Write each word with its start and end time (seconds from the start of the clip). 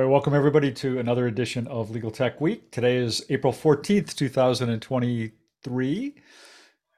All 0.00 0.06
right, 0.06 0.12
welcome 0.12 0.32
everybody 0.32 0.72
to 0.72 0.98
another 0.98 1.26
edition 1.26 1.66
of 1.66 1.90
Legal 1.90 2.10
Tech 2.10 2.40
Week. 2.40 2.70
Today 2.70 2.96
is 2.96 3.22
April 3.28 3.52
14th, 3.52 4.16
2023. 4.16 6.14
I 6.16 6.20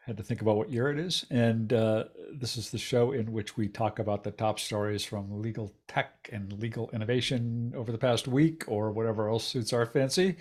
Had 0.07 0.17
to 0.19 0.23
think 0.23 0.41
about 0.41 0.57
what 0.57 0.71
year 0.71 0.89
it 0.89 1.01
is. 1.01 1.27
And 1.29 1.73
uh, 1.73 2.05
this 2.33 2.57
is 2.57 2.71
the 2.71 2.79
show 2.79 3.11
in 3.11 3.33
which 3.33 3.57
we 3.57 3.67
talk 3.67 3.99
about 3.99 4.23
the 4.23 4.31
top 4.31 4.61
stories 4.61 5.05
from 5.05 5.43
legal 5.43 5.75
tech 5.89 6.31
and 6.33 6.53
legal 6.61 6.91
innovation 6.93 7.73
over 7.75 7.91
the 7.91 7.99
past 7.99 8.29
week 8.29 8.63
or 8.69 8.93
whatever 8.93 9.29
else 9.29 9.49
suits 9.49 9.73
our 9.73 9.85
fancy. 9.85 10.37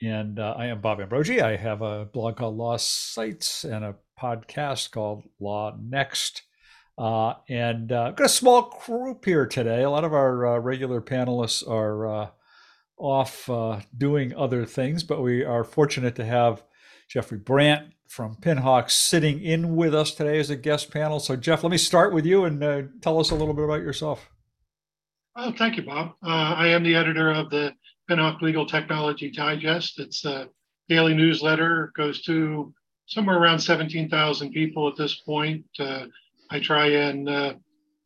And 0.00 0.38
uh, 0.38 0.54
I 0.56 0.66
am 0.66 0.80
Bob 0.80 1.00
Ambrogi. 1.00 1.42
I 1.42 1.56
have 1.56 1.82
a 1.82 2.04
blog 2.04 2.36
called 2.36 2.56
Law 2.56 2.76
Sites 2.76 3.64
and 3.64 3.84
a 3.84 3.96
podcast 4.16 4.92
called 4.92 5.24
Law 5.40 5.76
Next. 5.82 6.42
Uh, 6.98 7.34
and 7.48 7.90
uh, 7.90 8.10
got 8.10 8.26
a 8.26 8.28
small 8.28 8.78
group 8.86 9.24
here 9.24 9.46
today. 9.46 9.82
A 9.82 9.90
lot 9.90 10.04
of 10.04 10.12
our 10.12 10.46
uh, 10.46 10.58
regular 10.58 11.00
panelists 11.00 11.66
are 11.66 12.06
uh, 12.06 12.28
off 12.98 13.48
uh, 13.48 13.80
doing 13.96 14.34
other 14.34 14.66
things, 14.66 15.02
but 15.02 15.22
we 15.22 15.44
are 15.44 15.64
fortunate 15.64 16.14
to 16.16 16.24
have 16.24 16.62
Jeffrey 17.08 17.38
Brandt 17.38 17.94
from 18.08 18.36
Pinhawk 18.36 18.90
sitting 18.90 19.42
in 19.42 19.74
with 19.74 19.94
us 19.94 20.14
today 20.14 20.38
as 20.38 20.50
a 20.50 20.56
guest 20.56 20.90
panel. 20.90 21.18
So, 21.18 21.34
Jeff, 21.34 21.62
let 21.64 21.70
me 21.70 21.78
start 21.78 22.12
with 22.12 22.26
you 22.26 22.44
and 22.44 22.62
uh, 22.62 22.82
tell 23.00 23.18
us 23.18 23.30
a 23.30 23.34
little 23.34 23.54
bit 23.54 23.64
about 23.64 23.80
yourself. 23.80 24.28
Oh, 25.34 25.52
thank 25.56 25.78
you, 25.78 25.82
Bob. 25.82 26.12
I 26.22 26.68
am 26.68 26.82
the 26.82 26.94
editor 26.94 27.30
of 27.30 27.48
the 27.48 27.72
Pinhawk 28.06 28.42
Legal 28.42 28.66
Technology 28.66 29.30
Digest. 29.30 29.98
It's 29.98 30.26
a 30.26 30.48
daily 30.90 31.14
newsletter, 31.14 31.84
it 31.84 31.94
goes 31.94 32.20
to 32.22 32.74
somewhere 33.06 33.38
around 33.38 33.58
17,000 33.58 34.52
people 34.52 34.88
at 34.88 34.96
this 34.96 35.14
point. 35.14 35.64
I 36.52 36.60
try 36.60 36.86
and 36.88 37.28
uh, 37.30 37.54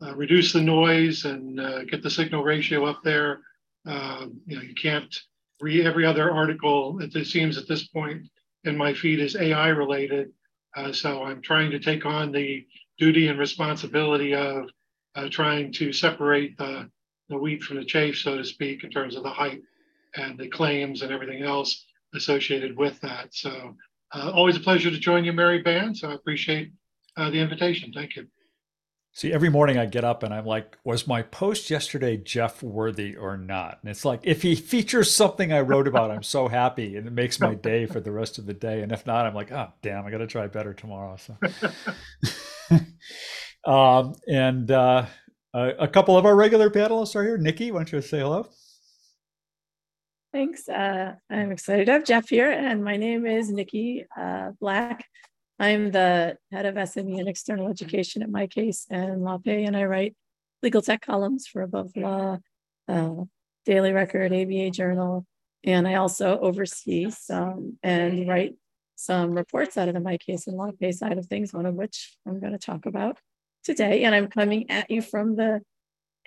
uh, 0.01 0.15
reduce 0.15 0.53
the 0.53 0.61
noise 0.61 1.25
and 1.25 1.59
uh, 1.59 1.83
get 1.83 2.01
the 2.01 2.11
signal 2.11 2.45
ratio 2.45 2.87
up 2.87 3.03
there. 3.03 3.41
Um, 3.87 4.41
you 4.47 4.57
know, 4.57 4.63
you 4.63 4.75
can't 4.75 5.13
read 5.61 5.85
every 5.85 6.07
other 6.07 6.31
article. 6.31 7.01
It 7.01 7.27
seems 7.27 7.59
at 7.59 7.67
this 7.67 7.89
point 7.89 8.23
in 8.63 8.77
my 8.77 8.95
feed 8.95 9.19
is 9.19 9.35
AI 9.35 9.69
related. 9.69 10.31
Uh, 10.77 10.93
so 10.93 11.25
I'm 11.25 11.43
trying 11.43 11.73
to 11.73 11.81
take 11.81 12.07
on 12.07 12.31
the 12.31 12.65
duty 12.99 13.27
and 13.27 13.39
responsibility 13.39 14.33
of 14.33 14.71
uh, 15.17 15.29
trying 15.29 15.73
to 15.73 15.93
separate 15.93 16.57
the, 16.57 16.89
the 17.29 17.37
wheat 17.37 17.65
from 17.65 17.79
the 17.79 17.85
chaff, 17.85 18.15
so 18.15 18.37
to 18.37 18.45
speak, 18.45 18.85
in 18.85 18.91
terms 18.91 19.17
of 19.17 19.25
the 19.25 19.31
hype 19.31 19.63
and 20.15 20.39
the 20.39 20.49
claims 20.49 21.03
and 21.03 21.11
everything 21.11 21.43
else 21.43 21.85
associated 22.15 22.77
with 22.77 23.01
that. 23.01 23.35
So 23.35 23.75
uh, 24.15 24.31
always 24.33 24.57
a 24.57 24.61
pleasure 24.61 24.91
to 24.91 24.99
join 25.01 25.25
you, 25.25 25.33
Mary 25.33 25.63
Band. 25.63 25.97
So 25.97 26.11
I 26.11 26.15
appreciate 26.15 26.71
the 27.17 27.41
invitation. 27.41 27.93
Thank 27.93 28.15
you. 28.15 28.29
See, 29.17 29.33
every 29.33 29.49
morning 29.49 29.79
I 29.79 29.87
get 29.87 30.05
up 30.05 30.23
and 30.25 30.35
I'm 30.35 30.45
like, 30.45 30.77
was 30.85 31.07
my 31.07 31.23
post 31.23 31.71
yesterday 31.71 32.19
Jeff 32.19 32.63
worthy 32.63 33.17
or 33.17 33.39
not? 33.39 33.79
And 33.81 33.91
it's 33.91 34.05
like, 34.05 34.21
if 34.25 34.43
he 34.43 34.55
features 34.73 35.11
something 35.11 35.55
I 35.55 35.61
wrote 35.61 35.89
about, 35.89 36.11
I'm 36.11 36.23
so 36.23 36.49
happy 36.49 36.97
and 36.99 37.07
it 37.07 37.15
makes 37.15 37.41
my 37.41 37.55
day 37.55 37.87
for 37.87 37.99
the 37.99 38.13
rest 38.13 38.37
of 38.37 38.45
the 38.45 38.53
day. 38.53 38.83
And 38.83 38.93
if 38.93 39.07
not, 39.07 39.25
I'm 39.25 39.35
like, 39.35 39.51
oh, 39.51 39.73
damn, 39.81 40.05
I 40.05 40.11
got 40.11 40.19
to 40.19 40.27
try 40.27 40.47
better 40.49 40.75
tomorrow. 40.75 41.17
So, 41.17 41.35
um, 43.73 44.17
and 44.29 44.71
uh, 44.71 45.07
a 45.55 45.89
couple 45.89 46.19
of 46.19 46.27
our 46.27 46.37
regular 46.37 46.69
panelists 46.69 47.17
are 47.17 47.25
here. 47.25 47.39
Nikki, 47.39 47.73
why 47.73 47.79
don't 47.79 47.93
you 47.93 48.03
say 48.03 48.19
hello? 48.19 48.47
Thanks. 50.31 50.69
Uh, 50.69 51.15
I'm 51.31 51.53
excited 51.53 51.87
to 51.87 51.93
have 51.93 52.05
Jeff 52.05 52.29
here. 52.29 52.51
And 52.51 52.85
my 52.85 52.99
name 52.99 53.25
is 53.25 53.51
Nikki 53.51 54.05
uh, 54.15 54.51
Black. 54.61 55.07
I'm 55.59 55.91
the 55.91 56.37
head 56.53 56.67
of 56.67 56.75
SME 56.75 57.19
and 57.19 57.29
external 57.29 57.69
education 57.69 58.23
at 58.23 58.29
MyCase 58.29 58.87
and 58.91 59.23
LawPay, 59.23 59.67
and 59.67 59.77
I 59.77 59.85
write 59.85 60.15
legal 60.63 60.83
tech 60.83 61.01
columns 61.01 61.47
for 61.47 61.63
Above 61.63 61.97
Law, 61.97 62.39
uh, 62.89 63.15
Daily 63.65 63.93
Record, 63.93 64.33
ABA 64.33 64.71
Journal, 64.71 65.27
and 65.65 65.89
I 65.89 65.95
also 65.95 66.39
oversee 66.39 67.11
some 67.11 67.79
and 67.83 68.29
write 68.29 68.55
some 68.97 69.33
reports 69.33 69.77
out 69.77 69.89
of 69.89 69.95
the 69.95 70.01
MyCase 70.01 70.47
and 70.47 70.59
LawPay 70.59 70.95
side 70.95 71.19
of 71.19 71.27
things, 71.27 71.53
one 71.53 71.67
of 71.67 71.75
which 71.75 72.17
I'm 72.27 72.39
going 72.39 72.53
to 72.53 72.59
talk 72.59 72.87
about 72.87 73.19
today. 73.65 74.05
And 74.05 74.15
I'm 74.15 74.29
coming 74.29 74.71
at 74.71 74.91
you 74.91 75.03
from 75.03 75.37
the 75.37 75.63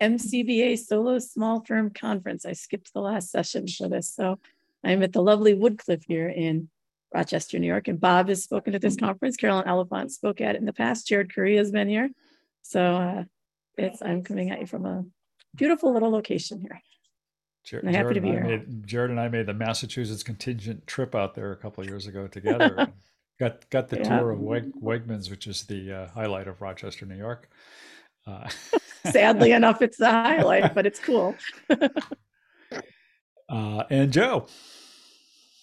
MCBA 0.02 0.78
Solo 0.80 1.20
Small 1.20 1.64
Firm 1.64 1.92
Conference. 1.92 2.46
I 2.46 2.54
skipped 2.54 2.94
the 2.94 3.02
last 3.02 3.32
session 3.32 3.68
for 3.68 3.90
this, 3.90 4.14
so 4.14 4.40
I'm 4.84 5.04
at 5.04 5.14
the 5.14 5.22
lovely 5.22 5.54
Woodcliff 5.54 6.04
here 6.08 6.30
in 6.30 6.70
Rochester, 7.14 7.60
New 7.60 7.68
York. 7.68 7.88
And 7.88 8.00
Bob 8.00 8.30
has 8.30 8.44
spoken 8.44 8.76
at 8.76 8.82
this 8.82 8.96
conference. 8.96 9.38
Carolyn 9.38 9.68
Elefant 9.68 10.12
spoke 10.12 10.42
at 10.42 10.56
it 10.56 10.60
in 10.60 10.66
the 10.66 10.74
past. 10.74 11.08
Jared 11.08 11.34
Correia 11.34 11.60
has 11.60 11.72
been 11.72 11.90
here. 11.90 12.10
So 12.62 12.82
uh, 12.82 13.24
it's 13.78 14.02
I'm 14.02 14.24
coming 14.24 14.52
at 14.52 14.60
you 14.60 14.68
from 14.68 14.86
a 14.86 15.04
beautiful 15.56 15.94
little 15.94 16.12
location 16.12 16.62
here. 16.62 16.82
Jared, 17.66 17.88
I'm 17.88 17.94
happy 17.94 18.04
Jared 18.04 18.16
to 18.16 18.22
be 18.22 18.28
here. 18.30 18.44
Made, 18.44 18.88
Jared 18.88 19.12
and 19.12 19.20
I 19.20 19.28
made 19.28 19.48
the 19.48 19.54
Massachusetts 19.54 20.24
contingent 20.24 20.88
trip 20.88 21.16
out 21.16 21.36
there 21.36 21.52
a 21.52 21.58
couple 21.58 21.84
of 21.84 21.90
years 21.90 22.08
ago 22.08 22.28
together. 22.28 22.92
got 23.40 23.70
got 23.70 23.90
the 23.90 23.98
yeah. 23.98 24.20
tour 24.20 24.32
of 24.32 24.40
Weg, 24.40 24.72
Wegmans, 24.82 25.30
which 25.30 25.48
is 25.48 25.64
the 25.64 25.92
uh, 25.92 26.08
highlight 26.10 26.48
of 26.48 26.62
Rochester, 26.62 27.06
New 27.06 27.18
York. 27.18 27.50
Uh, 28.28 28.50
Sadly 29.12 29.52
enough, 29.54 29.82
it's 29.82 29.98
the 29.98 30.10
highlight, 30.10 30.76
but 30.76 30.86
it's 30.86 31.00
cool. 31.00 31.36
Uh, 33.50 33.84
and 33.90 34.14
Joe 34.14 34.48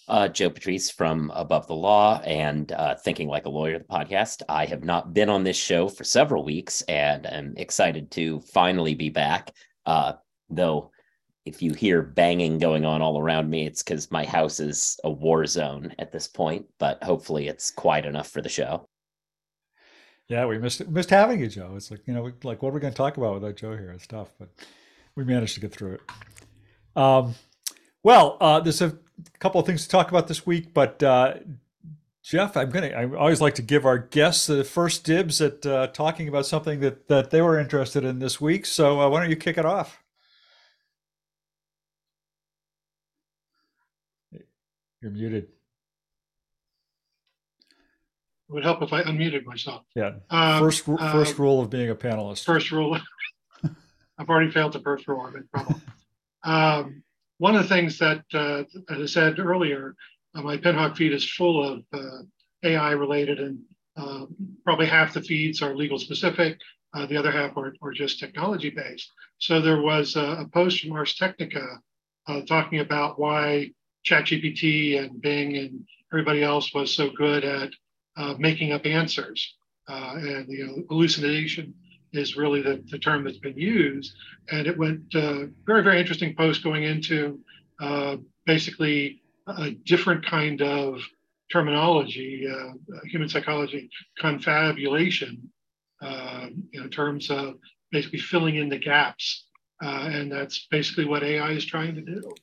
uh, 0.07 0.27
Joe 0.27 0.49
Patrice 0.49 0.89
from 0.89 1.31
Above 1.35 1.67
the 1.67 1.75
Law 1.75 2.21
and 2.21 2.71
uh, 2.71 2.95
Thinking 2.95 3.27
Like 3.27 3.45
a 3.45 3.49
Lawyer, 3.49 3.77
the 3.77 3.85
podcast. 3.85 4.41
I 4.47 4.65
have 4.65 4.83
not 4.83 5.13
been 5.13 5.29
on 5.29 5.43
this 5.43 5.57
show 5.57 5.89
for 5.89 6.03
several 6.03 6.43
weeks 6.43 6.81
and 6.83 7.27
I'm 7.27 7.53
excited 7.57 8.11
to 8.11 8.39
finally 8.41 8.95
be 8.95 9.09
back. 9.09 9.53
Uh, 9.85 10.13
though, 10.49 10.91
if 11.45 11.61
you 11.61 11.73
hear 11.73 12.01
banging 12.01 12.57
going 12.57 12.85
on 12.85 13.01
all 13.01 13.19
around 13.19 13.49
me, 13.49 13.65
it's 13.65 13.83
because 13.83 14.11
my 14.11 14.25
house 14.25 14.59
is 14.59 14.99
a 15.03 15.09
war 15.09 15.45
zone 15.45 15.93
at 15.99 16.11
this 16.11 16.27
point, 16.27 16.65
but 16.77 17.03
hopefully 17.03 17.47
it's 17.47 17.71
quiet 17.71 18.05
enough 18.05 18.29
for 18.29 18.41
the 18.41 18.49
show. 18.49 18.87
Yeah, 20.27 20.45
we 20.45 20.57
missed 20.57 20.85
missed 20.89 21.09
having 21.09 21.39
you, 21.39 21.47
Joe. 21.47 21.73
It's 21.77 21.89
like 21.89 22.01
you 22.05 22.13
know, 22.13 22.29
like 22.43 22.61
what 22.61 22.69
are 22.69 22.73
we 22.73 22.81
going 22.81 22.91
to 22.91 22.97
talk 22.97 23.15
about 23.15 23.35
without 23.35 23.55
Joe 23.55 23.77
here? 23.77 23.91
It's 23.91 24.05
tough, 24.05 24.33
but 24.37 24.49
we 25.15 25.23
managed 25.23 25.53
to 25.53 25.61
get 25.61 25.71
through 25.71 25.93
it. 25.93 26.01
Um, 26.97 27.35
well, 28.03 28.35
uh, 28.41 28.59
there's 28.59 28.81
a 28.81 28.97
a 29.19 29.37
couple 29.39 29.59
of 29.59 29.65
things 29.67 29.83
to 29.83 29.89
talk 29.89 30.09
about 30.09 30.27
this 30.27 30.45
week, 30.45 30.73
but 30.73 31.01
uh, 31.01 31.35
Jeff, 32.23 32.57
I'm 32.57 32.69
gonna. 32.69 32.87
I 32.87 33.05
always 33.15 33.39
like 33.39 33.55
to 33.55 33.61
give 33.61 33.85
our 33.85 33.97
guests 33.97 34.47
the 34.47 34.65
first 34.65 35.05
dibs 35.05 35.39
at 35.39 35.65
uh, 35.65 35.87
talking 35.87 36.27
about 36.27 36.45
something 36.45 36.81
that 36.81 37.07
that 37.07 37.31
they 37.31 37.41
were 37.41 37.57
interested 37.57 38.03
in 38.03 38.19
this 38.19 38.41
week. 38.41 38.65
So 38.65 38.99
uh, 38.99 39.09
why 39.09 39.21
don't 39.21 39.29
you 39.29 39.37
kick 39.37 39.57
it 39.57 39.65
off? 39.65 40.03
You're 45.01 45.11
muted. 45.11 45.43
It 48.49 48.53
would 48.53 48.63
help 48.65 48.81
if 48.81 48.91
I 48.91 49.03
unmuted 49.03 49.45
myself. 49.45 49.83
Yeah. 49.95 50.15
Um, 50.29 50.59
first, 50.59 50.83
first 50.83 51.39
uh, 51.39 51.43
rule 51.43 51.61
of 51.61 51.69
being 51.69 51.89
a 51.89 51.95
panelist. 51.95 52.43
First 52.43 52.71
rule. 52.71 52.99
I've 54.17 54.29
already 54.29 54.51
failed 54.51 54.73
the 54.73 54.79
first 54.79 55.07
rule. 55.07 55.27
In 55.27 55.47
trouble. 55.53 55.81
um, 56.43 57.03
one 57.37 57.55
of 57.55 57.63
the 57.63 57.69
things 57.69 57.99
that, 57.99 58.23
uh, 58.33 58.63
I 58.89 59.05
said 59.05 59.39
earlier, 59.39 59.95
uh, 60.35 60.41
my 60.41 60.57
Pinhawk 60.57 60.97
feed 60.97 61.13
is 61.13 61.29
full 61.29 61.63
of 61.63 61.83
uh, 61.93 62.23
AI 62.63 62.91
related, 62.91 63.39
and 63.39 63.59
uh, 63.95 64.25
probably 64.63 64.87
half 64.87 65.13
the 65.13 65.21
feeds 65.21 65.61
are 65.61 65.75
legal 65.75 65.99
specific. 65.99 66.59
Uh, 66.93 67.05
the 67.05 67.17
other 67.17 67.31
half 67.31 67.55
are, 67.57 67.73
are 67.81 67.91
just 67.91 68.19
technology 68.19 68.69
based. 68.69 69.11
So 69.39 69.61
there 69.61 69.81
was 69.81 70.15
a, 70.15 70.37
a 70.41 70.47
post 70.47 70.81
from 70.81 70.93
Ars 70.93 71.15
Technica 71.15 71.79
uh, 72.27 72.41
talking 72.41 72.79
about 72.79 73.19
why 73.19 73.71
ChatGPT 74.05 74.99
and 74.99 75.21
Bing 75.21 75.57
and 75.57 75.87
everybody 76.11 76.43
else 76.43 76.73
was 76.73 76.95
so 76.95 77.09
good 77.11 77.43
at 77.43 77.69
making 78.39 78.71
up 78.71 78.85
answers 78.85 79.55
and 79.87 80.47
you 80.49 80.65
know 80.65 80.83
hallucination 80.89 81.73
is 82.17 82.37
really 82.37 82.61
the, 82.61 82.83
the 82.89 82.99
term 82.99 83.23
that's 83.23 83.37
been 83.37 83.57
used. 83.57 84.13
And 84.51 84.67
it 84.67 84.77
went 84.77 85.13
uh, 85.15 85.45
very, 85.65 85.83
very 85.83 85.99
interesting 85.99 86.35
post 86.35 86.63
going 86.63 86.83
into 86.83 87.39
uh, 87.79 88.17
basically 88.45 89.21
a 89.47 89.71
different 89.71 90.25
kind 90.25 90.61
of 90.61 90.99
terminology, 91.51 92.47
uh, 92.47 92.73
human 93.05 93.29
psychology, 93.29 93.89
confabulation, 94.19 95.49
in 96.73 96.89
terms 96.91 97.29
of 97.29 97.55
basically 97.91 98.19
filling 98.19 98.55
in 98.55 98.69
the 98.69 98.77
gaps. 98.77 99.45
Uh, 99.83 100.09
and 100.11 100.31
that's 100.31 100.67
basically 100.71 101.05
what 101.05 101.23
AI 101.23 101.51
is 101.51 101.65
trying 101.65 101.95
to 101.95 102.01
do. 102.01 102.33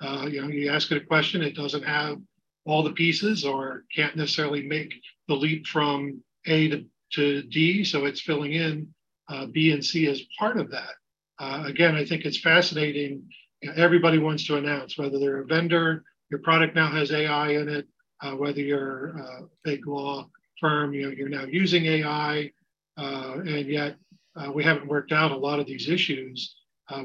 Uh, 0.00 0.26
you 0.26 0.42
know, 0.42 0.48
you 0.48 0.70
ask 0.70 0.90
it 0.90 1.02
a 1.02 1.06
question, 1.06 1.42
it 1.42 1.54
doesn't 1.54 1.84
have 1.84 2.18
all 2.64 2.82
the 2.82 2.92
pieces 2.92 3.44
or 3.44 3.84
can't 3.94 4.16
necessarily 4.16 4.62
make 4.62 4.92
the 5.28 5.34
leap 5.34 5.66
from 5.66 6.22
A 6.46 6.68
to, 6.68 6.84
to 7.14 7.42
D. 7.42 7.84
So 7.84 8.04
it's 8.04 8.20
filling 8.20 8.52
in 8.52 8.92
uh, 9.28 9.46
B 9.46 9.72
and 9.72 9.84
C 9.84 10.08
as 10.08 10.22
part 10.38 10.58
of 10.58 10.70
that. 10.70 10.94
Uh, 11.38 11.64
again, 11.66 11.94
I 11.94 12.04
think 12.04 12.24
it's 12.24 12.40
fascinating. 12.40 13.28
Everybody 13.76 14.18
wants 14.18 14.46
to 14.46 14.56
announce 14.56 14.98
whether 14.98 15.18
they're 15.18 15.42
a 15.42 15.46
vendor, 15.46 16.04
your 16.30 16.40
product 16.40 16.74
now 16.74 16.90
has 16.90 17.12
AI 17.12 17.50
in 17.50 17.68
it, 17.68 17.86
uh, 18.22 18.32
whether 18.32 18.60
you're 18.60 19.08
a 19.08 19.42
big 19.64 19.86
law 19.86 20.28
firm, 20.60 20.94
you 20.94 21.02
know, 21.02 21.10
you're 21.10 21.28
now 21.28 21.44
using 21.44 21.84
AI, 21.86 22.50
uh, 22.96 23.34
and 23.38 23.66
yet 23.66 23.96
uh, 24.36 24.50
we 24.52 24.64
haven't 24.64 24.88
worked 24.88 25.12
out 25.12 25.32
a 25.32 25.36
lot 25.36 25.60
of 25.60 25.66
these 25.66 25.88
issues 25.88 26.56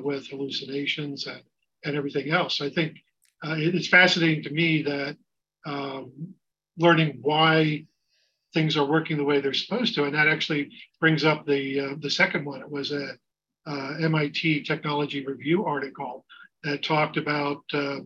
with 0.04 0.28
hallucinations 0.28 1.28
and, 1.28 1.42
and 1.86 1.96
everything 1.96 2.30
else. 2.30 2.60
I 2.60 2.70
think 2.70 2.98
it's 3.44 3.88
fascinating 3.88 4.44
to 4.44 4.50
me 4.50 4.82
that 4.84 5.16
um, 5.66 6.34
learning 6.78 7.20
why 7.22 7.86
things 8.54 8.78
are 8.78 8.86
working 8.86 9.18
the 9.18 9.24
way 9.24 9.40
they're 9.40 9.54
supposed 9.54 9.96
to, 9.96 10.06
and 10.06 10.16
that 10.16 10.28
actually 10.28 10.72
brings 11.00 11.24
up 11.24 11.46
the 11.46 11.80
uh, 11.80 11.96
the 12.00 12.10
second 12.10 12.46
one. 12.46 12.62
It 12.62 12.70
was 12.70 12.92
a 12.92 13.14
uh, 13.66 13.96
MIT 14.00 14.64
Technology 14.64 15.26
Review 15.26 15.66
article 15.66 16.26
that 16.64 16.84
talked 16.84 17.18
about 17.18 17.64
uh, 17.74 18.00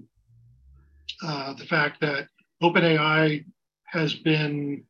uh, 1.23 1.53
the 1.53 1.65
fact 1.65 2.01
that 2.01 2.27
OpenAI 2.63 3.45
has 3.85 4.13
been, 4.13 4.83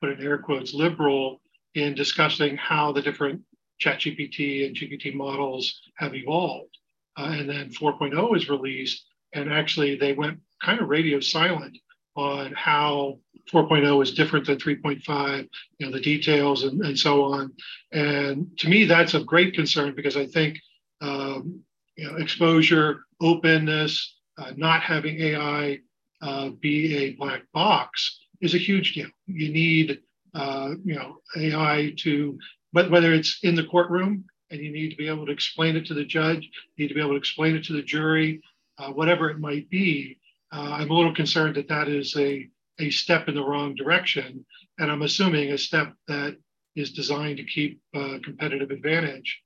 put 0.00 0.10
in 0.10 0.24
air 0.24 0.38
quotes, 0.38 0.72
liberal 0.72 1.40
in 1.74 1.94
discussing 1.94 2.56
how 2.56 2.92
the 2.92 3.02
different 3.02 3.42
ChatGPT 3.82 4.66
and 4.66 4.76
GPT 4.76 5.14
models 5.14 5.80
have 5.96 6.14
evolved. 6.14 6.76
Uh, 7.16 7.34
and 7.38 7.48
then 7.48 7.70
4.0 7.70 8.36
is 8.36 8.48
released, 8.48 9.04
and 9.32 9.52
actually 9.52 9.96
they 9.96 10.12
went 10.12 10.40
kind 10.62 10.80
of 10.80 10.88
radio 10.88 11.20
silent 11.20 11.76
on 12.16 12.52
how 12.52 13.18
4.0 13.52 14.02
is 14.02 14.14
different 14.14 14.46
than 14.46 14.56
3.5, 14.56 15.48
you 15.78 15.86
know, 15.86 15.92
the 15.92 16.00
details 16.00 16.64
and, 16.64 16.80
and 16.82 16.98
so 16.98 17.24
on. 17.24 17.52
And 17.92 18.56
to 18.58 18.68
me, 18.68 18.84
that's 18.84 19.14
of 19.14 19.26
great 19.26 19.54
concern 19.54 19.94
because 19.94 20.16
I 20.16 20.26
think 20.26 20.58
um, 21.00 21.62
you 21.96 22.10
know, 22.10 22.16
exposure, 22.16 23.00
openness, 23.20 24.16
uh, 24.38 24.52
not 24.56 24.82
having 24.82 25.20
AI 25.20 25.80
uh, 26.22 26.48
be 26.60 26.96
a 26.96 27.12
black 27.12 27.42
box 27.52 28.20
is 28.40 28.54
a 28.54 28.58
huge 28.58 28.94
deal. 28.94 29.08
You 29.26 29.52
need, 29.52 30.00
uh, 30.34 30.70
you 30.84 30.94
know, 30.94 31.18
AI 31.36 31.92
to, 31.98 32.38
but 32.72 32.90
whether 32.90 33.12
it's 33.12 33.40
in 33.42 33.54
the 33.54 33.64
courtroom 33.64 34.24
and 34.50 34.60
you 34.60 34.72
need 34.72 34.90
to 34.90 34.96
be 34.96 35.08
able 35.08 35.26
to 35.26 35.32
explain 35.32 35.76
it 35.76 35.86
to 35.86 35.94
the 35.94 36.04
judge, 36.04 36.48
you 36.76 36.84
need 36.84 36.88
to 36.88 36.94
be 36.94 37.00
able 37.00 37.12
to 37.12 37.16
explain 37.16 37.54
it 37.54 37.64
to 37.64 37.72
the 37.72 37.82
jury, 37.82 38.40
uh, 38.78 38.88
whatever 38.88 39.30
it 39.30 39.38
might 39.38 39.68
be. 39.70 40.18
Uh, 40.54 40.76
I'm 40.78 40.90
a 40.90 40.94
little 40.94 41.14
concerned 41.14 41.56
that 41.56 41.68
that 41.68 41.88
is 41.88 42.14
a, 42.16 42.48
a 42.78 42.90
step 42.90 43.28
in 43.28 43.34
the 43.34 43.44
wrong 43.44 43.74
direction. 43.74 44.44
And 44.78 44.90
I'm 44.90 45.02
assuming 45.02 45.50
a 45.50 45.58
step 45.58 45.92
that 46.06 46.36
is 46.76 46.92
designed 46.92 47.38
to 47.38 47.44
keep 47.44 47.80
uh, 47.94 48.18
competitive 48.22 48.70
advantage 48.70 49.40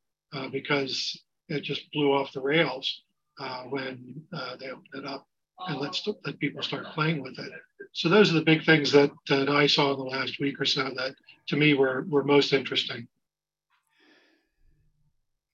because 0.52 1.18
it 1.48 1.62
just 1.62 1.90
blew 1.92 2.12
off 2.12 2.32
the 2.32 2.40
rails 2.40 3.02
when 3.70 4.22
they 4.60 4.68
opened 4.68 4.86
it 4.94 5.06
up 5.06 5.26
and 5.66 5.80
let 5.80 5.98
let 6.24 6.38
people 6.38 6.62
start 6.62 6.86
playing 6.94 7.22
with 7.22 7.38
it. 7.38 7.50
So 7.92 8.08
those 8.08 8.30
are 8.30 8.34
the 8.34 8.42
big 8.42 8.64
things 8.64 8.92
that 8.92 9.10
that 9.28 9.48
I 9.48 9.66
saw 9.66 9.92
in 9.92 9.98
the 9.98 10.04
last 10.04 10.38
week 10.40 10.60
or 10.60 10.64
so 10.64 10.84
that 10.96 11.14
to 11.48 11.56
me 11.56 11.74
were 11.74 12.04
were 12.08 12.24
most 12.24 12.52
interesting. 12.52 13.08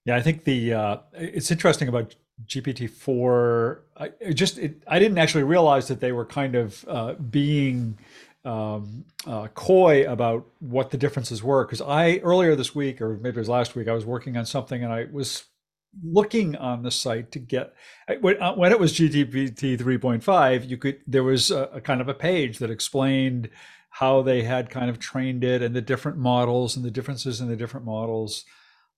Yeah, 0.04 0.16
I 0.16 0.20
think 0.20 0.44
the 0.44 0.74
uh, 0.74 0.96
it's 1.14 1.50
interesting 1.50 1.88
about 1.88 2.14
GPT 2.46 2.90
four. 2.90 3.84
I 3.96 4.10
just 4.32 4.58
it, 4.58 4.82
I 4.86 4.98
didn't 4.98 5.18
actually 5.18 5.44
realize 5.44 5.88
that 5.88 6.00
they 6.00 6.12
were 6.12 6.26
kind 6.26 6.54
of 6.54 6.84
uh, 6.88 7.14
being 7.14 7.98
um, 8.44 9.04
uh, 9.26 9.48
coy 9.48 10.10
about 10.10 10.46
what 10.58 10.90
the 10.90 10.98
differences 10.98 11.42
were 11.42 11.64
because 11.64 11.80
I 11.80 12.18
earlier 12.18 12.54
this 12.56 12.74
week 12.74 13.00
or 13.00 13.16
maybe 13.16 13.36
it 13.36 13.40
was 13.40 13.48
last 13.48 13.74
week 13.74 13.88
I 13.88 13.94
was 13.94 14.04
working 14.04 14.36
on 14.36 14.44
something 14.44 14.84
and 14.84 14.92
I 14.92 15.06
was 15.10 15.44
looking 16.02 16.56
on 16.56 16.82
the 16.82 16.90
site 16.90 17.32
to 17.32 17.38
get 17.38 17.72
when, 18.20 18.40
uh, 18.42 18.54
when 18.54 18.72
it 18.72 18.80
was 18.80 18.92
GPT 18.92 19.78
3.5, 19.78 20.68
you 20.68 20.76
could 20.76 21.00
there 21.06 21.24
was 21.24 21.50
a, 21.50 21.70
a, 21.74 21.80
kind 21.80 22.00
of 22.00 22.08
a 22.08 22.14
page 22.14 22.58
that 22.58 22.70
explained 22.70 23.48
how 23.90 24.22
they 24.22 24.42
had 24.42 24.70
kind 24.70 24.90
of 24.90 24.98
trained 24.98 25.44
it 25.44 25.62
and 25.62 25.74
the 25.74 25.80
different 25.80 26.18
models 26.18 26.76
and 26.76 26.84
the 26.84 26.90
differences 26.90 27.40
in 27.40 27.48
the 27.48 27.56
different 27.56 27.86
models. 27.86 28.44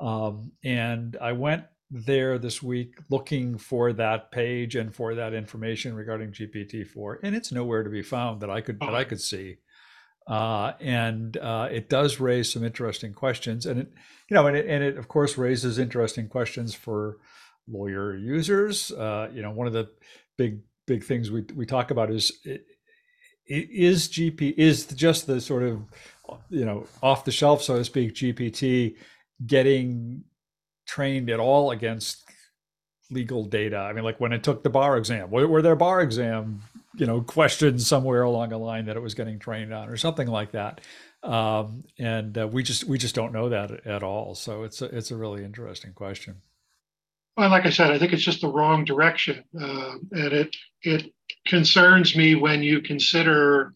Um, 0.01 0.53
and 0.65 1.17
I 1.21 1.33
went 1.33 1.65
there 1.91 2.39
this 2.39 2.63
week 2.63 2.99
looking 3.11 3.59
for 3.59 3.93
that 3.93 4.31
page 4.31 4.75
and 4.75 4.95
for 4.95 5.15
that 5.15 5.35
information 5.35 5.95
regarding 5.95 6.33
GPT-4, 6.33 7.19
and 7.23 7.37
it's 7.37 7.53
nowhere 7.53 7.83
to 7.83 7.91
be 7.91 8.03
found 8.03 8.41
that 8.41 8.51
I 8.51 8.61
could 8.61 8.81
that 8.81 8.95
I 8.95 9.05
could 9.05 9.21
see. 9.21 9.59
Uh, 10.27 10.73
and 10.81 11.37
uh, 11.37 11.69
it 11.71 11.89
does 11.89 12.19
raise 12.19 12.53
some 12.53 12.65
interesting 12.65 13.13
questions, 13.13 13.65
and 13.67 13.81
it, 13.81 13.93
you 14.29 14.35
know, 14.35 14.47
and 14.49 14.57
it, 14.57 14.67
and 14.67 14.83
it 14.83 14.99
of 14.99 15.07
course 15.07 15.39
raises 15.39 15.79
interesting 15.79 16.29
questions 16.29 16.75
for 16.75 17.19
lawyer 17.69 18.17
users. 18.17 18.91
Uh, 18.91 19.29
you 19.33 19.43
know, 19.43 19.53
one 19.53 19.69
of 19.69 19.73
the 19.73 19.89
big 20.37 20.61
big 20.87 21.05
things 21.05 21.31
we 21.31 21.45
we 21.55 21.65
talk 21.65 21.93
about 21.93 22.11
is 22.11 22.33
is 23.47 24.09
GP 24.09 24.55
is 24.57 24.87
just 24.87 25.29
the 25.29 25.41
sort 25.41 25.63
of 25.63 25.83
you 26.51 26.65
know 26.65 26.87
off 27.03 27.25
the 27.25 27.31
shelf, 27.31 27.63
so 27.63 27.77
to 27.77 27.85
speak, 27.85 28.15
GPT 28.15 28.97
getting 29.47 30.25
trained 30.87 31.31
at 31.31 31.41
all 31.41 31.71
against 31.71 32.25
legal 33.11 33.45
data. 33.45 33.77
I 33.77 33.93
mean, 33.93 34.05
like 34.05 34.21
when 34.21 34.33
it 34.33 34.43
took 34.43 34.63
the 34.63 34.71
bar 34.71 34.97
exam, 34.97 35.31
were, 35.31 35.47
were 35.47 35.63
there 35.63 35.77
bar 35.77 36.01
exam 36.01 36.63
you 36.95 37.07
know 37.07 37.21
questions 37.21 37.87
somewhere 37.87 38.23
along 38.23 38.53
a 38.53 38.59
line 38.59 38.87
that 38.87 38.97
it 38.97 39.03
was 39.03 39.15
getting 39.15 39.39
trained 39.39 39.73
on 39.73 39.89
or 39.89 39.97
something 39.97 40.29
like 40.29 40.53
that? 40.53 40.81
Um, 41.23 41.85
and 41.99 42.37
uh, 42.39 42.49
we 42.49 42.63
just 42.63 42.85
we 42.85 42.99
just 42.99 43.15
don't 43.15 43.33
know 43.33 43.49
that 43.49 43.87
at 43.87 44.03
all. 44.03 44.35
So 44.35 44.63
it's 44.63 44.83
a, 44.83 44.87
it's 44.87 45.11
a 45.11 45.17
really 45.17 45.45
interesting 45.45 45.93
question. 45.93 46.37
Well 47.37 47.51
like 47.51 47.67
i 47.67 47.71
said 47.71 47.91
i 47.91 47.99
think 47.99 48.15
it's 48.15 48.23
just 48.23 48.41
the 48.41 48.49
wrong 48.49 48.85
direction 48.85 49.45
uh, 49.61 49.93
and 50.13 50.33
it 50.33 50.57
it 50.83 51.13
concerns 51.47 52.17
me 52.17 52.35
when 52.35 52.63
you 52.63 52.81
consider 52.81 53.75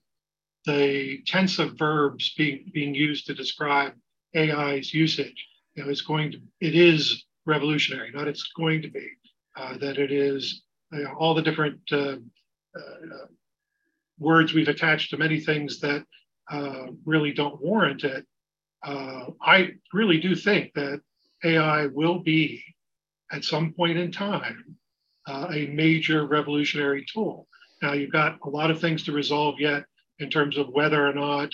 the 0.64 1.18
tense 1.26 1.58
of 1.58 1.78
verbs 1.78 2.32
being 2.36 2.70
being 2.72 2.94
used 2.94 3.26
to 3.26 3.34
describe 3.34 3.92
ai's 4.34 4.94
usage 4.94 5.46
you 5.80 5.86
know 5.86 5.90
it's 5.90 6.02
going 6.02 6.30
to 6.30 6.38
it 6.60 6.74
is 6.74 7.24
revolutionary 7.46 8.10
not 8.12 8.28
it's 8.28 8.52
going 8.56 8.82
to 8.82 8.90
be 8.90 9.08
uh, 9.56 9.78
that 9.78 9.98
it 9.98 10.12
is 10.12 10.62
you 10.92 11.04
know, 11.04 11.14
all 11.18 11.34
the 11.34 11.42
different 11.42 11.80
uh, 11.90 12.16
uh, 12.76 13.26
words 14.18 14.52
we've 14.52 14.68
attached 14.68 15.10
to 15.10 15.16
many 15.16 15.40
things 15.40 15.80
that 15.80 16.04
uh, 16.50 16.86
really 17.04 17.32
don't 17.32 17.60
warrant 17.62 18.04
it. 18.04 18.26
Uh, 18.84 19.26
I 19.40 19.70
really 19.92 20.18
do 20.18 20.34
think 20.34 20.72
that 20.74 21.00
AI 21.44 21.86
will 21.86 22.18
be, 22.18 22.62
at 23.32 23.44
some 23.44 23.72
point 23.72 23.98
in 23.98 24.10
time, 24.10 24.76
uh, 25.26 25.48
a 25.52 25.66
major 25.66 26.26
revolutionary 26.26 27.04
tool. 27.12 27.46
Now, 27.82 27.92
you've 27.92 28.12
got 28.12 28.38
a 28.42 28.48
lot 28.48 28.70
of 28.70 28.80
things 28.80 29.04
to 29.04 29.12
resolve 29.12 29.58
yet 29.58 29.84
in 30.18 30.28
terms 30.28 30.58
of 30.58 30.68
whether 30.68 31.06
or 31.06 31.14
not 31.14 31.50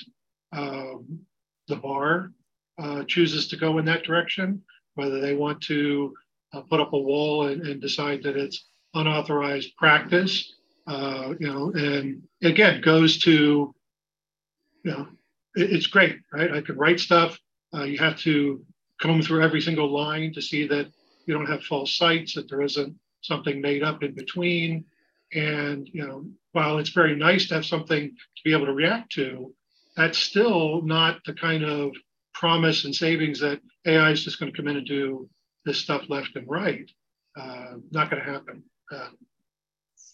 um, 0.53 1.21
the 1.69 1.77
bar 1.77 2.33
uh, 2.79 3.05
chooses 3.05 3.49
to 3.49 3.57
go 3.57 3.79
in 3.79 3.85
that 3.85 4.05
direction, 4.05 4.63
whether 4.95 5.21
they 5.21 5.35
want 5.35 5.61
to 5.63 6.15
uh, 6.53 6.61
put 6.63 6.81
up 6.81 6.93
a 6.93 6.99
wall 6.99 7.49
and, 7.49 7.63
and 7.67 7.81
decide 7.81 8.23
that 8.23 8.37
it's 8.37 8.69
unauthorized 8.95 9.77
practice 9.77 10.53
uh, 10.87 11.35
you 11.41 11.47
know, 11.49 11.73
and 11.75 12.23
again, 12.43 12.81
goes 12.81 13.19
to, 13.19 13.75
you 14.85 14.91
know, 14.91 15.09
it, 15.57 15.73
it's 15.73 15.89
great, 15.89 16.19
right? 16.33 16.53
I 16.53 16.61
could 16.61 16.77
write 16.77 17.01
stuff. 17.01 17.39
Uh, 17.75 17.83
you 17.83 17.99
have 17.99 18.17
to 18.19 18.65
comb 19.01 19.21
through 19.21 19.43
every 19.43 19.61
single 19.61 19.91
line 19.91 20.33
to 20.33 20.41
see 20.41 20.67
that 20.69 20.87
you 21.27 21.35
don't 21.35 21.51
have 21.51 21.65
false 21.65 21.97
cites, 21.97 22.35
that 22.35 22.49
there 22.49 22.63
isn't 22.63 22.95
something 23.23 23.61
made 23.61 23.83
up 23.83 24.03
in 24.03 24.15
between. 24.15 24.85
And, 25.35 25.89
you 25.93 26.07
know, 26.07 26.25
while 26.53 26.79
it's 26.79 26.91
very 26.91 27.17
nice 27.17 27.49
to 27.49 27.55
have 27.55 27.67
something 27.67 28.09
to 28.11 28.43
be 28.45 28.53
able 28.53 28.67
to 28.67 28.73
react 28.73 29.11
to, 29.15 29.53
that's 29.97 30.19
still 30.19 30.83
not 30.83 31.19
the 31.25 31.35
kind 31.35 31.65
of 31.65 31.97
promise 32.39 32.85
and 32.85 32.95
savings 32.95 33.41
that 33.41 33.61
AI 33.87 34.11
is 34.11 34.25
just 34.25 34.39
going 34.39 34.53
to 34.53 34.57
come 34.57 34.69
in 34.69 34.77
and 34.77 34.87
do 34.87 35.29
this 35.65 35.79
stuff 35.79 36.05
left 36.09 36.37
and 36.37 36.49
right. 36.49 36.91
Uh, 37.39 37.75
not 37.91 38.11
going 38.11 38.23
to 38.23 38.31
happen. 38.31 38.63
Uh, 38.93 39.09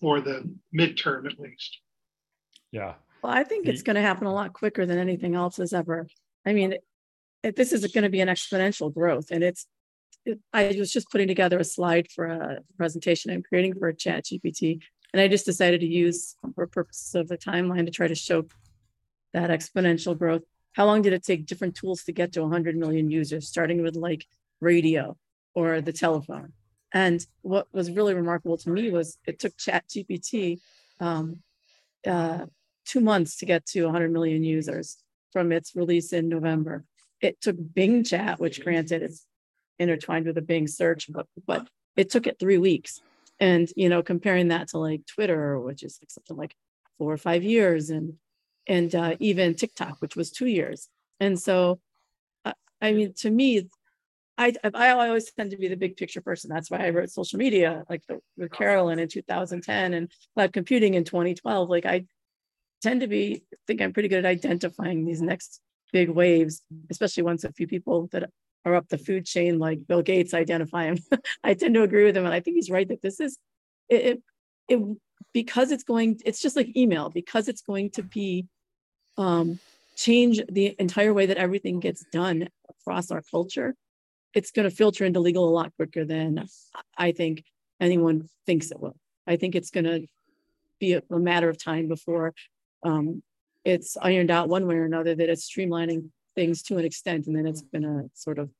for 0.03 0.21
the 0.21 0.43
midterm 0.77 1.31
at 1.31 1.39
least. 1.39 1.79
Yeah. 2.73 2.95
Well, 3.23 3.33
I 3.33 3.45
think 3.45 3.69
it's 3.69 3.83
going 3.83 3.95
to 3.95 4.03
happen 4.03 4.27
a 4.27 4.35
lot 4.35 4.53
quicker 4.53 4.85
than 4.85 4.99
anything 4.99 5.37
else 5.37 5.59
has 5.59 5.73
ever. 5.73 6.09
I 6.45 6.53
mean, 6.53 6.75
it, 7.45 7.55
this 7.55 7.73
is 7.73 7.87
going 7.93 8.03
to 8.03 8.11
be 8.11 8.21
an 8.21 8.29
exponential 8.29 8.93
growth, 8.93 9.31
and 9.31 9.45
it's. 9.45 9.67
It, 10.25 10.41
I 10.53 10.75
was 10.79 10.93
just 10.93 11.11
putting 11.11 11.29
together 11.29 11.59
a 11.59 11.65
slide 11.65 12.09
for 12.11 12.27
a 12.27 12.59
presentation 12.77 13.31
I'm 13.31 13.43
creating 13.43 13.75
for 13.75 13.89
a 13.89 13.95
Chat 13.95 14.25
GPT, 14.25 14.81
and 15.13 15.23
I 15.23 15.29
just 15.29 15.47
decided 15.47 15.81
to 15.81 15.87
use 15.87 16.35
for 16.55 16.67
purposes 16.67 17.15
of 17.15 17.29
the 17.29 17.39
timeline 17.39 17.87
to 17.87 17.93
try 17.93 18.09
to 18.09 18.15
show 18.15 18.47
that 19.33 19.51
exponential 19.51 20.19
growth. 20.19 20.43
How 20.73 20.87
long 20.87 21.03
did 21.03 21.13
it 21.13 21.25
take 21.25 21.47
different 21.47 21.75
tools 21.75 22.05
to 22.05 22.13
get 22.13 22.33
to 22.33 22.43
100 22.43 22.77
million 22.77 23.11
users, 23.11 23.49
starting 23.49 23.83
with 23.83 23.97
like 23.97 24.27
radio 24.61 25.17
or 25.55 25.81
the 25.81 25.93
telephone? 25.93 26.53
And 26.93 27.25
what 27.43 27.67
was 27.73 27.91
really 27.91 28.15
remarkable 28.15 28.59
to 28.59 28.71
me 28.71 28.91
was 28.91 29.19
it 29.27 29.39
took 29.39 29.57
Chat 29.57 29.85
GPT 29.89 30.61
um, 31.01 31.43
uh, 32.07 32.47
two 32.85 33.01
months 33.01 33.37
to 33.39 33.47
get 33.47 33.67
to 33.67 33.85
100 33.85 34.13
million 34.13 34.45
users 34.45 34.99
from 35.33 35.53
its 35.53 35.75
release 35.75 36.13
in 36.13 36.29
November. 36.29 36.85
It 37.21 37.41
took 37.41 37.57
Bing 37.75 38.05
Chat, 38.05 38.41
which 38.41 38.63
granted 38.63 39.03
it's 39.03 39.27
intertwined 39.79 40.27
with 40.27 40.39
a 40.39 40.43
Bing 40.43 40.67
search, 40.67 41.11
but 41.11 41.27
but 41.47 41.69
it 41.97 42.11
took 42.11 42.27
it 42.27 42.39
three 42.39 42.59
weeks. 42.59 43.01
And 43.41 43.69
you 43.77 43.89
know, 43.89 44.03
comparing 44.03 44.49
that 44.49 44.69
to 44.69 44.79
like 44.79 45.07
Twitter, 45.07 45.59
which 45.59 45.83
is 45.83 45.99
like 46.03 46.11
something 46.11 46.37
like 46.37 46.55
four 46.99 47.13
or 47.13 47.17
five 47.17 47.43
years, 47.43 47.91
and 47.91 48.15
and 48.67 48.95
uh, 48.95 49.17
even 49.21 49.55
TikTok, 49.55 49.97
which 50.01 50.17
was 50.17 50.31
two 50.31 50.47
years. 50.47 50.89
And 51.21 51.39
so, 51.39 51.81
uh, 52.45 52.53
I 52.81 52.93
mean, 52.93 53.15
to 53.19 53.31
me, 53.31 53.69
I, 54.39 54.55
I 54.75 54.91
always 54.91 55.31
tend 55.33 55.51
to 55.51 55.57
be 55.57 55.69
the 55.69 55.77
big 55.77 55.97
picture 55.97 56.21
person. 56.21 56.51
That's 56.53 56.71
why 56.71 56.79
I 56.79 56.91
wrote 56.91 57.11
social 57.11 57.39
media, 57.39 57.85
like 57.89 58.03
the, 58.07 58.21
with 58.37 58.53
Carolyn 58.53 58.99
in 58.99 59.09
2010 59.09 59.95
and 59.95 60.11
cloud 60.35 60.53
computing 60.53 60.95
in 60.95 61.05
2012. 61.05 61.69
Like 61.69 61.87
I 61.87 62.07
tend 62.83 63.03
to 63.03 63.07
be, 63.07 63.45
think 63.67 63.81
I'm 63.81 63.93
pretty 63.93 64.09
good 64.09 64.25
at 64.25 64.31
identifying 64.31 65.05
these 65.05 65.23
next 65.23 65.61
big 65.93 66.09
waves, 66.09 66.63
especially 66.91 67.23
once 67.23 67.45
a 67.45 67.53
few 67.53 67.67
people 67.67 68.09
that 68.13 68.31
are 68.65 68.75
up 68.75 68.89
the 68.89 68.99
food 68.99 69.27
chain, 69.27 69.59
like 69.59 69.87
Bill 69.87 70.03
Gates, 70.03 70.35
identify 70.35 70.85
him. 70.85 70.99
I 71.45 71.55
tend 71.55 71.75
to 71.75 71.83
agree 71.83 72.05
with 72.05 72.17
him, 72.17 72.25
and 72.25 72.35
I 72.35 72.41
think 72.41 72.57
he's 72.57 72.71
right 72.71 72.89
that 72.89 73.03
this 73.03 73.21
is 73.21 73.39
it, 73.89 74.05
it. 74.05 74.23
It 74.69 74.81
because 75.33 75.73
it's 75.73 75.85
going. 75.85 76.21
It's 76.25 76.41
just 76.41 76.57
like 76.57 76.77
email 76.77 77.11
because 77.11 77.49
it's 77.49 77.63
going 77.63 77.91
to 77.91 78.03
be 78.03 78.47
um, 79.17 79.59
change 79.97 80.41
the 80.51 80.75
entire 80.79 81.13
way 81.13 81.27
that 81.27 81.37
everything 81.37 81.81
gets 81.81 82.05
done 82.13 82.49
across 82.69 83.11
our 83.11 83.23
culture. 83.31 83.75
It's 84.35 84.51
going 84.51 84.69
to 84.69 84.75
filter 84.75 85.05
into 85.05 85.21
legal 85.21 85.49
a 85.49 85.51
lot 85.51 85.73
quicker 85.77 86.05
than 86.05 86.47
I 86.97 87.13
think 87.13 87.45
anyone 87.81 88.29
thinks 88.47 88.71
it 88.71 88.81
will. 88.81 88.97
I 89.27 89.37
think 89.37 89.55
it's 89.55 89.71
going 89.71 89.85
to 89.85 90.07
be 90.81 90.95
a, 90.95 91.03
a 91.11 91.19
matter 91.19 91.49
of 91.49 91.63
time 91.63 91.89
before 91.89 92.35
um, 92.83 93.23
it's 93.65 93.97
ironed 94.01 94.31
out 94.31 94.49
one 94.49 94.67
way 94.67 94.77
or 94.77 94.85
another 94.85 95.15
that 95.15 95.29
it's 95.29 95.49
streamlining 95.49 96.11
things 96.35 96.63
to 96.63 96.79
an 96.79 96.85
extent, 96.85 97.27
and 97.27 97.37
then 97.37 97.47
it's 97.47 97.63
going 97.63 97.83
to 97.83 98.11
sort 98.15 98.39
of 98.39 98.51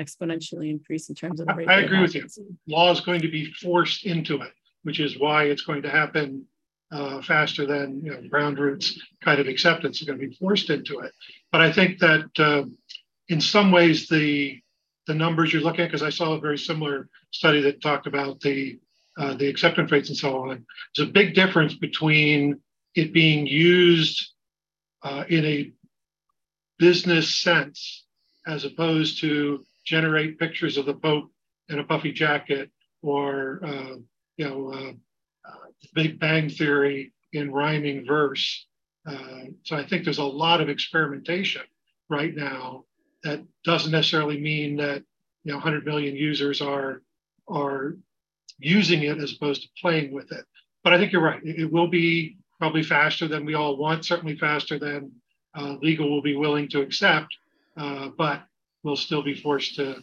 exponentially 0.00 0.70
increase 0.70 1.08
in 1.08 1.14
terms 1.14 1.40
of 1.40 1.46
the 1.46 1.54
rate. 1.54 1.68
I 1.68 1.80
agree 1.80 2.00
with 2.00 2.14
you. 2.14 2.26
Law 2.66 2.90
is 2.90 3.00
going 3.00 3.20
to 3.20 3.28
be 3.28 3.52
forced 3.52 4.06
into 4.06 4.40
it, 4.40 4.52
which 4.84 5.00
is 5.00 5.18
why 5.18 5.44
it's 5.44 5.62
going 5.62 5.82
to 5.82 5.90
happen 5.90 6.46
uh, 6.92 7.20
faster 7.22 7.66
than 7.66 8.00
you 8.04 8.12
know, 8.12 8.28
ground 8.28 8.58
roots 8.58 8.98
kind 9.22 9.40
of 9.40 9.48
acceptance 9.48 10.00
is 10.00 10.06
going 10.06 10.18
to 10.18 10.26
be 10.28 10.34
forced 10.36 10.70
into 10.70 11.00
it. 11.00 11.12
But 11.50 11.60
I 11.60 11.72
think 11.72 11.98
that 11.98 12.26
uh, 12.38 12.64
in 13.28 13.40
some 13.40 13.72
ways 13.72 14.08
the 14.08 14.60
the 15.06 15.14
numbers 15.14 15.52
you're 15.52 15.62
looking 15.62 15.82
at, 15.82 15.88
because 15.88 16.02
I 16.02 16.08
saw 16.10 16.32
a 16.32 16.40
very 16.40 16.56
similar 16.56 17.08
study 17.30 17.60
that 17.62 17.82
talked 17.82 18.06
about 18.06 18.40
the 18.40 18.78
uh, 19.18 19.34
the 19.34 19.48
acceptance 19.48 19.90
rates 19.90 20.08
and 20.08 20.16
so 20.16 20.36
on. 20.38 20.64
There's 20.96 21.08
a 21.08 21.12
big 21.12 21.34
difference 21.34 21.74
between 21.74 22.60
it 22.94 23.12
being 23.12 23.46
used 23.46 24.30
uh, 25.02 25.24
in 25.28 25.44
a 25.44 25.72
business 26.78 27.36
sense 27.36 28.04
as 28.46 28.64
opposed 28.64 29.20
to 29.20 29.64
generate 29.84 30.38
pictures 30.38 30.76
of 30.76 30.86
the 30.86 30.94
Pope 30.94 31.30
in 31.68 31.78
a 31.78 31.84
puffy 31.84 32.12
jacket 32.12 32.70
or 33.02 33.60
uh, 33.64 33.96
you 34.36 34.48
know 34.48 34.72
uh, 34.72 34.92
uh, 35.48 35.66
Big 35.94 36.18
Bang 36.18 36.48
Theory 36.48 37.12
in 37.32 37.50
rhyming 37.50 38.06
verse. 38.06 38.66
Uh, 39.06 39.44
so 39.64 39.76
I 39.76 39.84
think 39.84 40.04
there's 40.04 40.18
a 40.18 40.24
lot 40.24 40.60
of 40.60 40.68
experimentation 40.68 41.62
right 42.08 42.34
now 42.34 42.84
that 43.22 43.42
doesn't 43.64 43.92
necessarily 43.92 44.40
mean 44.40 44.76
that 44.76 45.02
you 45.44 45.52
know 45.52 45.56
100 45.56 45.84
million 45.84 46.16
users 46.16 46.60
are 46.60 47.02
are 47.48 47.96
using 48.58 49.02
it 49.02 49.18
as 49.18 49.32
opposed 49.32 49.62
to 49.62 49.68
playing 49.80 50.12
with 50.12 50.32
it. 50.32 50.44
But 50.82 50.92
I 50.92 50.98
think 50.98 51.12
you're 51.12 51.22
right. 51.22 51.42
It, 51.44 51.60
it 51.60 51.72
will 51.72 51.88
be 51.88 52.38
probably 52.58 52.82
faster 52.82 53.28
than 53.28 53.44
we 53.44 53.54
all 53.54 53.76
want, 53.76 54.04
certainly 54.04 54.36
faster 54.36 54.78
than 54.78 55.12
uh, 55.54 55.76
legal 55.82 56.10
will 56.10 56.22
be 56.22 56.36
willing 56.36 56.68
to 56.68 56.80
accept, 56.80 57.28
uh, 57.76 58.08
but 58.16 58.42
we'll 58.82 58.96
still 58.96 59.22
be 59.22 59.34
forced 59.34 59.76
to 59.76 59.96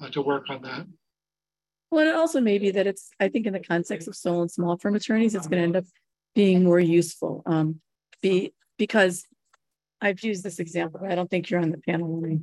uh, 0.00 0.08
to 0.10 0.22
work 0.22 0.46
on 0.48 0.62
that. 0.62 0.86
Well, 1.90 2.06
it 2.06 2.14
also 2.14 2.40
may 2.40 2.58
be 2.58 2.70
that 2.70 2.86
it's, 2.86 3.10
I 3.18 3.28
think 3.28 3.46
in 3.46 3.52
the 3.52 3.60
context 3.60 4.06
of 4.06 4.14
sole 4.14 4.42
and 4.42 4.50
small 4.50 4.76
firm 4.76 4.94
attorneys, 4.94 5.34
it's 5.34 5.48
going 5.48 5.58
to 5.58 5.64
end 5.64 5.76
up 5.76 5.84
being 6.34 6.62
more 6.62 6.78
useful. 6.78 7.42
Um, 7.46 7.80
be 8.22 8.52
because 8.78 9.26
I've 10.00 10.22
used 10.22 10.44
this 10.44 10.58
example. 10.58 11.00
I 11.06 11.14
don't 11.14 11.28
think 11.28 11.50
you're 11.50 11.60
on 11.60 11.70
the 11.70 11.78
panel 11.78 12.08
when 12.08 12.30
I 12.30 12.38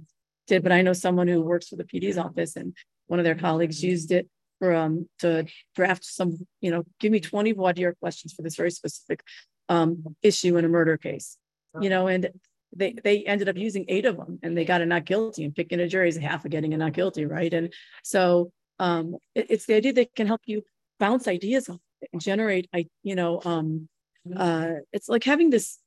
did, 0.48 0.64
but 0.64 0.72
I 0.72 0.82
know 0.82 0.94
someone 0.94 1.28
who 1.28 1.42
works 1.42 1.70
for 1.70 1.76
the 1.76 1.84
PD's 1.84 2.18
office 2.18 2.56
and 2.56 2.76
one 3.08 3.20
of 3.20 3.24
their 3.24 3.36
colleagues 3.36 3.84
used 3.84 4.12
it 4.12 4.28
for 4.60 4.74
um 4.74 5.08
to 5.20 5.46
draft 5.76 6.04
some, 6.04 6.38
you 6.62 6.72
know, 6.72 6.84
give 7.00 7.12
me 7.12 7.20
20 7.20 7.54
voir 7.54 7.74
dire 7.74 7.96
questions 8.00 8.34
for 8.34 8.42
this 8.42 8.56
very 8.56 8.72
specific 8.72 9.22
um 9.70 10.04
issue 10.22 10.58
in 10.58 10.66
a 10.66 10.70
murder 10.70 10.98
case. 10.98 11.38
You 11.80 11.90
know, 11.90 12.08
and 12.08 12.30
they 12.76 12.96
they 13.04 13.24
ended 13.24 13.50
up 13.50 13.58
using 13.58 13.86
eight 13.88 14.06
of 14.06 14.18
them 14.18 14.40
and 14.42 14.58
they 14.58 14.66
got 14.66 14.82
a 14.82 14.86
not 14.86 15.06
guilty 15.06 15.44
and 15.46 15.56
picking 15.56 15.80
a 15.80 15.88
jury 15.88 16.10
is 16.10 16.18
half 16.18 16.44
of 16.44 16.52
getting 16.52 16.74
a 16.74 16.78
not 16.78 16.94
guilty, 16.94 17.26
right? 17.26 17.54
And 17.54 17.72
so 18.04 18.52
um 18.80 19.16
it, 19.36 19.48
it's 19.50 19.66
the 19.66 19.76
idea 19.76 19.94
that 19.94 20.14
can 20.16 20.28
help 20.28 20.42
you 20.46 20.64
bounce 21.00 21.28
ideas 21.28 21.70
off 21.70 21.80
and 22.12 22.22
generate 22.22 22.68
I 22.74 22.88
you 23.04 23.16
know 23.16 23.42
um 23.44 23.88
uh 24.36 24.72
it's 24.92 25.10
like 25.10 25.24
having 25.24 25.50
this 25.50 25.80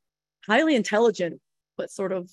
highly 0.46 0.74
intelligent 0.74 1.40
but 1.76 1.90
sort 1.90 2.12
of 2.12 2.30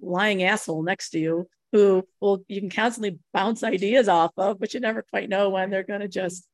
lying 0.00 0.42
asshole 0.42 0.82
next 0.82 1.10
to 1.10 1.18
you 1.18 1.48
who 1.72 2.06
will 2.20 2.44
you 2.48 2.60
can 2.60 2.70
constantly 2.70 3.18
bounce 3.32 3.62
ideas 3.62 4.08
off 4.08 4.32
of, 4.36 4.58
but 4.58 4.72
you 4.72 4.80
never 4.80 5.02
quite 5.02 5.28
know 5.28 5.50
when 5.50 5.70
they're 5.70 5.82
going 5.82 6.00
to 6.00 6.08
just 6.08 6.46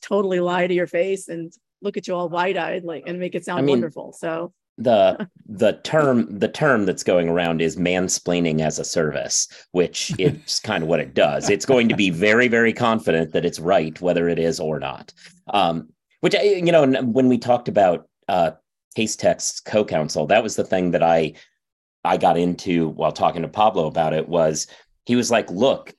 totally 0.00 0.40
lie 0.40 0.66
to 0.66 0.74
your 0.74 0.86
face 0.86 1.28
and 1.28 1.52
look 1.80 1.96
at 1.96 2.06
you 2.06 2.14
all 2.14 2.28
wide-eyed 2.28 2.84
like 2.84 3.04
and 3.06 3.18
make 3.18 3.34
it 3.34 3.44
sound 3.44 3.60
I 3.60 3.62
mean, 3.62 3.74
wonderful. 3.74 4.12
So 4.12 4.52
the 4.78 5.28
the 5.46 5.72
term 5.84 6.38
the 6.38 6.48
term 6.48 6.86
that's 6.86 7.02
going 7.02 7.28
around 7.28 7.60
is 7.60 7.76
mansplaining 7.76 8.60
as 8.60 8.78
a 8.78 8.84
service 8.84 9.46
which 9.72 10.12
is 10.18 10.60
kind 10.60 10.82
of 10.82 10.88
what 10.88 11.00
it 11.00 11.14
does 11.14 11.50
it's 11.50 11.66
going 11.66 11.88
to 11.88 11.96
be 11.96 12.10
very 12.10 12.48
very 12.48 12.72
confident 12.72 13.32
that 13.32 13.44
it's 13.44 13.58
right 13.58 14.00
whether 14.00 14.28
it 14.28 14.38
is 14.38 14.58
or 14.58 14.78
not 14.80 15.12
um, 15.52 15.88
which 16.20 16.34
I, 16.34 16.42
you 16.42 16.72
know 16.72 16.86
when 17.02 17.28
we 17.28 17.36
talked 17.36 17.68
about 17.68 18.08
uh, 18.28 18.52
Casetext's 18.96 19.60
CoCounsel 19.60 20.28
that 20.28 20.42
was 20.42 20.56
the 20.56 20.64
thing 20.64 20.92
that 20.92 21.02
i 21.02 21.34
I 22.04 22.16
got 22.16 22.36
into 22.36 22.88
while 22.88 23.12
talking 23.12 23.42
to 23.42 23.48
Pablo 23.48 23.86
about 23.86 24.12
it 24.12 24.28
was 24.28 24.66
he 25.04 25.16
was 25.16 25.30
like, 25.30 25.50
look, 25.50 25.94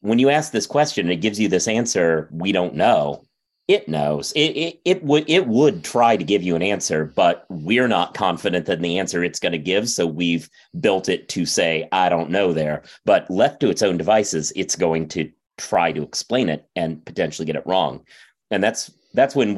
when 0.00 0.18
you 0.18 0.30
ask 0.30 0.52
this 0.52 0.66
question, 0.66 1.10
it 1.10 1.16
gives 1.16 1.40
you 1.40 1.48
this 1.48 1.68
answer, 1.68 2.28
we 2.32 2.52
don't 2.52 2.74
know. 2.74 3.24
It 3.68 3.88
knows. 3.88 4.32
It, 4.32 4.56
it, 4.56 4.80
it 4.84 5.02
would 5.02 5.28
it 5.28 5.48
would 5.48 5.82
try 5.82 6.16
to 6.16 6.22
give 6.22 6.42
you 6.42 6.54
an 6.54 6.62
answer, 6.62 7.04
but 7.16 7.46
we're 7.48 7.88
not 7.88 8.14
confident 8.14 8.68
in 8.68 8.80
the 8.80 8.98
answer 8.98 9.24
it's 9.24 9.40
going 9.40 9.52
to 9.52 9.58
give. 9.58 9.88
So 9.88 10.06
we've 10.06 10.48
built 10.78 11.08
it 11.08 11.28
to 11.30 11.44
say, 11.44 11.88
I 11.90 12.08
don't 12.08 12.30
know 12.30 12.52
there. 12.52 12.84
But 13.04 13.28
left 13.28 13.60
to 13.60 13.68
its 13.68 13.82
own 13.82 13.96
devices, 13.96 14.52
it's 14.54 14.76
going 14.76 15.08
to 15.08 15.30
try 15.58 15.90
to 15.90 16.02
explain 16.02 16.48
it 16.48 16.68
and 16.76 17.04
potentially 17.04 17.46
get 17.46 17.56
it 17.56 17.66
wrong. 17.66 18.04
And 18.52 18.62
that's 18.62 18.92
that's 19.14 19.34
when 19.34 19.56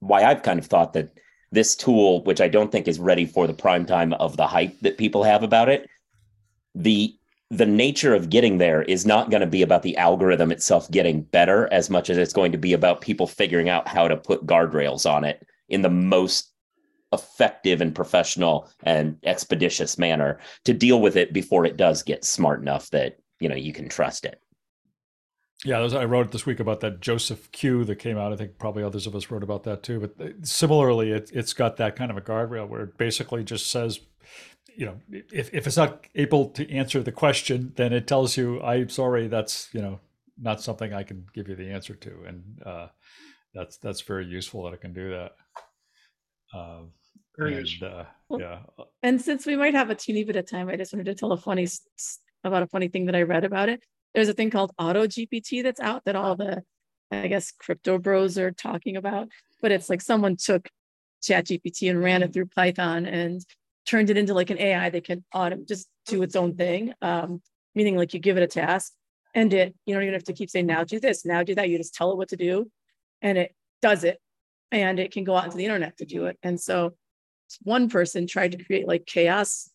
why 0.00 0.22
I've 0.22 0.42
kind 0.42 0.58
of 0.58 0.66
thought 0.66 0.94
that 0.94 1.10
this 1.52 1.76
tool, 1.76 2.24
which 2.24 2.40
I 2.40 2.48
don't 2.48 2.72
think 2.72 2.88
is 2.88 2.98
ready 2.98 3.26
for 3.26 3.46
the 3.46 3.54
prime 3.54 3.84
time 3.84 4.14
of 4.14 4.38
the 4.38 4.46
hype 4.46 4.80
that 4.80 4.96
people 4.96 5.24
have 5.24 5.42
about 5.42 5.68
it, 5.68 5.88
the 6.74 7.14
the 7.50 7.66
nature 7.66 8.14
of 8.14 8.28
getting 8.28 8.58
there 8.58 8.82
is 8.82 9.06
not 9.06 9.30
going 9.30 9.40
to 9.40 9.46
be 9.46 9.62
about 9.62 9.82
the 9.82 9.96
algorithm 9.96 10.50
itself 10.50 10.90
getting 10.90 11.22
better 11.22 11.72
as 11.72 11.88
much 11.88 12.10
as 12.10 12.18
it's 12.18 12.32
going 12.32 12.52
to 12.52 12.58
be 12.58 12.72
about 12.72 13.00
people 13.00 13.26
figuring 13.26 13.68
out 13.68 13.86
how 13.86 14.08
to 14.08 14.16
put 14.16 14.46
guardrails 14.46 15.10
on 15.10 15.24
it 15.24 15.46
in 15.68 15.82
the 15.82 15.90
most 15.90 16.52
effective 17.12 17.80
and 17.80 17.94
professional 17.94 18.68
and 18.82 19.16
expeditious 19.22 19.96
manner 19.96 20.40
to 20.64 20.74
deal 20.74 21.00
with 21.00 21.16
it 21.16 21.32
before 21.32 21.64
it 21.64 21.76
does 21.76 22.02
get 22.02 22.24
smart 22.24 22.60
enough 22.60 22.90
that 22.90 23.16
you 23.38 23.48
know 23.48 23.54
you 23.54 23.72
can 23.72 23.88
trust 23.88 24.24
it 24.24 24.40
yeah, 25.64 25.78
I 25.78 26.04
wrote 26.04 26.32
this 26.32 26.44
week 26.44 26.60
about 26.60 26.80
that 26.80 27.00
Josef 27.00 27.50
Q 27.50 27.84
that 27.84 27.96
came 27.96 28.18
out. 28.18 28.32
I 28.32 28.36
think 28.36 28.58
probably 28.58 28.82
others 28.82 29.06
of 29.06 29.16
us 29.16 29.30
wrote 29.30 29.42
about 29.42 29.64
that 29.64 29.82
too. 29.82 30.00
But 30.00 30.20
uh, 30.20 30.32
similarly, 30.42 31.12
it, 31.12 31.30
it's 31.32 31.54
got 31.54 31.78
that 31.78 31.96
kind 31.96 32.10
of 32.10 32.16
a 32.16 32.20
guardrail 32.20 32.68
where 32.68 32.82
it 32.82 32.98
basically 32.98 33.42
just 33.42 33.68
says, 33.68 34.00
you 34.76 34.86
know, 34.86 34.96
if, 35.32 35.52
if 35.54 35.66
it's 35.66 35.76
not 35.76 36.06
able 36.14 36.50
to 36.50 36.70
answer 36.70 37.02
the 37.02 37.12
question, 37.12 37.72
then 37.76 37.92
it 37.92 38.06
tells 38.06 38.36
you, 38.36 38.60
I'm 38.62 38.88
sorry, 38.88 39.28
that's, 39.28 39.68
you 39.72 39.80
know, 39.80 40.00
not 40.40 40.60
something 40.60 40.92
I 40.92 41.02
can 41.02 41.26
give 41.32 41.48
you 41.48 41.56
the 41.56 41.70
answer 41.70 41.94
to. 41.94 42.24
And 42.26 42.62
uh, 42.64 42.88
that's 43.54 43.78
that's 43.78 44.02
very 44.02 44.26
useful 44.26 44.64
that 44.64 44.74
it 44.74 44.80
can 44.80 44.92
do 44.92 45.10
that. 45.10 45.32
Uh, 46.54 46.80
very 47.36 47.56
and, 47.56 47.82
uh, 47.82 48.04
yeah. 48.30 48.58
And 49.02 49.20
since 49.20 49.46
we 49.46 49.56
might 49.56 49.74
have 49.74 49.90
a 49.90 49.94
teeny 49.94 50.24
bit 50.24 50.36
of 50.36 50.48
time, 50.48 50.68
I 50.68 50.76
just 50.76 50.92
wanted 50.92 51.06
to 51.06 51.14
tell 51.14 51.32
a 51.32 51.36
funny 51.36 51.66
about 52.44 52.62
a 52.62 52.66
funny 52.66 52.88
thing 52.88 53.06
that 53.06 53.16
I 53.16 53.22
read 53.22 53.44
about 53.44 53.68
it 53.68 53.82
there's 54.16 54.30
a 54.30 54.34
thing 54.34 54.50
called 54.50 54.72
auto 54.78 55.06
GPT 55.06 55.62
that's 55.62 55.78
out 55.78 56.06
that 56.06 56.16
all 56.16 56.36
the, 56.36 56.62
I 57.12 57.28
guess, 57.28 57.52
crypto 57.52 57.98
bros 57.98 58.38
are 58.38 58.50
talking 58.50 58.96
about. 58.96 59.28
But 59.60 59.72
it's 59.72 59.90
like 59.90 60.00
someone 60.00 60.36
took 60.36 60.68
Chat 61.22 61.46
GPT 61.46 61.90
and 61.90 62.02
ran 62.02 62.22
it 62.22 62.32
through 62.32 62.46
Python 62.46 63.04
and 63.04 63.44
turned 63.86 64.10
it 64.10 64.16
into 64.16 64.34
like 64.34 64.50
an 64.50 64.58
AI 64.58 64.90
that 64.90 65.04
can 65.04 65.24
auto 65.32 65.58
just 65.66 65.88
do 66.06 66.22
its 66.22 66.36
own 66.36 66.56
thing. 66.56 66.92
Um, 67.00 67.40
meaning 67.74 67.96
like 67.96 68.14
you 68.14 68.20
give 68.20 68.36
it 68.36 68.42
a 68.42 68.46
task 68.46 68.92
and 69.34 69.52
it, 69.52 69.74
you 69.86 69.94
don't 69.94 70.02
even 70.02 70.14
have 70.14 70.24
to 70.24 70.32
keep 70.32 70.50
saying, 70.50 70.66
now 70.66 70.84
do 70.84 70.98
this, 70.98 71.24
now 71.24 71.42
do 71.42 71.54
that. 71.54 71.68
You 71.68 71.78
just 71.78 71.94
tell 71.94 72.10
it 72.10 72.16
what 72.16 72.28
to 72.30 72.36
do 72.36 72.70
and 73.22 73.38
it 73.38 73.54
does 73.82 74.04
it. 74.04 74.18
And 74.72 74.98
it 74.98 75.12
can 75.12 75.24
go 75.24 75.36
out 75.36 75.44
into 75.44 75.56
the 75.56 75.64
internet 75.64 75.98
to 75.98 76.04
do 76.04 76.26
it. 76.26 76.38
And 76.42 76.60
so 76.60 76.94
one 77.62 77.88
person 77.88 78.26
tried 78.26 78.52
to 78.52 78.64
create 78.64 78.88
like 78.88 79.06
chaos, 79.06 79.70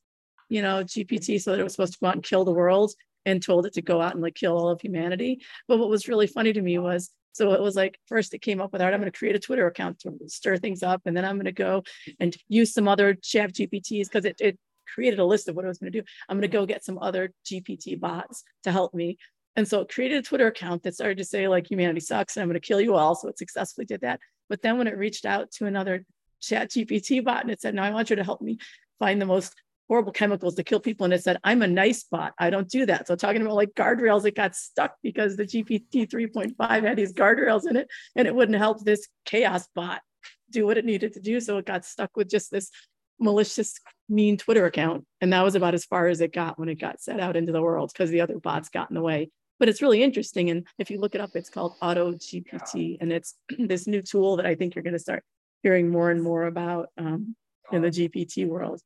you 0.49 0.61
know, 0.61 0.83
GPT 0.83 1.41
so 1.41 1.51
that 1.51 1.59
it 1.59 1.63
was 1.63 1.73
supposed 1.73 1.93
to 1.93 1.99
go 1.99 2.07
out 2.07 2.15
and 2.15 2.23
kill 2.23 2.43
the 2.43 2.51
world 2.51 2.91
and 3.25 3.41
told 3.41 3.65
it 3.65 3.73
to 3.73 3.81
go 3.81 4.01
out 4.01 4.13
and 4.13 4.21
like 4.21 4.35
kill 4.35 4.57
all 4.57 4.69
of 4.69 4.81
humanity. 4.81 5.41
But 5.67 5.77
what 5.77 5.89
was 5.89 6.07
really 6.07 6.27
funny 6.27 6.51
to 6.53 6.61
me 6.61 6.77
was 6.79 7.09
so 7.33 7.53
it 7.53 7.61
was 7.61 7.75
like 7.75 7.99
first 8.07 8.33
it 8.33 8.41
came 8.41 8.61
up 8.61 8.71
with, 8.71 8.81
all 8.81 8.87
right, 8.87 8.93
I'm 8.93 8.99
going 8.99 9.11
to 9.11 9.17
create 9.17 9.35
a 9.35 9.39
Twitter 9.39 9.67
account 9.67 9.99
to 9.99 10.11
stir 10.27 10.57
things 10.57 10.83
up, 10.83 11.01
and 11.05 11.15
then 11.15 11.25
I'm 11.25 11.35
going 11.35 11.45
to 11.45 11.51
go 11.51 11.83
and 12.19 12.35
use 12.47 12.73
some 12.73 12.87
other 12.87 13.13
chat 13.13 13.53
GPTs 13.53 14.05
because 14.05 14.25
it, 14.25 14.35
it 14.39 14.59
created 14.93 15.19
a 15.19 15.25
list 15.25 15.47
of 15.47 15.55
what 15.55 15.65
I 15.65 15.67
was 15.67 15.77
going 15.77 15.91
to 15.91 16.01
do. 16.01 16.05
I'm 16.27 16.37
going 16.37 16.49
to 16.49 16.57
go 16.57 16.65
get 16.65 16.83
some 16.83 16.99
other 16.99 17.31
GPT 17.45 17.99
bots 17.99 18.43
to 18.63 18.71
help 18.71 18.93
me. 18.93 19.17
And 19.55 19.67
so 19.67 19.81
it 19.81 19.89
created 19.89 20.17
a 20.17 20.21
Twitter 20.21 20.47
account 20.47 20.83
that 20.83 20.95
started 20.95 21.17
to 21.17 21.25
say 21.25 21.47
like 21.47 21.69
humanity 21.69 21.99
sucks 21.99 22.35
and 22.35 22.41
I'm 22.41 22.49
going 22.49 22.59
to 22.59 22.65
kill 22.65 22.79
you 22.79 22.95
all. 22.95 23.15
So 23.15 23.27
it 23.27 23.37
successfully 23.37 23.85
did 23.85 24.01
that. 24.01 24.19
But 24.49 24.61
then 24.61 24.77
when 24.77 24.87
it 24.87 24.97
reached 24.97 25.25
out 25.25 25.51
to 25.53 25.65
another 25.65 26.05
chat 26.41 26.69
GPT 26.71 27.23
bot 27.23 27.41
and 27.41 27.51
it 27.51 27.61
said, 27.61 27.75
now 27.75 27.83
I 27.83 27.91
want 27.91 28.09
you 28.09 28.15
to 28.15 28.23
help 28.23 28.41
me 28.41 28.59
find 28.99 29.21
the 29.21 29.25
most 29.25 29.53
horrible 29.91 30.13
chemicals 30.13 30.55
to 30.55 30.63
kill 30.63 30.79
people. 30.79 31.03
And 31.03 31.13
it 31.13 31.21
said, 31.21 31.37
I'm 31.43 31.61
a 31.61 31.67
nice 31.67 32.05
bot. 32.05 32.31
I 32.39 32.49
don't 32.49 32.69
do 32.69 32.85
that. 32.85 33.07
So 33.07 33.15
talking 33.17 33.41
about 33.41 33.55
like 33.55 33.73
guardrails, 33.73 34.23
it 34.23 34.37
got 34.37 34.55
stuck 34.55 34.95
because 35.03 35.35
the 35.35 35.43
GPT 35.43 36.09
3.5 36.09 36.55
had 36.83 36.95
these 36.95 37.11
guardrails 37.11 37.69
in 37.69 37.75
it 37.75 37.89
and 38.15 38.25
it 38.25 38.33
wouldn't 38.33 38.57
help 38.57 38.85
this 38.85 39.09
chaos 39.25 39.67
bot 39.75 39.99
do 40.49 40.65
what 40.65 40.77
it 40.77 40.85
needed 40.85 41.11
to 41.15 41.19
do. 41.19 41.41
So 41.41 41.57
it 41.57 41.65
got 41.65 41.83
stuck 41.83 42.15
with 42.15 42.29
just 42.29 42.51
this 42.51 42.71
malicious, 43.19 43.81
mean 44.07 44.37
Twitter 44.37 44.65
account. 44.65 45.03
And 45.19 45.33
that 45.33 45.43
was 45.43 45.55
about 45.55 45.73
as 45.73 45.83
far 45.83 46.07
as 46.07 46.21
it 46.21 46.31
got 46.31 46.57
when 46.57 46.69
it 46.69 46.79
got 46.79 47.01
set 47.01 47.19
out 47.19 47.35
into 47.35 47.51
the 47.51 47.61
world 47.61 47.91
because 47.91 48.11
the 48.11 48.21
other 48.21 48.39
bots 48.39 48.69
got 48.69 48.89
in 48.89 48.95
the 48.95 49.01
way. 49.01 49.29
But 49.59 49.67
it's 49.67 49.81
really 49.81 50.01
interesting. 50.01 50.51
And 50.51 50.65
if 50.79 50.89
you 50.89 51.01
look 51.01 51.15
it 51.15 51.21
up, 51.21 51.31
it's 51.35 51.49
called 51.49 51.75
Auto 51.81 52.13
GPT. 52.13 52.95
And 53.01 53.11
it's 53.11 53.35
this 53.59 53.87
new 53.87 54.01
tool 54.01 54.37
that 54.37 54.45
I 54.45 54.55
think 54.55 54.73
you're 54.73 54.83
going 54.83 54.93
to 54.93 54.99
start 54.99 55.25
hearing 55.63 55.89
more 55.89 56.11
and 56.11 56.23
more 56.23 56.45
about 56.45 56.87
um, 56.97 57.35
in 57.73 57.81
the 57.81 57.89
GPT 57.89 58.47
world. 58.47 58.79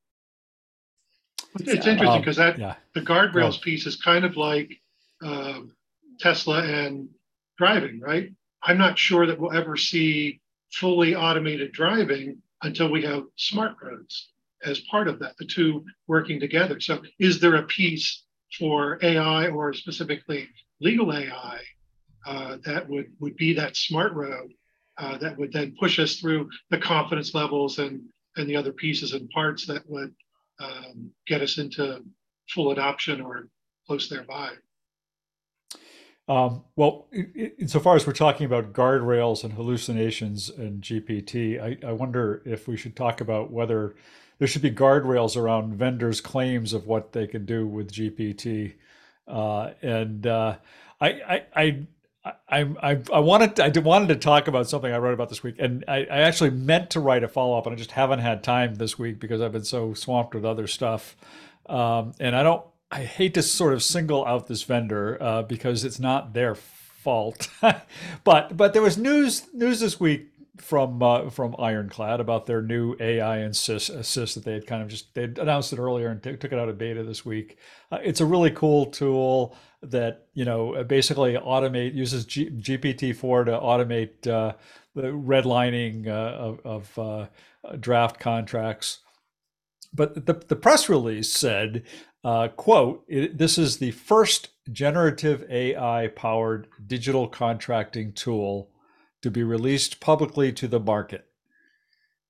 It's 1.60 1.86
interesting 1.86 2.08
Um, 2.08 2.22
because 2.22 2.38
that 2.38 2.60
Yeah. 2.60 2.76
the 2.94 3.02
guardrails 3.02 3.62
piece 3.62 3.86
is 3.86 3.96
kind 3.96 4.26
of 4.26 4.36
like 4.38 4.82
um, 5.22 5.72
Tesla 6.20 6.64
and 6.64 7.10
driving, 7.58 8.00
right? 8.00 8.34
I'm 8.64 8.78
not 8.78 8.98
sure 9.00 9.26
that 9.26 9.40
we'll 9.40 9.54
ever 9.54 9.78
see 9.78 10.42
fully 10.72 11.16
automated 11.16 11.72
driving 11.72 12.42
until 12.64 12.90
we 12.90 13.04
have 13.04 13.24
smart 13.38 13.78
roads 13.82 14.32
as 14.64 14.80
part 14.82 15.08
of 15.08 15.20
that, 15.20 15.38
the 15.38 15.46
two 15.46 15.86
working 16.08 16.40
together. 16.40 16.80
So, 16.80 17.02
is 17.20 17.40
there 17.40 17.56
a 17.56 17.64
piece 17.64 18.24
for 18.58 19.00
AI 19.02 19.48
or 19.48 19.74
specifically 19.74 20.50
legal 20.82 21.14
AI 21.14 21.62
uh, 22.26 22.58
that 22.66 22.88
would, 22.90 23.14
would 23.20 23.36
be 23.36 23.54
that 23.54 23.78
smart 23.78 24.14
road 24.14 24.54
uh, 24.98 25.18
that 25.18 25.38
would 25.38 25.52
then 25.52 25.76
push 25.80 26.00
us 26.00 26.16
through 26.16 26.50
the 26.70 26.78
confidence 26.78 27.34
levels 27.36 27.80
and, 27.80 28.02
and 28.38 28.50
the 28.50 28.56
other 28.56 28.72
pieces 28.74 29.14
and 29.14 29.30
parts 29.30 29.66
that 29.68 29.88
would 29.90 30.14
um, 30.60 31.12
get 31.28 31.42
us 31.42 31.58
into 31.58 32.04
full 32.50 32.72
adoption 32.72 33.22
or 33.22 33.48
close 33.88 34.10
thereby? 34.10 34.52
Um, 36.28 36.64
well, 36.76 37.08
insofar 37.60 37.96
as 37.96 38.08
we're 38.08 38.14
talking 38.14 38.48
about 38.48 38.74
guardrails 38.74 39.44
and 39.44 39.54
hallucinations 39.54 40.50
and 40.50 40.82
GPT, 40.82 41.62
I, 41.62 41.88
I 41.88 41.92
wonder 41.92 42.42
if 42.46 42.68
we 42.68 42.78
should 42.78 42.96
talk 42.96 43.22
about 43.22 43.52
whether 43.52 43.96
there 44.40 44.48
should 44.48 44.64
be 44.64 44.72
guardrails 44.72 45.38
around 45.38 45.76
vendors' 45.76 46.22
claims 46.22 46.74
of 46.74 46.88
what 46.88 47.14
they 47.14 47.28
can 47.28 47.46
do 47.46 47.68
with 47.68 47.92
GPT. 47.92 48.74
Uh, 49.28 49.72
and 49.84 50.26
uh, 50.26 50.58
I, 51.00 51.08
I, 51.08 51.44
I, 51.56 51.88
I, 52.50 52.62
I, 52.82 53.02
I 53.14 53.20
wanted 53.20 53.60
I 53.60 53.70
did- 53.70 53.84
wanted 53.84 54.10
to 54.10 54.16
talk 54.16 54.48
about 54.48 54.70
something 54.70 54.92
I 54.92 54.98
wrote 54.98 55.14
about 55.14 55.30
this 55.30 55.44
week, 55.44 55.56
and 55.60 55.84
I, 55.88 56.00
I 56.06 56.22
actually 56.22 56.50
meant 56.52 56.90
to 56.92 57.00
write 57.00 57.24
a 57.24 57.28
follow 57.28 57.58
up, 57.58 57.66
and 57.68 57.74
I 57.74 57.78
just 57.78 57.92
haven't 57.92 58.20
had 58.20 58.44
time 58.44 58.76
this 58.76 58.98
week 58.98 59.20
because 59.20 59.42
I've 59.42 59.52
been 59.52 59.64
so 59.64 59.94
swamped 59.94 60.34
with 60.34 60.46
other 60.46 60.68
stuff. 60.68 61.16
Um, 61.68 62.14
and 62.20 62.36
I 62.36 62.44
don't 62.44 62.64
I 62.92 63.04
hate 63.04 63.34
to 63.36 63.44
sort 63.44 63.74
of 63.74 63.84
single 63.84 64.26
out 64.26 64.48
this 64.48 64.64
vendor 64.64 65.22
uh, 65.22 65.44
because 65.44 65.84
it's 65.84 66.00
not 66.00 66.34
their 66.34 66.56
fault, 66.56 67.50
but 68.24 68.58
but 68.58 68.74
there 68.74 68.82
was 68.82 68.98
news 68.98 69.48
news 69.54 69.80
this 69.80 70.00
week 70.00 70.28
from 70.58 71.02
uh, 71.04 71.30
from 71.30 71.56
Ironclad 71.60 72.20
about 72.20 72.46
their 72.46 72.62
new 72.62 72.96
AI 73.00 73.38
assist, 73.40 73.90
assist 73.90 74.36
that 74.36 74.46
they 74.46 74.54
had 74.54 74.68
kind 74.68 74.82
of 74.82 74.88
just 74.88 75.14
they 75.14 75.24
announced 75.26 75.74
it 75.74 75.80
earlier 75.80 76.08
and 76.10 76.22
took 76.24 76.44
it 76.44 76.54
out 76.54 76.70
of 76.70 76.78
beta 76.78 77.04
this 77.04 77.26
week. 77.26 77.58
Uh, 77.92 78.00
it's 78.04 78.22
a 78.22 78.26
really 78.26 78.52
cool 78.52 78.86
tool 78.88 79.56
that 79.92 80.28
you 80.34 80.46
know 80.46 80.84
basically 80.84 81.34
automate 81.34 81.94
uses 81.94 82.26
G- 82.26 82.50
GPT 82.50 83.16
four 83.16 83.44
to 83.44 83.52
automate 83.52 84.28
uh, 84.28 84.54
the 84.94 85.04
redlining 85.04 86.08
uh, 86.08 86.12
of, 86.12 86.60
of 86.66 87.00
uh, 87.00 87.76
draft 87.80 88.20
contracts. 88.20 89.00
But 89.94 90.26
the, 90.26 90.34
the 90.34 90.56
press 90.56 90.90
release 90.90 91.32
said 91.32 91.84
uh, 92.26 92.48
quote, 92.48 93.06
this 93.08 93.60
is 93.60 93.78
the 93.78 93.92
first 93.92 94.50
generative 94.72 95.46
AI 95.48 96.08
powered 96.08 96.68
digital 96.88 97.28
contracting 97.28 98.14
tool 98.14 98.72
to 99.22 99.30
be 99.30 99.44
released 99.44 100.00
publicly 100.00 100.52
to 100.52 100.68
the 100.68 100.80
market. 100.80 101.28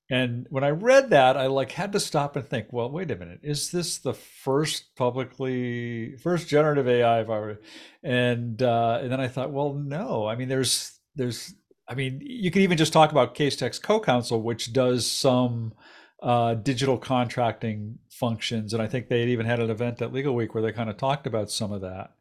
And 0.09 0.45
when 0.49 0.63
I 0.63 0.69
read 0.69 1.09
that, 1.09 1.35
I 1.35 1.47
like 1.47 1.71
had 1.71 1.91
to 1.93 1.99
stop 1.99 2.35
and 2.35 2.47
think, 2.47 2.71
well, 2.71 2.91
wait 2.91 3.09
a 3.09 3.15
minute, 3.15 3.39
is 3.41 3.71
this 3.71 3.97
the 3.97 4.13
first 4.13 4.95
publicly 4.95 6.15
first 6.17 6.47
generative 6.47 6.87
AI 6.87 7.23
powered? 7.23 7.57
And 8.03 8.61
uh, 8.61 8.99
and 9.01 9.11
then 9.11 9.19
I 9.19 9.27
thought, 9.27 9.51
well, 9.51 9.73
no. 9.73 10.27
I 10.27 10.35
mean, 10.35 10.47
there's 10.47 10.99
there's 11.15 11.55
I 11.87 11.95
mean, 11.95 12.21
you 12.23 12.51
can 12.51 12.61
even 12.61 12.77
just 12.77 12.93
talk 12.93 13.11
about 13.11 13.35
Casetext 13.35 13.81
CoCounsel, 13.81 14.41
which 14.41 14.73
does 14.73 15.09
some 15.09 15.73
uh, 16.21 16.55
digital 16.55 16.97
contracting 16.97 17.99
functions, 18.09 18.73
and 18.73 18.81
I 18.81 18.87
think 18.87 19.07
they 19.07 19.23
even 19.25 19.45
had 19.45 19.59
an 19.59 19.69
event 19.69 20.01
at 20.01 20.13
Legal 20.13 20.35
Week 20.35 20.53
where 20.53 20.63
they 20.63 20.71
kind 20.71 20.89
of 20.89 20.97
talked 20.97 21.27
about 21.27 21.51
some 21.51 21.71
of 21.71 21.81
that. 21.81 22.11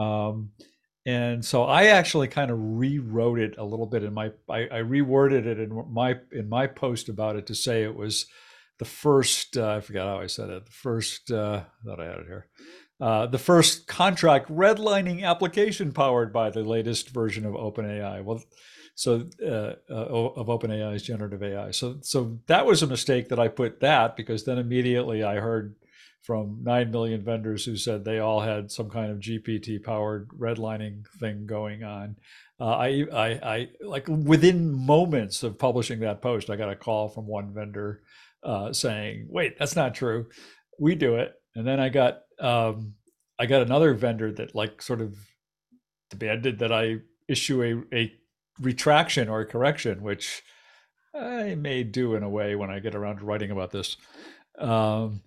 Um, 0.00 0.52
and 1.04 1.44
so 1.44 1.64
I 1.64 1.86
actually 1.86 2.28
kind 2.28 2.50
of 2.50 2.58
rewrote 2.60 3.38
it 3.38 3.58
a 3.58 3.64
little 3.64 3.86
bit 3.86 4.04
in 4.04 4.14
my 4.14 4.32
I, 4.48 4.64
I 4.64 4.80
reworded 4.82 5.46
it 5.46 5.58
in 5.58 5.92
my 5.92 6.16
in 6.30 6.48
my 6.48 6.66
post 6.66 7.08
about 7.08 7.36
it 7.36 7.46
to 7.46 7.54
say 7.54 7.82
it 7.82 7.94
was 7.94 8.26
the 8.78 8.84
first 8.84 9.56
uh, 9.56 9.76
I 9.76 9.80
forgot 9.80 10.06
how 10.06 10.20
I 10.20 10.26
said 10.26 10.50
it 10.50 10.66
the 10.66 10.72
first 10.72 11.30
uh, 11.30 11.62
I 11.64 11.86
thought 11.86 12.00
I 12.00 12.06
had 12.06 12.18
it 12.18 12.26
here 12.26 12.48
uh, 13.02 13.26
the 13.26 13.38
first 13.38 13.88
contract 13.88 14.48
redlining 14.48 15.24
application 15.24 15.90
powered 15.90 16.32
by 16.32 16.50
the 16.50 16.62
latest 16.62 17.10
version 17.10 17.44
of 17.44 17.54
OpenAI. 17.54 18.22
Well, 18.22 18.40
so 18.94 19.28
uh, 19.44 19.72
uh, 19.90 19.94
of 20.36 20.46
OpenAI's 20.46 21.02
generative 21.02 21.42
AI. 21.42 21.72
So 21.72 21.96
so 22.02 22.38
that 22.46 22.64
was 22.64 22.80
a 22.80 22.86
mistake 22.86 23.28
that 23.30 23.40
I 23.40 23.48
put 23.48 23.80
that 23.80 24.16
because 24.16 24.44
then 24.44 24.58
immediately 24.58 25.24
I 25.24 25.40
heard 25.40 25.74
from 26.22 26.60
9 26.62 26.90
million 26.90 27.22
vendors 27.22 27.64
who 27.64 27.76
said 27.76 28.04
they 28.04 28.20
all 28.20 28.40
had 28.40 28.70
some 28.70 28.88
kind 28.88 29.10
of 29.10 29.18
GPT 29.18 29.82
powered 29.82 30.28
redlining 30.28 31.04
thing 31.18 31.46
going 31.46 31.82
on. 31.82 32.16
Uh, 32.60 32.76
I, 32.76 33.04
I, 33.12 33.26
I, 33.42 33.68
like 33.80 34.06
within 34.06 34.72
moments 34.72 35.42
of 35.42 35.58
publishing 35.58 36.00
that 36.00 36.22
post, 36.22 36.48
I 36.48 36.56
got 36.56 36.70
a 36.70 36.76
call 36.76 37.08
from 37.08 37.26
one 37.26 37.52
vendor 37.52 38.02
uh, 38.44 38.72
saying, 38.72 39.26
wait, 39.28 39.58
that's 39.58 39.74
not 39.74 39.96
true. 39.96 40.26
We 40.78 40.94
do 40.94 41.16
it. 41.16 41.34
And 41.56 41.66
then 41.66 41.80
I 41.80 41.88
got, 41.88 42.20
um, 42.38 42.94
I 43.38 43.46
got 43.46 43.62
another 43.62 43.92
vendor 43.94 44.30
that 44.32 44.54
like 44.54 44.80
sort 44.80 45.00
of 45.00 45.16
demanded 46.10 46.60
that 46.60 46.70
I 46.70 46.98
issue 47.28 47.84
a, 47.92 47.96
a 47.96 48.12
retraction 48.60 49.28
or 49.28 49.40
a 49.40 49.46
correction, 49.46 50.02
which 50.02 50.42
I 51.14 51.56
may 51.56 51.82
do 51.82 52.14
in 52.14 52.22
a 52.22 52.28
way 52.28 52.54
when 52.54 52.70
I 52.70 52.78
get 52.78 52.94
around 52.94 53.18
to 53.18 53.24
writing 53.24 53.50
about 53.50 53.72
this. 53.72 53.96
Um, 54.58 55.22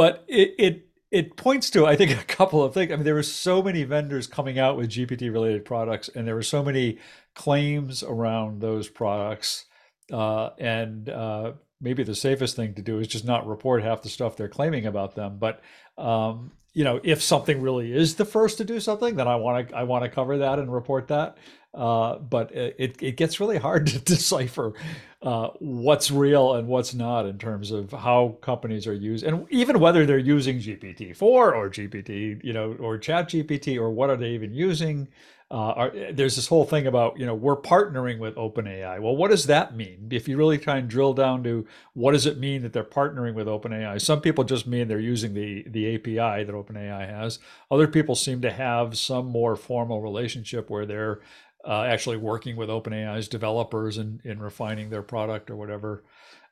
but 0.00 0.24
it, 0.28 0.54
it 0.58 0.86
it 1.10 1.36
points 1.36 1.68
to 1.68 1.84
I 1.84 1.94
think 1.94 2.10
a 2.18 2.24
couple 2.24 2.64
of 2.64 2.72
things. 2.72 2.90
I 2.90 2.96
mean, 2.96 3.04
there 3.04 3.12
were 3.14 3.22
so 3.22 3.62
many 3.62 3.84
vendors 3.84 4.26
coming 4.26 4.58
out 4.58 4.78
with 4.78 4.88
GPT 4.88 5.30
related 5.30 5.66
products, 5.66 6.08
and 6.08 6.26
there 6.26 6.34
were 6.34 6.42
so 6.42 6.64
many 6.64 6.96
claims 7.34 8.02
around 8.02 8.62
those 8.62 8.88
products. 8.88 9.66
Uh, 10.10 10.50
and 10.58 11.10
uh, 11.10 11.52
maybe 11.80 12.02
the 12.02 12.14
safest 12.14 12.56
thing 12.56 12.74
to 12.74 12.82
do 12.82 12.98
is 12.98 13.08
just 13.08 13.24
not 13.24 13.46
report 13.46 13.82
half 13.82 14.02
the 14.02 14.08
stuff 14.08 14.36
they're 14.36 14.48
claiming 14.48 14.86
about 14.86 15.14
them. 15.14 15.38
But 15.38 15.62
um, 15.96 16.52
you 16.72 16.84
know, 16.84 17.00
if 17.02 17.22
something 17.22 17.60
really 17.60 17.92
is 17.92 18.14
the 18.14 18.24
first 18.24 18.58
to 18.58 18.64
do 18.64 18.78
something, 18.80 19.16
then 19.16 19.26
I 19.26 19.36
want 19.36 19.68
to 19.68 19.76
I 19.76 19.82
want 19.84 20.04
to 20.04 20.10
cover 20.10 20.38
that 20.38 20.58
and 20.58 20.72
report 20.72 21.08
that. 21.08 21.36
Uh, 21.72 22.18
but 22.18 22.52
it, 22.52 22.96
it 23.00 23.16
gets 23.16 23.38
really 23.38 23.56
hard 23.58 23.86
to 23.88 23.98
decipher 24.00 24.74
uh, 25.22 25.48
what's 25.60 26.10
real 26.10 26.54
and 26.54 26.66
what's 26.66 26.94
not 26.94 27.26
in 27.26 27.38
terms 27.38 27.70
of 27.70 27.92
how 27.92 28.36
companies 28.40 28.86
are 28.86 28.94
used, 28.94 29.24
and 29.24 29.46
even 29.50 29.78
whether 29.78 30.06
they're 30.06 30.18
using 30.18 30.58
GPT-4 30.58 31.22
or 31.22 31.70
GPT, 31.70 32.42
you 32.42 32.52
know, 32.52 32.74
or 32.80 32.98
Chat 32.98 33.28
GPT, 33.28 33.76
or 33.76 33.90
what 33.90 34.10
are 34.10 34.16
they 34.16 34.30
even 34.30 34.52
using? 34.52 35.08
Uh, 35.52 35.72
are, 35.74 35.92
there's 36.12 36.36
this 36.36 36.46
whole 36.46 36.64
thing 36.64 36.86
about, 36.86 37.18
you 37.18 37.26
know, 37.26 37.34
we're 37.34 37.56
partnering 37.56 38.18
with 38.18 38.36
OpenAI. 38.36 39.00
Well, 39.00 39.16
what 39.16 39.30
does 39.30 39.46
that 39.46 39.74
mean? 39.74 40.06
If 40.12 40.28
you 40.28 40.36
really 40.36 40.58
try 40.58 40.76
and 40.76 40.88
drill 40.88 41.12
down 41.12 41.42
to 41.42 41.66
what 41.92 42.12
does 42.12 42.24
it 42.24 42.38
mean 42.38 42.62
that 42.62 42.72
they're 42.72 42.84
partnering 42.84 43.34
with 43.34 43.48
OpenAI? 43.48 44.00
Some 44.00 44.20
people 44.20 44.44
just 44.44 44.68
mean 44.68 44.86
they're 44.86 45.00
using 45.00 45.34
the 45.34 45.64
the 45.66 45.96
API 45.96 46.44
that 46.44 46.54
OpenAI 46.54 47.08
has. 47.08 47.40
Other 47.68 47.88
people 47.88 48.14
seem 48.14 48.40
to 48.42 48.50
have 48.52 48.96
some 48.96 49.26
more 49.26 49.56
formal 49.56 50.00
relationship 50.00 50.70
where 50.70 50.86
they're 50.86 51.20
uh, 51.66 51.82
actually 51.82 52.16
working 52.16 52.54
with 52.54 52.68
OpenAI's 52.68 53.26
developers 53.26 53.98
and 53.98 54.20
in, 54.24 54.32
in 54.32 54.38
refining 54.40 54.90
their 54.90 55.02
product 55.02 55.50
or 55.50 55.56
whatever. 55.56 56.04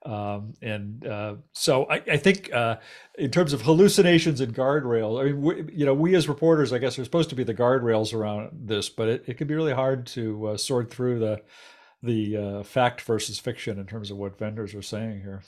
Um, 0.04 0.54
and 0.62 1.06
uh, 1.06 1.34
so 1.52 1.87
I, 1.90 1.96
I 1.96 2.16
think 2.16 2.52
uh, 2.52 2.76
in 3.18 3.30
terms 3.30 3.52
of 3.52 3.62
hallucinations 3.62 4.40
and 4.40 4.54
guardrails, 4.54 5.20
I 5.20 5.24
mean, 5.24 5.42
we, 5.42 5.72
you 5.72 5.84
know, 5.84 5.94
we 5.94 6.14
as 6.14 6.28
reporters, 6.28 6.72
I 6.72 6.78
guess, 6.78 6.98
are 6.98 7.04
supposed 7.04 7.30
to 7.30 7.37
be 7.37 7.44
the 7.44 7.54
guardrails 7.54 8.14
around 8.14 8.50
this, 8.52 8.88
but 8.88 9.08
it, 9.08 9.24
it 9.26 9.38
can 9.38 9.48
be 9.48 9.54
really 9.54 9.74
hard 9.74 10.06
to 10.08 10.48
uh, 10.48 10.56
sort 10.56 10.90
through 10.90 11.18
the 11.18 11.42
the 12.00 12.37
uh, 12.37 12.62
fact 12.62 13.00
versus 13.00 13.40
fiction 13.40 13.76
in 13.78 13.87
terms 13.87 14.12
of 14.12 14.16
what 14.16 14.38
vendors 14.38 14.72
are 14.72 14.82
saying 14.82 15.20
here. 15.20 15.42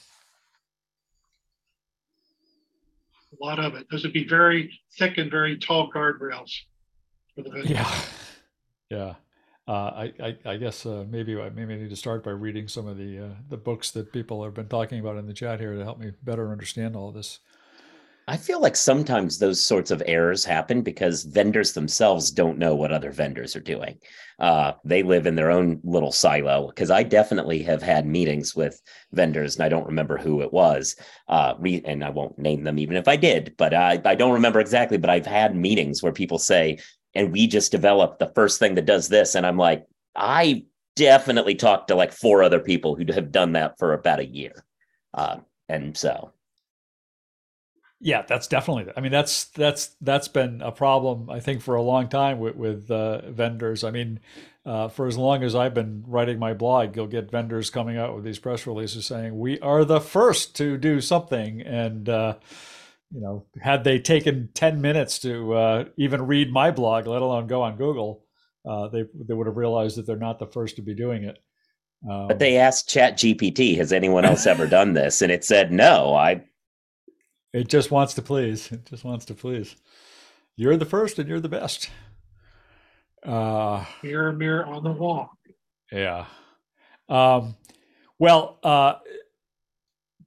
a 3.41 3.45
lot 3.45 3.59
of 3.59 3.75
it. 3.75 3.87
Those 3.91 4.03
would 4.05 4.13
be 4.13 4.27
very 4.27 4.81
thick 4.99 5.19
and 5.19 5.31
very 5.31 5.59
tall 5.59 5.91
guardrails 5.91 6.51
for 7.35 7.43
the 7.43 7.51
vendors. 7.51 7.71
Yeah, 7.71 8.01
yeah. 8.91 9.15
Uh, 9.69 9.73
I, 9.73 10.13
I, 10.21 10.37
I 10.45 10.57
guess 10.57 10.85
uh, 10.85 11.05
maybe 11.09 11.41
I 11.41 11.51
maybe 11.51 11.75
I 11.75 11.77
need 11.77 11.91
to 11.91 11.97
start 11.97 12.25
by 12.25 12.31
reading 12.31 12.67
some 12.67 12.89
of 12.89 12.97
the 12.97 13.27
uh, 13.27 13.35
the 13.49 13.57
books 13.57 13.91
that 13.93 14.13
people 14.13 14.43
have 14.43 14.55
been 14.55 14.69
talking 14.69 15.01
about 15.01 15.17
in 15.17 15.27
the 15.27 15.35
chat 15.35 15.61
here 15.61 15.75
to 15.75 15.85
help 15.85 15.99
me 15.99 16.13
better 16.23 16.51
understand 16.51 16.97
all 16.97 17.13
this. 17.13 17.39
I 18.31 18.37
feel 18.37 18.61
like 18.61 18.77
sometimes 18.77 19.39
those 19.39 19.67
sorts 19.67 19.91
of 19.91 20.05
errors 20.07 20.45
happen 20.45 20.83
because 20.83 21.25
vendors 21.25 21.73
themselves 21.73 22.31
don't 22.31 22.59
know 22.59 22.77
what 22.77 22.93
other 22.93 23.11
vendors 23.11 23.57
are 23.57 23.61
doing. 23.61 23.99
Uh, 24.39 24.75
they 24.85 25.03
live 25.03 25.27
in 25.27 25.35
their 25.35 25.51
own 25.51 25.81
little 25.83 26.13
silo. 26.13 26.69
Because 26.69 26.93
I 26.93 27.03
definitely 27.03 27.61
have 27.65 27.83
had 27.83 28.07
meetings 28.07 28.55
with 28.55 28.81
vendors, 29.11 29.57
and 29.57 29.65
I 29.65 29.69
don't 29.69 29.87
remember 29.87 30.17
who 30.17 30.43
it 30.43 30.53
was. 30.53 30.95
Uh, 31.27 31.55
re- 31.59 31.83
and 31.85 32.05
I 32.05 32.11
won't 32.11 32.39
name 32.39 32.63
them 32.63 32.79
even 32.79 32.97
if 32.97 33.09
I 33.09 33.17
did, 33.17 33.55
but 33.59 33.75
I, 33.75 34.01
I 34.05 34.15
don't 34.15 34.35
remember 34.35 34.61
exactly. 34.61 34.97
But 34.97 35.11
I've 35.11 35.27
had 35.27 35.57
meetings 35.57 36.01
where 36.01 36.13
people 36.13 36.39
say, 36.39 36.79
and 37.15 37.33
we 37.33 37.47
just 37.47 37.73
developed 37.73 38.19
the 38.19 38.33
first 38.35 38.59
thing 38.59 38.75
that 38.77 38.87
does 38.87 39.09
this. 39.09 39.35
And 39.35 39.47
I'm 39.47 39.57
like, 39.57 39.87
I 40.17 40.65
definitely 40.97 41.55
talked 41.55 41.89
to 41.89 41.95
like 41.95 42.13
four 42.13 42.43
other 42.43 42.61
people 42.61 42.95
who 42.95 43.05
have 43.13 43.33
done 43.33 43.53
that 43.53 43.79
for 43.79 43.93
about 43.95 44.21
a 44.21 44.27
year. 44.27 44.65
Uh, 45.15 45.39
and 45.69 45.97
so 45.97 46.33
Yeah, 48.03 48.23
that's 48.23 48.47
definitely. 48.47 48.91
I 48.97 49.01
mean, 49.01 49.13
that's 49.13 49.47
that's 49.47 49.95
that's 50.01 50.29
been 50.29 50.63
a 50.63 50.73
problem 50.73 51.29
I 51.29 51.41
think 51.41 51.61
for 51.61 51.75
a 51.75 51.83
long 51.83 52.09
time 52.09 52.39
with 52.39 52.57
with 52.57 52.91
uh, 52.91 53.31
vendors. 53.31 53.85
I 53.85 53.91
mean, 53.91 54.21
uh, 54.65 54.89
for 54.89 55.07
as 55.07 55.19
long 55.19 55.43
as 55.43 55.55
I've 55.55 55.75
been 55.75 56.05
writing 56.07 56.39
my 56.39 56.55
blog, 56.55 56.97
you'll 56.97 57.07
get 57.07 57.31
vendors 57.31 57.69
coming 57.69 57.99
out 57.99 58.15
with 58.15 58.25
these 58.25 58.39
press 58.39 58.67
releases 58.67 59.05
saying 59.05 59.39
we 59.39 59.61
are 59.61 59.85
the 59.85 60.01
first 60.01 60.57
to 60.57 60.79
do 60.79 61.03
something, 61.03 61.61
and 61.61 62.09
uh, 62.09 62.37
you 63.13 63.21
know, 63.21 63.47
had 63.61 63.85
they 63.85 63.99
taken 63.99 64.51
ten 64.55 64.81
minutes 64.81 65.19
to 65.21 65.53
uh, 65.55 65.85
even 65.97 66.27
read 66.27 66.53
my 66.53 66.71
blog, 66.71 67.07
let 67.07 67.23
alone 67.23 67.47
go 67.47 67.63
on 67.63 67.77
Google, 67.77 68.25
uh, 68.69 68.89
they 68.89 69.05
they 69.15 69.35
would 69.35 69.47
have 69.47 69.57
realized 69.57 69.97
that 69.97 70.07
they're 70.07 70.17
not 70.17 70.39
the 70.39 70.47
first 70.47 70.77
to 70.77 70.83
be 70.83 70.95
doing 70.95 71.25
it. 71.25 71.39
Um, 72.09 72.29
But 72.29 72.39
they 72.39 72.57
asked 72.57 72.89
Chat 72.89 73.19
GPT, 73.19 73.77
has 73.77 73.93
anyone 73.93 74.25
else 74.25 74.47
ever 74.47 74.67
done 74.67 74.95
this? 74.95 75.21
And 75.23 75.31
it 75.31 75.45
said 75.45 75.71
no. 75.73 76.15
I 76.15 76.45
It 77.53 77.69
just 77.69 77.91
wants 77.91 78.15
to 78.15 78.23
please. 78.23 78.71
It 78.73 78.87
just 78.87 79.05
wants 79.05 79.25
to 79.27 79.35
please. 79.35 79.77
You're 80.57 80.77
the 80.77 80.87
first 80.87 81.19
and 81.19 81.29
you're 81.29 81.41
the 81.41 81.49
best. 81.49 81.91
Uh, 83.25 83.85
Mirror, 84.03 84.33
mirror 84.33 84.67
on 84.67 84.83
the 84.83 84.93
wall. 84.93 85.31
yeah. 85.93 86.27
Um, 87.09 87.57
well, 88.19 88.59
uh, 88.63 88.95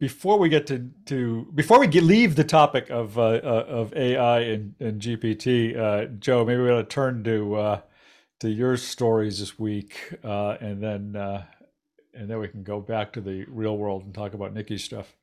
before 0.03 0.37
we 0.37 0.49
get 0.49 0.67
to, 0.67 0.89
to 1.05 1.47
before 1.55 1.79
we 1.79 1.87
get, 1.87 2.03
leave 2.03 2.35
the 2.35 2.43
topic 2.43 2.89
of 2.89 3.17
uh, 3.17 3.21
uh, 3.21 3.65
of 3.69 3.93
AI 3.95 4.39
and, 4.41 4.75
and 4.81 5.01
GPT, 5.01 5.77
uh, 5.77 6.07
Joe, 6.19 6.43
maybe 6.43 6.61
we 6.61 6.69
ought 6.69 6.79
to 6.79 6.83
turn 6.83 7.23
to 7.23 7.55
uh, 7.55 7.81
to 8.41 8.49
your 8.49 8.75
stories 8.75 9.39
this 9.39 9.57
week, 9.57 10.13
uh, 10.21 10.57
and 10.59 10.83
then 10.83 11.15
uh, 11.15 11.45
and 12.13 12.29
then 12.29 12.37
we 12.39 12.49
can 12.49 12.63
go 12.63 12.81
back 12.81 13.13
to 13.13 13.21
the 13.21 13.45
real 13.47 13.77
world 13.77 14.03
and 14.03 14.13
talk 14.13 14.33
about 14.33 14.53
Nikki's 14.53 14.83
stuff. 14.83 15.15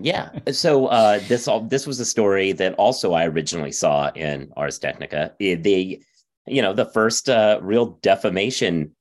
yeah. 0.00 0.30
So 0.50 0.88
this 1.28 1.46
all 1.46 1.60
this 1.60 1.86
was 1.86 2.00
a 2.00 2.04
story 2.04 2.50
that 2.50 2.74
also 2.74 3.12
I 3.12 3.26
originally 3.28 3.70
saw 3.70 4.10
in 4.16 4.52
Ars 4.56 4.80
Technica. 4.80 5.32
It- 5.38 5.62
the 5.62 6.02
you 6.48 6.60
know 6.60 6.72
the 6.72 6.86
first 6.86 7.28
real 7.60 8.00
defamation 8.02 8.96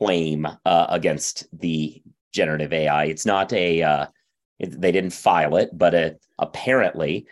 claim 0.00 0.44
against 0.64 1.46
the 1.56 2.02
generative 2.32 2.72
AI. 2.72 3.04
It's 3.06 3.26
not 3.26 3.52
a 3.52 3.82
uh, 3.82 4.06
it, 4.58 4.80
they 4.80 4.92
didn't 4.92 5.12
file 5.12 5.56
it, 5.56 5.70
but 5.72 5.94
it, 5.94 6.20
apparently 6.38 7.26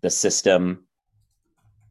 the 0.00 0.10
system 0.10 0.84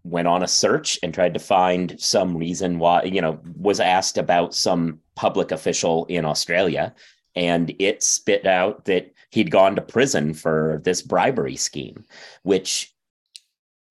went 0.03 0.27
on 0.27 0.43
a 0.43 0.47
search 0.47 0.97
and 1.03 1.13
tried 1.13 1.33
to 1.33 1.39
find 1.39 1.99
some 1.99 2.35
reason 2.35 2.79
why 2.79 3.03
you 3.03 3.21
know 3.21 3.39
was 3.57 3.79
asked 3.79 4.17
about 4.17 4.53
some 4.53 4.99
public 5.15 5.51
official 5.51 6.05
in 6.05 6.25
Australia 6.25 6.93
and 7.35 7.73
it 7.79 8.01
spit 8.01 8.47
out 8.47 8.85
that 8.85 9.13
he'd 9.29 9.51
gone 9.51 9.75
to 9.75 9.81
prison 9.81 10.33
for 10.33 10.81
this 10.83 11.01
bribery 11.01 11.55
scheme 11.55 12.05
which 12.43 12.93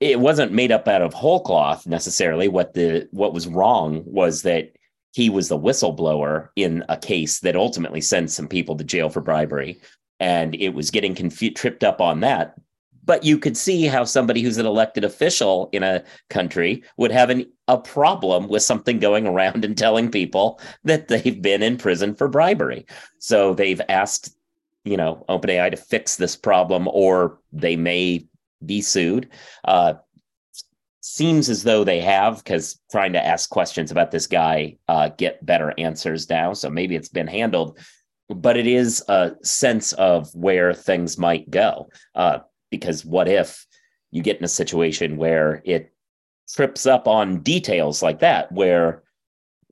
it 0.01 0.19
wasn't 0.19 0.53
made 0.53 0.73
up 0.73 0.89
out 0.89 1.03
of 1.03 1.13
whole 1.13 1.41
cloth 1.41 1.87
necessarily 1.87 2.49
what 2.49 2.73
the 2.73 3.07
what 3.11 3.35
was 3.35 3.47
wrong 3.47 4.03
was 4.07 4.43
that 4.43 4.73
he 5.13 5.31
was 5.31 5.49
the 5.49 5.59
whistleblower 5.59 6.49
in 6.57 6.85
a 6.89 6.97
case 6.97 7.41
that 7.41 7.57
ultimately 7.57 8.01
sent 8.01 8.31
some 8.31 8.49
people 8.49 8.77
to 8.77 8.85
jail 8.85 9.09
for 9.09 9.21
bribery 9.21 9.81
and 10.21 10.55
it 10.55 10.71
was 10.71 10.91
getting 10.91 11.15
confu- 11.15 11.51
tripped 11.51 11.85
up 11.85 12.01
on 12.01 12.21
that 12.21 12.57
but 13.09 13.25
you 13.25 13.39
could 13.39 13.57
see 13.57 13.87
how 13.87 14.05
somebody 14.05 14.43
who's 14.43 14.59
an 14.59 14.67
elected 14.67 15.03
official 15.03 15.71
in 15.73 15.83
a 15.83 16.05
country 16.29 16.83
would 16.99 17.11
have 17.11 17.31
an, 17.31 17.51
a 17.67 17.79
problem 17.79 18.49
with 18.49 18.63
something 18.63 18.99
going 18.99 19.27
around 19.27 19.65
and 19.65 19.79
telling 19.79 20.11
people 20.11 20.61
that 20.85 21.09
they've 21.09 21.41
been 21.41 21.63
in 21.63 21.79
prison 21.79 22.15
for 22.15 22.29
bribery. 22.29 22.85
So 23.19 23.55
they've 23.55 23.81
asked, 23.89 24.37
you 24.85 24.99
know, 24.99 25.25
OpenAI 25.31 25.71
to 25.71 25.79
fix 25.79 26.17
this 26.17 26.37
problem, 26.37 26.87
or 26.93 27.39
they 27.51 27.77
may 27.77 28.27
be 28.67 28.83
sued. 28.83 29.31
Uh, 29.65 29.95
seems 31.09 31.49
as 31.49 31.63
though 31.63 31.85
they 31.85 32.01
have, 32.01 32.39
because 32.39 32.81
trying 32.91 33.13
to 33.15 33.25
ask 33.25 33.49
questions 33.51 33.91
about 33.91 34.11
this 34.11 34.27
guy 34.27 34.77
uh, 34.89 35.09
get 35.17 35.45
better 35.45 35.73
answers 35.79 36.29
now. 36.29 36.53
So 36.53 36.69
maybe 36.69 36.97
it's 36.97 37.09
been 37.09 37.27
handled, 37.27 37.79
but 38.29 38.57
it 38.57 38.67
is 38.67 39.03
a 39.09 39.33
sense 39.43 39.93
of 39.95 40.33
where 40.35 40.75
things 40.75 41.19
might 41.19 41.51
go. 41.51 41.89
Uh, 42.15 42.41
because 42.71 43.05
what 43.05 43.29
if 43.29 43.67
you 44.11 44.23
get 44.23 44.39
in 44.39 44.45
a 44.45 44.49
situation 44.49 45.17
where 45.17 45.63
it 45.65 45.93
trips 46.49 46.87
up 46.87 47.09
on 47.09 47.41
details 47.41 48.03
like 48.03 48.21
that 48.21 48.51
where 48.53 49.03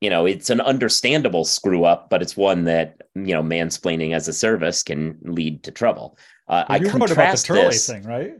you 0.00 0.10
know 0.10 0.26
it's 0.26 0.50
an 0.50 0.60
understandable 0.60 1.42
screw 1.42 1.84
up 1.84 2.10
but 2.10 2.20
it's 2.20 2.36
one 2.36 2.64
that 2.64 3.00
you 3.14 3.32
know 3.32 3.42
mansplaining 3.42 4.14
as 4.14 4.28
a 4.28 4.32
service 4.32 4.82
can 4.82 5.16
lead 5.22 5.62
to 5.62 5.70
trouble 5.70 6.18
uh, 6.48 6.64
Well, 6.68 6.78
i 6.78 6.82
wrote 6.82 6.90
about 6.90 7.08
the 7.08 7.14
contrast 7.14 7.46
Turley 7.46 7.68
this 7.68 7.86
thing, 7.86 8.02
right? 8.02 8.34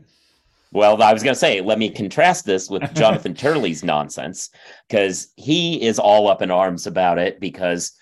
Well 0.71 1.01
i 1.01 1.13
was 1.13 1.23
going 1.23 1.33
to 1.33 1.39
say 1.39 1.61
let 1.61 1.79
me 1.79 1.89
contrast 1.89 2.45
this 2.45 2.69
with 2.69 2.93
jonathan 2.95 3.33
turley's 3.33 3.83
nonsense 3.83 4.49
because 4.87 5.29
he 5.35 5.81
is 5.81 5.99
all 5.99 6.27
up 6.27 6.41
in 6.41 6.51
arms 6.51 6.87
about 6.87 7.17
it 7.17 7.39
because 7.39 7.93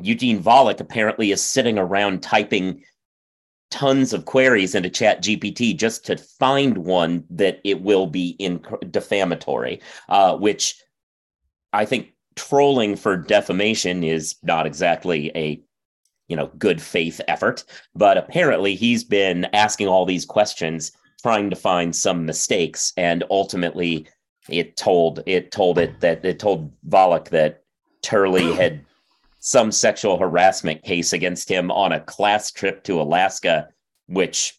eugene 0.00 0.42
volokh 0.42 0.80
apparently 0.80 1.32
is 1.32 1.42
sitting 1.42 1.78
around 1.78 2.22
typing 2.22 2.82
tons 3.70 4.12
of 4.12 4.24
queries 4.26 4.74
into 4.74 4.90
chat 4.90 5.22
gpt 5.22 5.76
just 5.76 6.04
to 6.04 6.16
find 6.16 6.76
one 6.78 7.24
that 7.30 7.60
it 7.64 7.80
will 7.80 8.06
be 8.06 8.30
in 8.38 8.62
defamatory 8.90 9.80
uh, 10.08 10.36
which 10.36 10.76
i 11.72 11.84
think 11.84 12.12
trolling 12.36 12.96
for 12.96 13.16
defamation 13.16 14.02
is 14.02 14.36
not 14.42 14.66
exactly 14.66 15.30
a 15.34 15.62
you 16.28 16.36
know 16.36 16.50
good 16.58 16.80
faith 16.80 17.20
effort. 17.28 17.64
But 17.94 18.16
apparently 18.16 18.74
he's 18.74 19.04
been 19.04 19.44
asking 19.52 19.88
all 19.88 20.06
these 20.06 20.24
questions 20.24 20.92
trying 21.22 21.50
to 21.50 21.56
find 21.56 21.94
some 21.94 22.26
mistakes 22.26 22.92
and 22.96 23.24
ultimately 23.30 24.06
it 24.48 24.76
told 24.76 25.22
it 25.26 25.52
told 25.52 25.78
it 25.78 26.00
that 26.00 26.24
it 26.24 26.38
told 26.38 26.72
Volokh 26.88 27.28
that 27.28 27.62
Turley 28.02 28.52
had 28.56 28.84
some 29.38 29.72
sexual 29.72 30.18
harassment 30.18 30.82
case 30.82 31.12
against 31.12 31.48
him 31.48 31.70
on 31.70 31.92
a 31.92 32.00
class 32.00 32.52
trip 32.52 32.84
to 32.84 33.00
Alaska, 33.00 33.68
which 34.06 34.58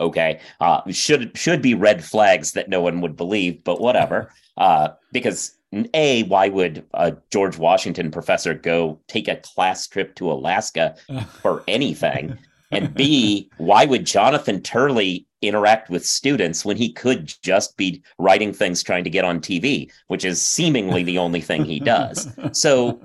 okay, 0.00 0.40
uh, 0.60 0.80
should 0.90 1.36
should 1.36 1.62
be 1.62 1.74
red 1.74 2.04
flags 2.04 2.52
that 2.52 2.68
no 2.68 2.80
one 2.80 3.00
would 3.00 3.16
believe, 3.16 3.62
but 3.64 3.80
whatever. 3.80 4.32
Uh, 4.56 4.88
because 5.12 5.56
a, 5.94 6.24
why 6.24 6.48
would 6.48 6.84
a 6.94 7.16
George 7.30 7.56
Washington 7.56 8.10
professor 8.10 8.54
go 8.54 9.00
take 9.06 9.28
a 9.28 9.36
class 9.36 9.86
trip 9.86 10.14
to 10.16 10.30
Alaska 10.30 10.96
for 11.40 11.62
anything? 11.68 12.36
And 12.72 12.94
B, 12.94 13.50
why 13.58 13.84
would 13.84 14.04
Jonathan 14.04 14.60
Turley 14.60 15.26
interact 15.42 15.90
with 15.90 16.06
students 16.06 16.64
when 16.64 16.76
he 16.76 16.92
could 16.92 17.32
just 17.42 17.76
be 17.76 18.02
writing 18.18 18.52
things 18.52 18.82
trying 18.82 19.04
to 19.04 19.10
get 19.10 19.24
on 19.24 19.40
TV, 19.40 19.90
which 20.08 20.24
is 20.24 20.40
seemingly 20.40 21.02
the 21.02 21.18
only 21.18 21.40
thing 21.40 21.64
he 21.64 21.78
does? 21.80 22.28
So 22.52 23.00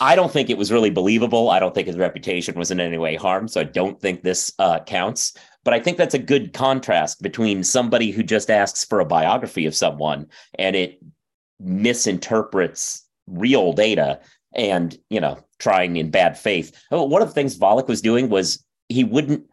I 0.00 0.16
don't 0.16 0.32
think 0.32 0.50
it 0.50 0.58
was 0.58 0.72
really 0.72 0.90
believable. 0.90 1.50
I 1.50 1.58
don't 1.58 1.74
think 1.74 1.86
his 1.86 1.98
reputation 1.98 2.58
was 2.58 2.70
in 2.70 2.80
any 2.80 2.98
way 2.98 3.16
harmed. 3.16 3.50
So 3.50 3.60
I 3.60 3.64
don't 3.64 4.00
think 4.00 4.22
this 4.22 4.52
uh, 4.58 4.80
counts. 4.80 5.34
But 5.64 5.74
I 5.74 5.80
think 5.80 5.96
that's 5.96 6.14
a 6.14 6.18
good 6.18 6.52
contrast 6.52 7.22
between 7.22 7.64
somebody 7.64 8.10
who 8.10 8.22
just 8.22 8.50
asks 8.50 8.84
for 8.84 9.00
a 9.00 9.06
biography 9.06 9.66
of 9.66 9.74
someone 9.74 10.26
and 10.58 10.76
it 10.76 11.00
misinterprets 11.58 13.04
real 13.26 13.72
data 13.72 14.20
and, 14.54 14.96
you 15.10 15.20
know, 15.20 15.38
trying 15.58 15.96
in 15.96 16.10
bad 16.10 16.38
faith. 16.38 16.76
Oh, 16.90 17.04
one 17.04 17.22
of 17.22 17.28
the 17.28 17.34
things 17.34 17.58
Volokh 17.58 17.88
was 17.88 18.00
doing 18.00 18.28
was 18.28 18.64
he 18.88 19.04
wouldn't, 19.04 19.44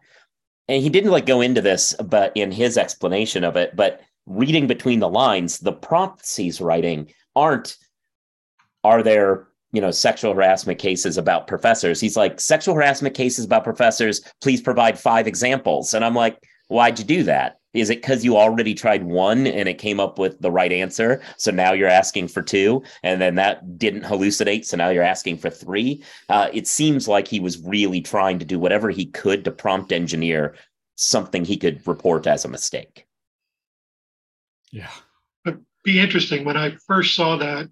and 0.67 0.81
he 0.81 0.89
didn't 0.89 1.11
like 1.11 1.25
go 1.25 1.41
into 1.41 1.61
this, 1.61 1.93
but 2.05 2.31
in 2.35 2.51
his 2.51 2.77
explanation 2.77 3.43
of 3.43 3.55
it, 3.55 3.75
but 3.75 4.01
reading 4.25 4.67
between 4.67 4.99
the 4.99 5.09
lines, 5.09 5.59
the 5.59 5.73
prompts 5.73 6.35
he's 6.35 6.61
writing 6.61 7.11
aren't, 7.35 7.77
are 8.83 9.03
there 9.03 9.47
you 9.71 9.79
know, 9.79 9.91
sexual 9.91 10.33
harassment 10.33 10.79
cases 10.79 11.17
about 11.17 11.47
professors. 11.47 11.99
He's 11.99 12.17
like, 12.17 12.39
sexual 12.39 12.75
harassment 12.75 13.15
cases 13.15 13.45
about 13.45 13.63
professors, 13.63 14.21
please 14.41 14.61
provide 14.61 14.99
five 14.99 15.27
examples. 15.27 15.93
And 15.93 16.03
I'm 16.03 16.15
like, 16.15 16.37
Why'd 16.71 16.99
you 16.99 17.03
do 17.03 17.23
that? 17.23 17.59
Is 17.73 17.89
it 17.89 18.01
because 18.01 18.23
you 18.23 18.37
already 18.37 18.73
tried 18.73 19.03
one 19.03 19.45
and 19.45 19.67
it 19.67 19.77
came 19.77 19.99
up 19.99 20.17
with 20.17 20.39
the 20.39 20.49
right 20.49 20.71
answer? 20.71 21.21
So 21.35 21.51
now 21.51 21.73
you're 21.73 21.89
asking 21.89 22.29
for 22.29 22.41
two, 22.41 22.81
and 23.03 23.19
then 23.19 23.35
that 23.35 23.77
didn't 23.77 24.03
hallucinate. 24.03 24.63
So 24.63 24.77
now 24.77 24.87
you're 24.87 25.03
asking 25.03 25.39
for 25.39 25.49
three. 25.49 26.01
Uh, 26.29 26.47
it 26.53 26.67
seems 26.67 27.09
like 27.09 27.27
he 27.27 27.41
was 27.41 27.61
really 27.61 27.99
trying 27.99 28.39
to 28.39 28.45
do 28.45 28.57
whatever 28.57 28.89
he 28.89 29.05
could 29.07 29.43
to 29.43 29.51
prompt 29.51 29.91
engineer 29.91 30.55
something 30.95 31.43
he 31.43 31.57
could 31.57 31.85
report 31.85 32.25
as 32.25 32.45
a 32.45 32.47
mistake. 32.47 33.05
Yeah. 34.71 34.91
It'd 35.45 35.65
be 35.83 35.99
interesting 35.99 36.45
when 36.45 36.55
I 36.55 36.77
first 36.87 37.17
saw 37.17 37.35
that. 37.35 37.67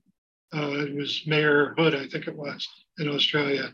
Uh, 0.54 0.72
it 0.72 0.94
was 0.94 1.22
Mayor 1.26 1.74
Hood, 1.78 1.96
I 1.96 2.06
think 2.08 2.28
it 2.28 2.36
was, 2.36 2.68
in 2.98 3.08
Australia. 3.08 3.72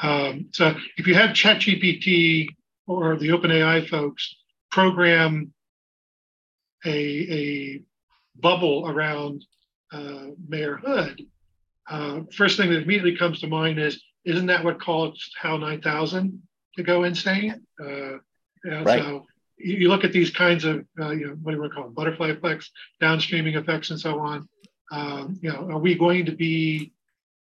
Um, 0.00 0.48
so 0.52 0.74
if 0.98 1.06
you 1.06 1.14
have 1.14 1.30
ChatGPT 1.30 2.48
or 2.86 3.16
the 3.16 3.28
OpenAI 3.28 3.88
folks 3.88 4.36
program 4.76 5.54
a, 6.84 6.90
a 6.90 7.82
bubble 8.38 8.86
around 8.86 9.42
uh, 9.90 10.26
Mayor 10.46 10.76
Hood, 10.76 11.22
uh, 11.88 12.20
first 12.30 12.58
thing 12.58 12.68
that 12.68 12.82
immediately 12.82 13.16
comes 13.16 13.40
to 13.40 13.46
mind 13.46 13.78
is, 13.78 14.02
isn't 14.26 14.44
that 14.48 14.62
what 14.62 14.78
caused 14.78 15.34
HAL 15.40 15.56
9000 15.56 16.42
to 16.76 16.82
go 16.82 17.04
insane? 17.04 17.62
Uh, 17.82 18.18
yeah, 18.66 18.82
Right. 18.84 19.02
So 19.02 19.24
you, 19.56 19.76
you 19.76 19.88
look 19.88 20.04
at 20.04 20.12
these 20.12 20.30
kinds 20.30 20.66
of, 20.66 20.84
uh, 21.00 21.12
you 21.12 21.28
know, 21.28 21.36
what 21.42 21.52
do 21.52 21.56
you 21.56 21.60
want 21.62 21.72
to 21.72 21.74
call 21.74 21.84
them? 21.84 21.94
Butterfly 21.94 22.28
effects, 22.32 22.70
downstreaming 23.00 23.56
effects, 23.56 23.88
and 23.88 23.98
so 23.98 24.20
on. 24.20 24.46
Um, 24.92 25.38
you 25.40 25.50
know, 25.50 25.70
are 25.70 25.78
we 25.78 25.94
going 25.94 26.26
to 26.26 26.32
be, 26.32 26.92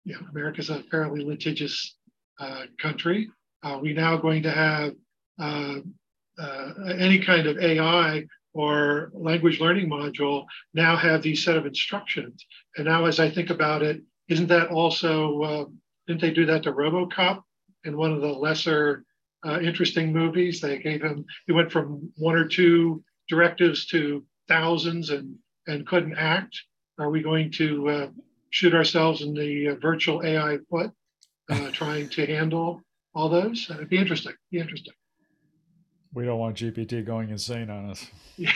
you 0.06 0.14
know, 0.14 0.22
America's 0.32 0.72
a 0.72 0.82
fairly 0.90 1.24
litigious 1.24 1.96
uh, 2.40 2.64
country. 2.80 3.30
Are 3.62 3.80
we 3.80 3.94
now 3.94 4.18
going 4.18 4.42
to 4.42 4.52
have 4.52 4.94
uh, 6.40 6.74
any 6.98 7.20
kind 7.20 7.48
of 7.48 7.58
AI 7.58 8.26
or 8.54 9.12
language 9.14 9.60
learning 9.60 9.90
module 9.90 10.46
now 10.74 10.96
have 10.96 11.22
these 11.22 11.44
set 11.44 11.58
of 11.58 11.66
instructions? 11.66 12.46
And 12.78 12.86
now, 12.86 13.06
as 13.06 13.20
I 13.20 13.30
think 13.30 13.50
about 13.50 13.82
it, 13.82 14.02
isn't 14.30 14.48
that 14.48 14.70
also, 14.70 15.42
uh, 15.42 15.66
didn't 16.08 16.22
they 16.22 16.32
do 16.32 16.46
that 16.46 16.64
to 16.64 16.74
Robocop 16.74 17.42
in 17.84 17.98
one 17.98 18.12
of 18.12 18.22
the 18.22 18.32
lesser 18.32 19.04
uh, 19.46 19.60
interesting 19.60 20.14
movies? 20.14 20.62
They 20.62 20.80
gave 20.80 21.02
him, 21.02 21.26
he 21.48 21.54
went 21.54 21.72
from 21.72 22.12
one 22.16 22.36
or 22.36 22.48
two 22.48 23.04
directives 23.28 23.86
to 23.88 24.26
thousands 24.48 25.10
and, 25.10 25.36
and 25.68 25.88
couldn't 25.88 26.18
act. 26.18 26.60
Are 27.00 27.10
we 27.10 27.22
going 27.22 27.52
to 27.54 27.90
uh, 27.90 28.08
shoot 28.52 28.74
ourselves 28.74 29.22
in 29.22 29.34
the 29.34 29.70
uh, 29.70 29.76
virtual 29.82 30.24
AI 30.24 30.58
foot, 30.70 30.92
uh, 31.50 31.72
trying 31.72 32.10
to 32.10 32.26
handle 32.26 32.82
all 33.16 33.30
those? 33.30 33.68
It'd 33.70 33.90
be 33.90 33.98
interesting. 33.98 34.34
Be 34.52 34.60
interesting. 34.60 34.94
We 36.14 36.26
don't 36.26 36.40
want 36.40 36.58
GPT 36.58 37.06
going 37.06 37.30
insane 37.30 37.70
on 37.70 37.90
us. 37.90 38.06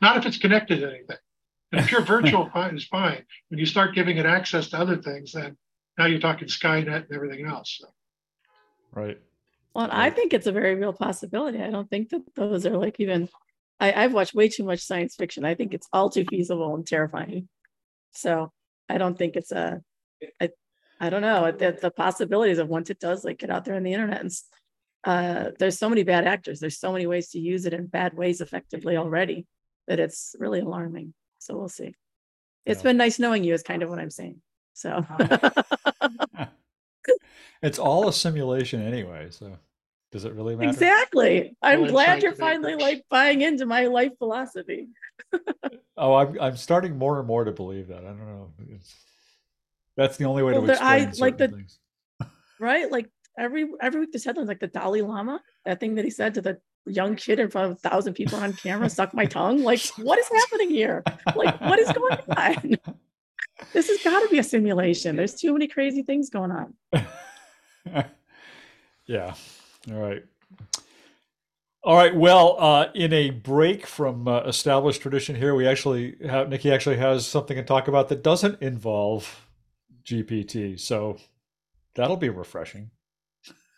Not 0.00 0.16
if 0.16 0.26
it's 0.26 0.38
connected 0.38 0.80
to 0.80 0.88
anything. 0.88 1.16
And 1.72 1.80
if 1.80 1.92
you're 1.92 2.00
virtual, 2.00 2.50
fine 2.52 2.76
is 2.76 2.86
fine. 2.86 3.24
When 3.48 3.58
you 3.60 3.66
start 3.66 3.94
giving 3.94 4.16
it 4.16 4.26
access 4.26 4.68
to 4.70 4.78
other 4.78 4.96
things, 4.96 5.32
then 5.32 5.56
now 5.98 6.06
you're 6.06 6.20
talking 6.20 6.48
Skynet 6.48 7.04
and 7.06 7.12
everything 7.14 7.46
else. 7.46 7.78
So, 7.80 7.88
Right. 8.92 9.18
Well, 9.74 9.84
and 9.84 9.92
I 9.92 10.10
think 10.10 10.32
it's 10.32 10.48
a 10.48 10.52
very 10.52 10.74
real 10.74 10.92
possibility. 10.92 11.62
I 11.62 11.70
don't 11.70 11.88
think 11.88 12.08
that 12.08 12.22
those 12.34 12.66
are 12.66 12.76
like 12.76 12.98
even, 12.98 13.28
I, 13.78 13.92
I've 13.92 14.12
watched 14.12 14.34
way 14.34 14.48
too 14.48 14.64
much 14.64 14.80
science 14.80 15.14
fiction. 15.14 15.44
I 15.44 15.54
think 15.54 15.74
it's 15.74 15.86
all 15.92 16.10
too 16.10 16.24
feasible 16.28 16.74
and 16.74 16.84
terrifying. 16.84 17.48
So 18.10 18.50
I 18.88 18.98
don't 18.98 19.16
think 19.16 19.36
it's 19.36 19.52
a, 19.52 19.80
I, 20.40 20.50
I 20.98 21.08
don't 21.08 21.22
know, 21.22 21.52
the, 21.52 21.78
the 21.80 21.92
possibilities 21.92 22.58
of 22.58 22.68
once 22.68 22.90
it 22.90 22.98
does 22.98 23.24
like 23.24 23.38
get 23.38 23.50
out 23.50 23.64
there 23.64 23.76
on 23.76 23.84
the 23.84 23.92
internet 23.92 24.20
and 24.20 24.30
s- 24.30 24.48
uh, 25.04 25.50
there's 25.58 25.78
so 25.78 25.88
many 25.88 26.02
bad 26.02 26.26
actors. 26.26 26.60
There's 26.60 26.78
so 26.78 26.92
many 26.92 27.06
ways 27.06 27.30
to 27.30 27.38
use 27.38 27.66
it 27.66 27.72
in 27.74 27.86
bad 27.86 28.14
ways 28.14 28.40
effectively 28.40 28.96
already 28.96 29.46
that 29.88 29.98
it's 30.00 30.36
really 30.38 30.60
alarming. 30.60 31.14
So 31.38 31.56
we'll 31.56 31.68
see. 31.68 31.94
It's 32.66 32.80
Yeah. 32.80 32.90
been 32.90 32.96
nice 32.98 33.18
knowing 33.18 33.42
you 33.44 33.54
is 33.54 33.62
kind 33.62 33.82
of 33.82 33.88
what 33.90 33.98
I'm 33.98 34.10
saying. 34.10 34.40
So 34.74 35.04
it's 37.62 37.78
all 37.78 38.08
a 38.08 38.12
simulation 38.12 38.82
anyway. 38.86 39.28
So 39.30 39.56
does 40.12 40.24
it 40.24 40.32
really 40.34 40.56
matter? 40.56 40.70
exactly. 40.70 41.56
I'm 41.62 41.82
Well, 41.82 41.90
glad 41.90 42.22
you're 42.22 42.32
finally 42.34 42.72
makers. 42.76 42.82
like 42.82 43.04
buying 43.10 43.42
into 43.42 43.66
my 43.66 43.86
life 43.86 44.12
philosophy. 44.18 44.88
Oh, 46.02 46.14
I'm 46.14 46.40
I'm 46.40 46.56
starting 46.56 46.96
more 46.96 47.18
and 47.18 47.26
more 47.28 47.44
to 47.44 47.52
believe 47.52 47.88
that. 47.88 47.98
I 47.98 48.08
don't 48.08 48.24
know. 48.26 48.52
It's, 48.70 48.94
that's 49.98 50.16
the 50.16 50.24
only 50.24 50.42
way 50.42 50.52
Well, 50.52 50.62
to 50.62 50.66
there- 50.68 50.76
explain 50.76 50.92
I- 50.92 51.04
like 51.04 51.14
certain 51.38 51.50
the- 51.50 51.56
things. 51.58 51.78
right? 52.60 52.90
Like 52.90 53.10
every 53.40 53.66
every 53.80 54.00
week 54.00 54.12
there's 54.12 54.24
headlines 54.24 54.48
like 54.48 54.60
the 54.60 54.68
Dalai 54.68 55.00
Lama, 55.00 55.40
that 55.64 55.80
thing 55.80 55.94
that 55.96 56.04
he 56.04 56.10
said 56.10 56.34
to 56.34 56.40
the 56.42 56.58
young 56.86 57.16
kid 57.16 57.40
in 57.40 57.50
front 57.50 57.72
of 57.72 57.78
a 57.78 57.88
thousand 57.88 58.14
people 58.14 58.38
on 58.38 58.52
camera, 58.52 58.88
suck 58.88 59.14
my 59.14 59.24
tongue. 59.24 59.62
Like, 59.62 59.80
what 59.96 60.18
is 60.18 60.28
happening 60.28 60.70
here? 60.70 61.02
Like, 61.34 61.60
what 61.60 61.78
is 61.78 61.90
going 61.92 62.18
on? 62.36 62.78
This 63.74 63.88
has 63.88 64.02
got 64.02 64.20
to 64.20 64.28
be 64.30 64.38
a 64.38 64.42
simulation. 64.42 65.16
There's 65.16 65.34
too 65.34 65.52
many 65.52 65.68
crazy 65.68 66.02
things 66.02 66.30
going 66.30 66.50
on. 66.50 66.74
yeah. 69.06 69.34
All 69.92 69.98
right. 69.98 70.24
All 71.84 71.94
right. 71.94 72.16
Well, 72.16 72.56
uh, 72.58 72.86
in 72.94 73.12
a 73.12 73.28
break 73.28 73.86
from 73.86 74.26
uh, 74.26 74.40
established 74.44 75.02
tradition 75.02 75.36
here, 75.36 75.54
we 75.54 75.66
actually 75.66 76.16
have 76.26 76.48
Nikki 76.48 76.72
actually 76.72 76.96
has 76.96 77.26
something 77.26 77.54
to 77.54 77.62
talk 77.62 77.86
about 77.86 78.08
that 78.08 78.22
doesn't 78.22 78.62
involve 78.62 79.46
GPT. 80.04 80.80
So 80.80 81.18
that'll 81.94 82.16
be 82.16 82.30
refreshing. 82.30 82.90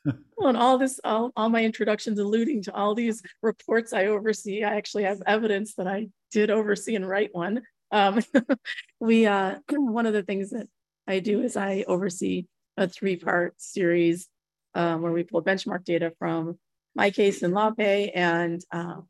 Well, 0.05 0.49
and 0.49 0.57
all 0.57 0.79
this, 0.79 0.99
all, 1.05 1.31
all 1.37 1.49
my 1.49 1.63
introductions 1.63 2.19
alluding 2.19 2.63
to 2.65 2.75
all 2.75 2.95
these 2.95 3.23
reports 3.43 3.93
I 3.93 4.07
oversee, 4.07 4.65
I 4.65 4.75
actually 4.75 5.05
have 5.05 5.23
evidence 5.27 5.75
that 5.77 5.87
I 5.87 6.09
did 6.33 6.51
oversee 6.51 6.97
and 6.97 7.09
write 7.09 7.31
one. 7.33 7.63
Um, 7.93 8.21
we, 9.01 9.27
uh, 9.27 9.57
one 9.71 10.07
of 10.07 10.13
the 10.13 10.23
things 10.23 10.51
that 10.51 10.69
I 11.07 11.21
do 11.21 11.43
is 11.43 11.57
I 11.57 11.85
oversee 11.87 12.47
a 12.77 12.89
three-part 12.89 13.55
series 13.61 14.29
um, 14.75 15.03
where 15.03 15.13
we 15.13 15.23
pull 15.23 15.43
benchmark 15.43 15.85
data 15.85 16.13
from 16.19 16.59
MyCase 16.99 17.43
in 17.43 17.53
LawPay 17.53 18.11
and 18.15 18.63
um, 18.73 19.09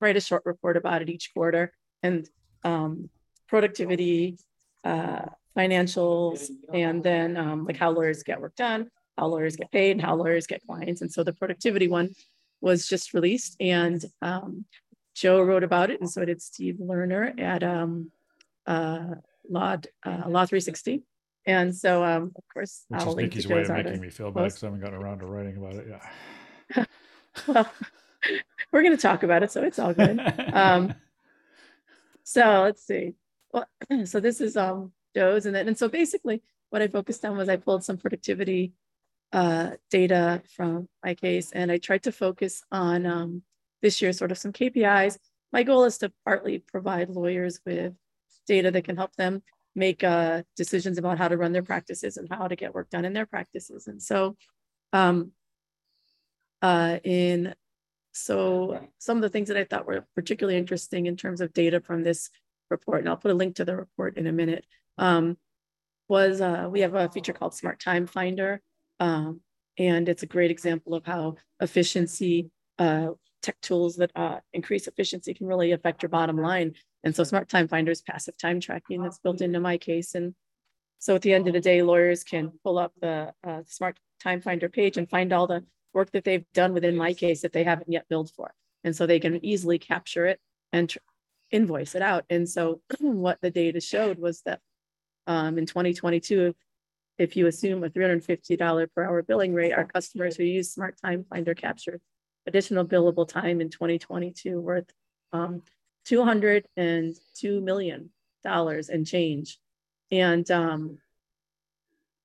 write 0.00 0.16
a 0.16 0.20
short 0.20 0.42
report 0.44 0.76
about 0.76 1.02
it 1.02 1.08
each 1.08 1.32
quarter 1.34 1.72
and 2.02 2.28
um, 2.64 3.08
productivity, 3.48 4.38
uh, 4.84 5.22
financials, 5.56 6.50
and 6.72 7.02
then 7.02 7.36
um, 7.36 7.64
like 7.64 7.76
how 7.76 7.90
lawyers 7.90 8.22
get 8.22 8.40
work 8.40 8.54
done, 8.54 8.90
how 9.18 9.26
lawyers 9.26 9.56
get 9.56 9.70
paid, 9.72 9.92
and 9.92 10.00
how 10.02 10.14
lawyers 10.14 10.46
get 10.46 10.64
clients. 10.66 11.02
And 11.02 11.12
so 11.12 11.22
the 11.24 11.32
productivity 11.32 11.88
one 11.88 12.14
was 12.60 12.86
just 12.86 13.14
released, 13.14 13.56
and 13.60 14.04
um, 14.22 14.64
Joe 15.14 15.42
wrote 15.42 15.64
about 15.64 15.90
it, 15.90 16.00
and 16.00 16.10
so 16.10 16.24
did 16.24 16.40
Steve 16.40 16.76
Lerner 16.80 17.38
at 17.40 17.62
um, 17.62 18.10
uh, 18.66 19.14
Law 19.48 19.76
uh, 20.04 20.22
Law 20.26 20.46
360. 20.46 21.02
And 21.46 21.74
so, 21.74 22.04
um, 22.04 22.32
of 22.36 22.44
course, 22.52 22.84
Which 22.88 23.00
I'll 23.00 23.10
is 23.10 23.16
Nikki's 23.16 23.48
way 23.48 23.62
of 23.62 23.70
making 23.70 24.00
me 24.00 24.10
feel 24.10 24.30
bad 24.30 24.44
because 24.44 24.62
I 24.62 24.66
haven't 24.66 24.80
gotten 24.80 24.96
around 25.02 25.20
to 25.20 25.26
writing 25.26 25.56
about 25.56 25.74
it 25.74 25.86
yet. 25.88 26.88
Well, 27.46 27.70
we're 28.72 28.82
going 28.82 28.96
to 28.96 29.00
talk 29.00 29.22
about 29.22 29.44
it, 29.44 29.52
so 29.52 29.62
it's 29.62 29.78
all 29.78 29.94
good. 29.94 30.18
Um, 30.52 30.92
So 32.28 32.60
let's 32.64 32.86
see. 32.86 33.14
Well, 33.54 33.66
so 34.04 34.20
this 34.20 34.42
is 34.42 34.54
um 34.54 34.92
Joe's 35.16 35.46
and 35.46 35.54
then 35.54 35.66
and 35.66 35.78
so 35.78 35.88
basically 35.88 36.42
what 36.68 36.82
I 36.82 36.88
focused 36.88 37.24
on 37.24 37.38
was 37.38 37.48
I 37.48 37.56
pulled 37.56 37.82
some 37.84 37.96
productivity 37.96 38.74
uh 39.32 39.72
data 39.90 40.42
from 40.56 40.88
MyCase 41.04 41.50
and 41.52 41.70
I 41.70 41.78
tried 41.78 42.04
to 42.04 42.12
focus 42.12 42.62
on 42.72 43.06
um 43.06 43.42
this 43.82 44.00
year 44.00 44.12
sort 44.12 44.32
of 44.32 44.38
some 44.38 44.52
KPIs. 44.52 45.18
My 45.52 45.62
goal 45.62 45.84
is 45.84 45.98
to 45.98 46.12
partly 46.24 46.58
provide 46.58 47.10
lawyers 47.10 47.60
with 47.64 47.94
data 48.46 48.70
that 48.70 48.84
can 48.84 48.96
help 48.96 49.14
them 49.16 49.42
make 49.74 50.02
uh 50.02 50.42
decisions 50.56 50.98
about 50.98 51.18
how 51.18 51.28
to 51.28 51.36
run 51.36 51.52
their 51.52 51.62
practices 51.62 52.16
and 52.16 52.28
how 52.30 52.48
to 52.48 52.56
get 52.56 52.74
work 52.74 52.90
done 52.90 53.04
in 53.04 53.12
their 53.12 53.26
practices. 53.26 53.86
And 53.86 54.02
so 54.02 54.36
um 54.92 55.32
uh 56.62 56.98
in 57.04 57.54
so 58.12 58.80
some 58.98 59.16
of 59.16 59.22
the 59.22 59.28
things 59.28 59.48
that 59.48 59.56
I 59.56 59.64
thought 59.64 59.86
were 59.86 60.04
particularly 60.14 60.58
interesting 60.58 61.06
in 61.06 61.16
terms 61.16 61.40
of 61.40 61.52
data 61.52 61.80
from 61.80 62.02
this 62.02 62.30
report, 62.70 63.00
and 63.00 63.08
I'll 63.08 63.16
put 63.16 63.30
a 63.30 63.34
link 63.34 63.56
to 63.56 63.64
the 63.64 63.76
report 63.76 64.16
in 64.16 64.26
a 64.26 64.32
minute, 64.32 64.64
um, 64.98 65.36
was 66.08 66.40
uh, 66.40 66.68
we 66.70 66.80
have 66.80 66.94
a 66.94 67.08
feature 67.08 67.32
called 67.32 67.54
Smart 67.54 67.80
Time 67.80 68.06
Finder. 68.06 68.60
Um, 69.00 69.40
and 69.78 70.08
it's 70.08 70.22
a 70.22 70.26
great 70.26 70.50
example 70.50 70.94
of 70.94 71.04
how 71.04 71.36
efficiency, 71.60 72.50
uh, 72.78 73.10
tech 73.42 73.60
tools 73.60 73.96
that 73.96 74.10
uh, 74.16 74.40
increase 74.52 74.88
efficiency 74.88 75.32
can 75.34 75.46
really 75.46 75.72
affect 75.72 76.02
your 76.02 76.10
bottom 76.10 76.36
line. 76.36 76.74
And 77.04 77.14
so 77.14 77.22
Smart 77.24 77.48
Time 77.48 77.68
Finder 77.68 77.92
is 77.92 78.02
passive 78.02 78.36
time 78.36 78.60
tracking 78.60 79.02
that's 79.02 79.18
built 79.18 79.40
into 79.40 79.60
MyCase. 79.60 80.14
And 80.14 80.34
so 80.98 81.14
at 81.14 81.22
the 81.22 81.32
end 81.32 81.46
of 81.46 81.54
the 81.54 81.60
day, 81.60 81.82
lawyers 81.82 82.24
can 82.24 82.52
pull 82.64 82.78
up 82.78 82.92
the 83.00 83.32
uh, 83.46 83.62
Smart 83.66 83.98
Time 84.20 84.40
Finder 84.40 84.68
page 84.68 84.96
and 84.96 85.08
find 85.08 85.32
all 85.32 85.46
the 85.46 85.64
work 85.94 86.10
that 86.12 86.24
they've 86.24 86.44
done 86.54 86.74
within 86.74 86.96
MyCase 86.96 87.42
that 87.42 87.52
they 87.52 87.64
haven't 87.64 87.90
yet 87.92 88.08
billed 88.08 88.30
for. 88.30 88.52
And 88.84 88.94
so 88.94 89.06
they 89.06 89.20
can 89.20 89.44
easily 89.44 89.78
capture 89.78 90.26
it 90.26 90.40
and 90.72 90.88
tr- 90.88 90.98
invoice 91.50 91.94
it 91.94 92.02
out. 92.02 92.24
And 92.30 92.48
so 92.48 92.80
what 93.00 93.38
the 93.40 93.50
data 93.50 93.80
showed 93.80 94.18
was 94.18 94.42
that 94.42 94.60
um, 95.26 95.58
in 95.58 95.66
2022, 95.66 96.54
if 97.18 97.36
you 97.36 97.46
assume 97.46 97.82
a 97.84 97.90
$350 97.90 98.88
per 98.94 99.04
hour 99.04 99.22
billing 99.22 99.52
rate, 99.52 99.72
our 99.72 99.84
customers 99.84 100.36
who 100.36 100.44
use 100.44 100.72
Smart 100.72 100.96
Time 101.04 101.24
Finder 101.28 101.54
captured 101.54 102.00
additional 102.46 102.84
billable 102.84 103.28
time 103.28 103.60
in 103.60 103.68
2022 103.68 104.60
worth 104.60 104.90
um, 105.32 105.62
202 106.06 107.60
million 107.60 108.10
dollars 108.42 108.88
and 108.88 109.06
change. 109.06 109.58
And 110.10 110.50
um, 110.50 110.98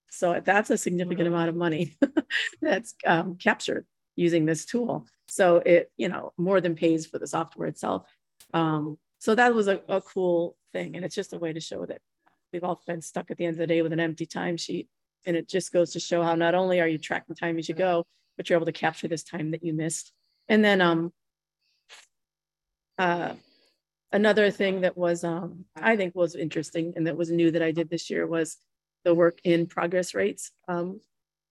so 0.10 0.42
that's 0.44 0.70
a 0.70 0.78
significant 0.78 1.28
amount 1.28 1.50
of 1.50 1.56
money 1.56 1.98
that's 2.62 2.96
um, 3.06 3.36
captured 3.36 3.86
using 4.16 4.46
this 4.46 4.66
tool. 4.66 5.08
So 5.28 5.58
it, 5.58 5.92
you 5.98 6.08
know, 6.08 6.32
more 6.38 6.62
than 6.62 6.76
pays 6.76 7.06
for 7.06 7.20
the 7.20 7.28
software 7.28 7.68
itself. 7.68 8.06
Um, 8.54 8.98
so 9.20 9.36
that 9.36 9.56
was 9.56 9.68
a, 9.68 9.82
a 9.90 10.02
cool 10.02 10.56
thing. 10.72 10.96
And 10.96 11.04
it's 11.04 11.16
just 11.16 11.34
a 11.34 11.40
way 11.40 11.52
to 11.52 11.60
show 11.60 11.86
that 11.86 12.00
we've 12.54 12.64
all 12.64 12.82
been 12.86 13.02
stuck 13.02 13.32
at 13.32 13.38
the 13.38 13.46
end 13.46 13.56
of 13.56 13.58
the 13.58 13.68
day 13.68 13.82
with 13.82 13.92
an 13.92 14.00
empty 14.00 14.26
timesheet. 14.26 14.88
And 15.26 15.36
it 15.36 15.50
just 15.50 15.74
goes 15.74 15.92
to 15.92 16.00
show 16.00 16.22
how 16.22 16.36
not 16.36 16.56
only 16.56 16.80
are 16.80 16.88
you 16.88 16.98
tracking 16.98 17.36
time 17.36 17.58
as 17.58 17.68
you 17.68 17.76
go, 17.76 18.06
but 18.38 18.50
you're 18.50 18.58
able 18.58 18.66
to 18.68 18.72
capture 18.72 19.08
this 19.08 19.24
time 19.24 19.52
that 19.52 19.64
you 19.64 19.74
missed. 19.74 20.12
And 20.48 20.64
then 20.64 20.82
um, 20.82 21.12
uh, 22.98 23.34
another 24.12 24.52
thing 24.52 24.82
that 24.82 24.98
was 24.98 25.24
um, 25.24 25.66
I 25.76 25.96
think 25.96 26.16
was 26.16 26.36
interesting 26.36 26.94
and 26.96 27.08
that 27.08 27.18
was 27.18 27.32
new 27.32 27.52
that 27.52 27.64
I 27.64 27.72
did 27.72 27.90
this 27.90 28.10
year 28.10 28.28
was 28.28 28.58
the 29.04 29.16
work 29.16 29.40
in 29.44 29.66
progress 29.66 30.14
rates 30.14 30.52
um, 30.68 31.02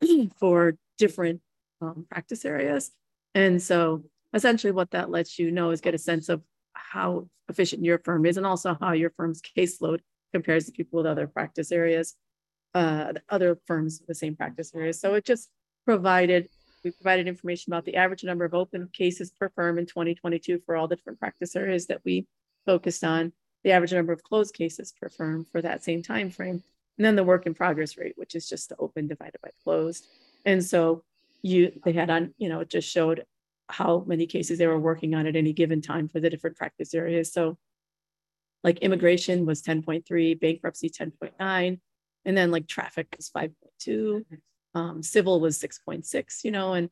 for 0.38 0.76
different 0.98 1.40
um, 1.80 2.06
practice 2.10 2.44
areas. 2.44 2.90
And 3.34 3.60
so 3.60 4.04
essentially 4.34 4.72
what 4.72 4.90
that 4.92 5.10
lets 5.10 5.38
you 5.38 5.50
know 5.50 5.70
is 5.70 5.80
get 5.80 5.94
a 5.94 5.98
sense 5.98 6.28
of 6.28 6.42
how 6.74 7.28
efficient 7.48 7.84
your 7.84 7.98
firm 7.98 8.26
is 8.26 8.36
and 8.36 8.46
also 8.46 8.76
how 8.80 8.92
your 8.92 9.10
firm's 9.10 9.40
caseload 9.42 10.00
compares 10.32 10.70
people 10.70 10.98
with 10.98 11.06
other 11.06 11.26
practice 11.26 11.72
areas, 11.72 12.16
uh, 12.74 13.12
other 13.28 13.58
firms 13.66 14.00
with 14.00 14.08
the 14.08 14.14
same 14.14 14.36
practice 14.36 14.72
areas. 14.74 15.00
So 15.00 15.14
it 15.14 15.24
just 15.24 15.50
provided, 15.84 16.48
we 16.84 16.90
provided 16.90 17.28
information 17.28 17.72
about 17.72 17.84
the 17.84 17.96
average 17.96 18.24
number 18.24 18.44
of 18.44 18.54
open 18.54 18.88
cases 18.92 19.30
per 19.30 19.48
firm 19.50 19.78
in 19.78 19.86
2022 19.86 20.60
for 20.64 20.76
all 20.76 20.88
the 20.88 20.96
different 20.96 21.20
practice 21.20 21.54
areas 21.54 21.86
that 21.86 22.00
we 22.04 22.26
focused 22.66 23.04
on, 23.04 23.32
the 23.64 23.72
average 23.72 23.92
number 23.92 24.12
of 24.12 24.22
closed 24.22 24.54
cases 24.54 24.92
per 25.00 25.08
firm 25.08 25.44
for 25.50 25.62
that 25.62 25.84
same 25.84 26.02
time 26.02 26.30
frame, 26.30 26.62
and 26.98 27.04
then 27.04 27.16
the 27.16 27.24
work 27.24 27.46
in 27.46 27.54
progress 27.54 27.96
rate, 27.96 28.14
which 28.16 28.34
is 28.34 28.48
just 28.48 28.68
the 28.68 28.76
open 28.78 29.06
divided 29.06 29.40
by 29.42 29.50
closed. 29.62 30.06
And 30.44 30.64
so 30.64 31.04
you 31.42 31.72
they 31.84 31.92
had 31.92 32.10
on, 32.10 32.34
you 32.38 32.48
know, 32.48 32.60
it 32.60 32.70
just 32.70 32.88
showed 32.88 33.24
how 33.68 34.04
many 34.06 34.26
cases 34.26 34.58
they 34.58 34.66
were 34.66 34.78
working 34.78 35.14
on 35.14 35.26
at 35.26 35.36
any 35.36 35.52
given 35.52 35.80
time 35.80 36.08
for 36.08 36.20
the 36.20 36.30
different 36.30 36.56
practice 36.56 36.94
areas. 36.94 37.32
So 37.32 37.58
like 38.64 38.78
immigration 38.78 39.46
was 39.46 39.62
10.3, 39.62 40.40
bankruptcy 40.40 40.90
10.9, 40.90 41.80
and 42.24 42.36
then 42.36 42.50
like 42.50 42.66
traffic 42.66 43.08
was 43.16 43.30
5.2, 43.30 44.24
um, 44.74 45.02
civil 45.02 45.40
was 45.40 45.58
6.6, 45.58 46.44
you 46.44 46.50
know, 46.50 46.74
and 46.74 46.88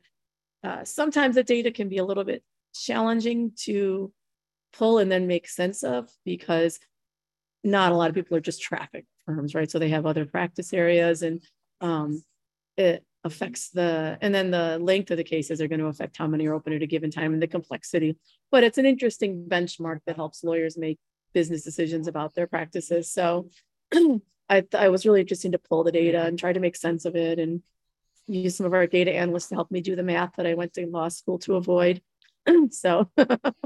uh, 0.63 0.83
sometimes 0.83 1.35
the 1.35 1.43
data 1.43 1.71
can 1.71 1.89
be 1.89 1.97
a 1.97 2.05
little 2.05 2.23
bit 2.23 2.43
challenging 2.73 3.51
to 3.63 4.11
pull 4.73 4.99
and 4.99 5.11
then 5.11 5.27
make 5.27 5.47
sense 5.47 5.83
of 5.83 6.09
because 6.25 6.79
not 7.63 7.91
a 7.91 7.95
lot 7.95 8.09
of 8.09 8.15
people 8.15 8.37
are 8.37 8.41
just 8.41 8.61
traffic 8.61 9.05
firms, 9.25 9.53
right? 9.55 9.69
So 9.69 9.79
they 9.79 9.89
have 9.89 10.05
other 10.05 10.25
practice 10.25 10.73
areas 10.73 11.21
and 11.21 11.41
um, 11.79 12.23
it 12.77 13.03
affects 13.23 13.69
the, 13.69 14.17
and 14.21 14.33
then 14.33 14.51
the 14.51 14.79
length 14.79 15.11
of 15.11 15.17
the 15.17 15.23
cases 15.23 15.61
are 15.61 15.67
going 15.67 15.79
to 15.79 15.87
affect 15.87 16.17
how 16.17 16.27
many 16.27 16.47
are 16.47 16.53
open 16.53 16.73
at 16.73 16.81
a 16.81 16.87
given 16.87 17.11
time 17.11 17.33
and 17.33 17.41
the 17.41 17.47
complexity. 17.47 18.17
But 18.49 18.63
it's 18.63 18.77
an 18.77 18.85
interesting 18.85 19.45
benchmark 19.47 19.99
that 20.05 20.15
helps 20.15 20.43
lawyers 20.43 20.77
make 20.77 20.99
business 21.33 21.63
decisions 21.63 22.07
about 22.07 22.33
their 22.33 22.47
practices. 22.47 23.11
So 23.11 23.49
I, 24.49 24.65
I 24.73 24.89
was 24.89 25.05
really 25.05 25.21
interested 25.21 25.53
to 25.53 25.57
pull 25.57 25.83
the 25.83 25.91
data 25.91 26.23
and 26.23 26.37
try 26.37 26.53
to 26.53 26.59
make 26.59 26.75
sense 26.75 27.05
of 27.05 27.15
it 27.15 27.39
and 27.39 27.61
use 28.27 28.55
some 28.55 28.65
of 28.65 28.73
our 28.73 28.87
data 28.87 29.13
analysts 29.13 29.47
to 29.49 29.55
help 29.55 29.71
me 29.71 29.81
do 29.81 29.95
the 29.95 30.03
math 30.03 30.35
that 30.37 30.47
I 30.47 30.53
went 30.53 30.73
to 30.73 30.85
law 30.87 31.07
school 31.07 31.39
to 31.39 31.55
avoid. 31.55 32.01
so, 32.71 33.09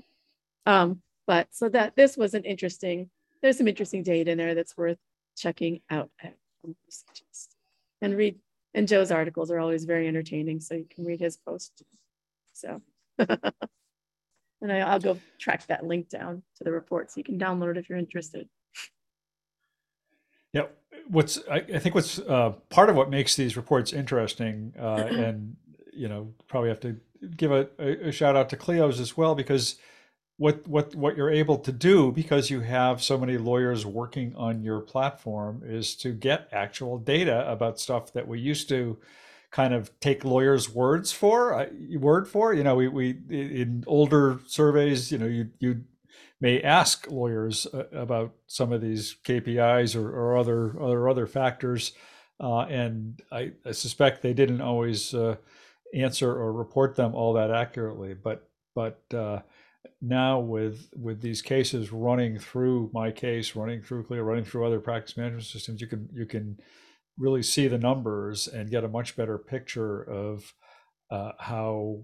um, 0.66 1.02
but 1.28 1.48
so 1.52 1.70
that 1.70 1.96
this 1.96 2.18
was 2.18 2.34
an 2.34 2.44
interesting, 2.44 3.10
there's 3.42 3.58
some 3.58 3.68
interesting 3.68 4.04
data 4.04 4.32
in 4.32 4.38
there 4.38 4.56
that's 4.56 4.78
worth 4.78 4.98
checking 5.36 5.82
out. 5.90 6.10
And 8.02 8.18
read 8.18 8.38
and 8.76 8.90
Joe's 8.90 9.10
articles 9.10 9.50
are 9.52 9.60
always 9.60 9.86
very 9.86 10.06
entertaining, 10.06 10.60
so 10.60 10.76
you 10.76 10.86
can 10.94 11.06
read 11.06 11.22
his 11.22 11.38
post. 11.38 11.82
So, 12.52 12.82
and 14.70 14.84
I, 14.84 14.94
will 14.94 15.00
go 15.00 15.20
track 15.40 15.66
that 15.68 15.86
link 15.86 16.10
down 16.10 16.44
to 16.58 16.64
the 16.64 16.72
report 16.72 17.12
so 17.12 17.20
you 17.20 17.24
can 17.24 17.40
download 17.40 17.72
it 17.72 17.78
if 17.78 17.90
you're 17.90 17.98
interested. 17.98 18.48
Yeah, 20.54 20.68
what's 21.08 21.40
I, 21.50 21.58
I 21.58 21.80
think 21.80 21.96
what's 21.96 22.20
uh, 22.20 22.54
part 22.70 22.90
of 22.90 22.96
what 22.96 23.10
makes 23.10 23.36
these 23.36 23.58
reports 23.58 23.94
interesting, 23.94 24.74
uh, 24.80 25.08
and 25.10 25.56
you 25.94 26.08
know, 26.08 26.34
probably 26.48 26.70
have 26.70 26.80
to 26.82 26.98
give 27.38 27.52
a, 27.52 27.68
a, 27.80 28.12
shout 28.12 28.36
out 28.36 28.50
to 28.50 28.58
Clio's 28.58 29.00
as 29.00 29.18
well 29.18 29.36
because 29.36 29.78
what 30.38 30.68
what 30.68 30.94
what 30.96 31.16
you're 31.16 31.32
able 31.32 31.58
to 31.58 31.72
do 31.72 32.12
because 32.12 32.50
you 32.50 32.62
have 32.62 33.02
so 33.02 33.18
many 33.18 33.38
lawyers 33.38 33.86
working 33.86 34.36
on 34.36 34.64
your 34.64 34.82
platform 34.82 35.62
is 35.66 35.96
to 35.96 36.12
get 36.12 36.50
actual 36.52 36.98
data 36.98 37.50
about 37.50 37.80
stuff 37.80 38.12
that 38.14 38.28
we 38.28 38.40
used 38.40 38.68
to 38.70 38.98
kind 39.52 39.74
of 39.74 39.98
take 40.00 40.26
lawyers 40.26 40.70
words 40.70 41.12
for 41.12 41.70
word 41.98 42.28
for 42.28 42.54
you 42.54 42.64
know 42.64 42.76
we, 42.76 42.88
we 42.88 43.12
in 43.30 43.84
older 43.88 44.40
surveys 44.48 45.12
you 45.12 45.18
know 45.18 45.26
you 45.26 45.50
you 45.60 45.84
may 46.42 46.62
ask 46.62 47.10
lawyers 47.10 47.66
uh, 47.74 47.86
about 47.92 48.34
some 48.48 48.74
of 48.74 48.82
these 48.82 49.16
KPIs 49.24 49.96
or, 49.96 50.10
or 50.10 50.38
other 50.38 50.82
other 50.82 51.08
other 51.08 51.28
factors 51.28 51.94
uh, 52.40 52.62
and 52.62 53.22
I, 53.32 53.54
I, 53.66 53.72
suspect 53.72 54.22
they 54.22 54.34
didn't 54.34 54.60
always 54.60 55.14
uh, 55.14 55.38
answer 55.94 56.30
or 56.30 56.52
report 56.52 56.96
them 56.96 57.16
all 57.16 57.34
that 57.34 57.52
accurately. 57.52 58.14
But 58.14 58.48
but 58.74 59.02
uh, 59.14 59.42
now 60.02 60.40
with 60.40 60.90
with 60.96 61.22
these 61.22 61.42
cases 61.42 61.94
running 61.94 62.38
through 62.38 62.92
MyCase, 62.94 63.56
running 63.56 63.82
through 63.82 64.04
Clio, 64.04 64.22
running 64.22 64.44
through 64.44 64.66
other 64.66 64.82
practice 64.82 65.16
management 65.16 65.46
systems, 65.46 65.80
you 65.80 65.88
can 65.88 66.10
you 66.14 66.26
can 66.26 66.60
really 67.18 67.44
see 67.44 67.68
the 67.68 67.78
numbers 67.78 68.48
and 68.48 68.70
get 68.70 68.84
a 68.84 68.90
much 68.90 69.16
better 69.16 69.38
picture 69.38 70.02
of 70.04 70.54
uh, 71.12 71.32
how 71.40 72.00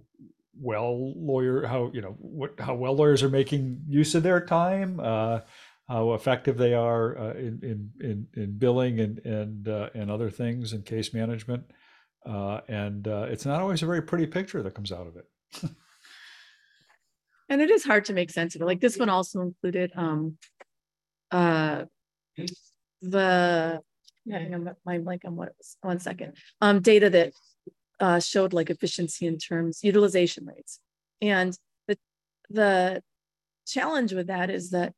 well 0.60 1.14
lawyer 1.16 1.66
how 1.66 1.90
you 1.94 2.02
know 2.02 2.16
what 2.20 2.60
how 2.60 2.76
well 2.76 2.96
lawyers 2.96 3.24
are 3.24 3.30
making 3.30 3.82
use 3.88 4.16
of 4.16 4.24
their 4.24 4.44
time 4.44 5.00
uh, 5.02 5.40
how 5.88 6.14
effective 6.14 6.58
they 6.58 6.74
are 6.74 7.18
uh, 7.18 7.34
in, 7.34 7.60
in 7.64 7.92
in 8.02 8.28
in 8.36 8.58
billing 8.58 9.00
and 9.00 9.20
and 9.20 9.68
uh, 9.68 9.90
and 9.94 10.12
other 10.12 10.30
things 10.30 10.74
in 10.74 10.82
case 10.82 11.14
management 11.14 11.64
uh, 12.26 12.62
and 12.68 13.08
uh, 13.08 13.26
it's 13.30 13.46
not 13.46 13.62
always 13.62 13.82
a 13.82 13.86
very 13.86 14.02
pretty 14.02 14.28
picture 14.28 14.62
that 14.62 14.76
comes 14.76 14.92
out 14.92 15.08
of 15.08 15.16
it 15.16 15.72
and 17.50 17.62
it 17.62 17.70
is 17.70 17.84
hard 17.84 18.06
to 18.06 18.14
make 18.14 18.32
sense 18.32 18.56
of 18.56 18.62
it. 18.62 18.66
Like 18.66 18.80
this 18.80 18.98
one 18.98 19.10
also 19.10 19.42
included 19.42 19.92
um 19.96 20.38
the 23.02 23.82
yeah, 24.32 24.56
I'm 24.56 24.70
my 24.86 25.00
blank 25.00 25.24
on 25.26 25.36
what 25.36 25.50
it 25.50 25.56
was 25.58 25.78
one 25.82 26.00
second. 26.00 26.34
Um 26.62 26.82
data 26.82 27.10
that 27.10 27.34
uh 28.00 28.20
showed 28.20 28.54
like 28.54 28.70
efficiency 28.70 29.28
in 29.28 29.38
terms 29.38 29.84
utilization 29.84 30.46
rates. 30.46 30.80
And 31.22 31.58
the 31.88 31.98
the 32.50 33.04
challenge 33.68 34.14
with 34.14 34.28
that 34.28 34.50
is 34.50 34.72
that 34.72 34.94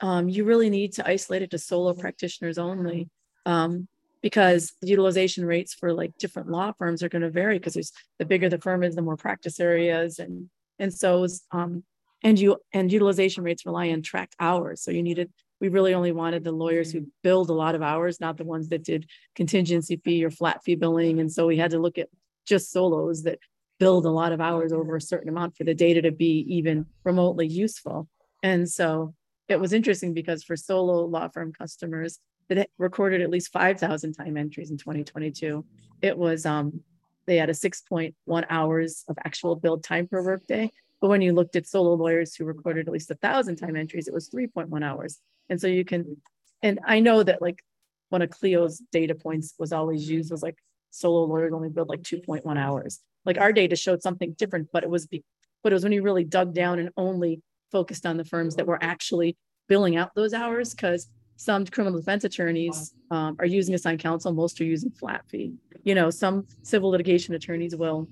um 0.00 0.28
you 0.28 0.44
really 0.44 0.70
need 0.70 0.94
to 0.94 1.08
isolate 1.08 1.42
it 1.42 1.50
to 1.50 1.58
solo 1.58 1.94
practitioners 1.94 2.58
only. 2.58 3.08
Um 3.46 3.88
because 4.22 4.72
the 4.80 4.86
utilization 4.86 5.44
rates 5.44 5.74
for 5.74 5.92
like 5.92 6.16
different 6.16 6.48
law 6.48 6.72
firms 6.78 7.02
are 7.02 7.08
going 7.08 7.22
to 7.22 7.30
vary 7.30 7.58
because 7.58 7.74
there's 7.74 7.92
the 8.20 8.24
bigger 8.24 8.48
the 8.48 8.58
firm 8.58 8.84
is, 8.84 8.94
the 8.94 9.02
more 9.02 9.16
practice 9.16 9.58
areas 9.58 10.20
and 10.20 10.48
and 10.78 10.94
so 10.94 11.26
um, 11.50 11.84
and 12.22 12.38
you 12.38 12.56
and 12.72 12.92
utilization 12.92 13.44
rates 13.44 13.66
rely 13.66 13.90
on 13.90 14.02
tracked 14.02 14.36
hours. 14.38 14.82
So 14.82 14.90
you 14.90 15.02
needed 15.02 15.30
we 15.62 15.68
really 15.68 15.94
only 15.94 16.10
wanted 16.10 16.42
the 16.42 16.50
lawyers 16.50 16.90
who 16.90 17.06
billed 17.22 17.48
a 17.48 17.52
lot 17.54 17.76
of 17.76 17.82
hours, 17.82 18.20
not 18.20 18.36
the 18.36 18.42
ones 18.42 18.68
that 18.70 18.82
did 18.82 19.08
contingency 19.36 19.94
fee 19.94 20.24
or 20.24 20.30
flat 20.30 20.60
fee 20.64 20.74
billing. 20.74 21.20
And 21.20 21.30
so 21.30 21.46
we 21.46 21.56
had 21.56 21.70
to 21.70 21.78
look 21.78 21.98
at 21.98 22.08
just 22.44 22.72
solos 22.72 23.22
that 23.22 23.38
billed 23.78 24.04
a 24.04 24.10
lot 24.10 24.32
of 24.32 24.40
hours 24.40 24.72
over 24.72 24.96
a 24.96 25.00
certain 25.00 25.28
amount 25.28 25.56
for 25.56 25.62
the 25.62 25.72
data 25.72 26.02
to 26.02 26.10
be 26.10 26.44
even 26.48 26.84
remotely 27.04 27.46
useful. 27.46 28.08
And 28.42 28.68
so 28.68 29.14
it 29.46 29.60
was 29.60 29.72
interesting 29.72 30.12
because 30.14 30.42
for 30.42 30.56
solo 30.56 31.04
law 31.04 31.28
firm 31.28 31.52
customers 31.52 32.18
that 32.48 32.68
recorded 32.76 33.20
at 33.20 33.30
least 33.30 33.52
5,000 33.52 34.14
time 34.14 34.36
entries 34.36 34.72
in 34.72 34.78
2022, 34.78 35.64
it 36.02 36.18
was 36.18 36.44
um, 36.44 36.80
they 37.26 37.36
had 37.36 37.50
a 37.50 37.52
6.1 37.52 38.46
hours 38.50 39.04
of 39.06 39.16
actual 39.24 39.54
billed 39.54 39.84
time 39.84 40.08
per 40.08 40.24
workday. 40.24 40.72
But 41.00 41.06
when 41.06 41.22
you 41.22 41.32
looked 41.32 41.54
at 41.54 41.68
solo 41.68 41.94
lawyers 41.94 42.34
who 42.34 42.46
recorded 42.46 42.88
at 42.88 42.92
least 42.92 43.12
a 43.12 43.14
thousand 43.14 43.56
time 43.56 43.76
entries, 43.76 44.08
it 44.08 44.14
was 44.14 44.28
3.1 44.28 44.82
hours. 44.82 45.20
And 45.48 45.60
so 45.60 45.66
you 45.66 45.84
can, 45.84 46.16
and 46.62 46.80
I 46.86 47.00
know 47.00 47.22
that 47.22 47.42
like 47.42 47.62
one 48.08 48.22
of 48.22 48.30
Clio's 48.30 48.82
data 48.92 49.14
points 49.14 49.54
was 49.58 49.72
always 49.72 50.08
used 50.08 50.30
was 50.30 50.42
like 50.42 50.56
solo 50.90 51.24
lawyers 51.24 51.52
only 51.52 51.68
billed 51.68 51.88
like 51.88 52.02
2.1 52.02 52.58
hours. 52.58 53.00
Like 53.24 53.38
our 53.38 53.52
data 53.52 53.76
showed 53.76 54.02
something 54.02 54.32
different, 54.32 54.68
but 54.72 54.82
it 54.82 54.90
was, 54.90 55.06
be, 55.06 55.24
but 55.62 55.72
it 55.72 55.74
was 55.74 55.84
when 55.84 55.92
you 55.92 56.02
really 56.02 56.24
dug 56.24 56.54
down 56.54 56.78
and 56.78 56.90
only 56.96 57.40
focused 57.70 58.04
on 58.06 58.16
the 58.16 58.24
firms 58.24 58.56
that 58.56 58.66
were 58.66 58.82
actually 58.82 59.36
billing 59.68 59.96
out 59.96 60.14
those 60.14 60.34
hours 60.34 60.74
because 60.74 61.08
some 61.36 61.64
criminal 61.64 61.98
defense 61.98 62.24
attorneys 62.24 62.94
um, 63.10 63.36
are 63.38 63.46
using 63.46 63.74
assigned 63.74 64.00
counsel 64.00 64.32
most 64.32 64.60
are 64.60 64.64
using 64.64 64.90
flat 64.90 65.22
fee 65.28 65.54
you 65.82 65.94
know 65.94 66.10
some 66.10 66.46
civil 66.62 66.90
litigation 66.90 67.34
attorneys 67.34 67.74
will 67.74 68.06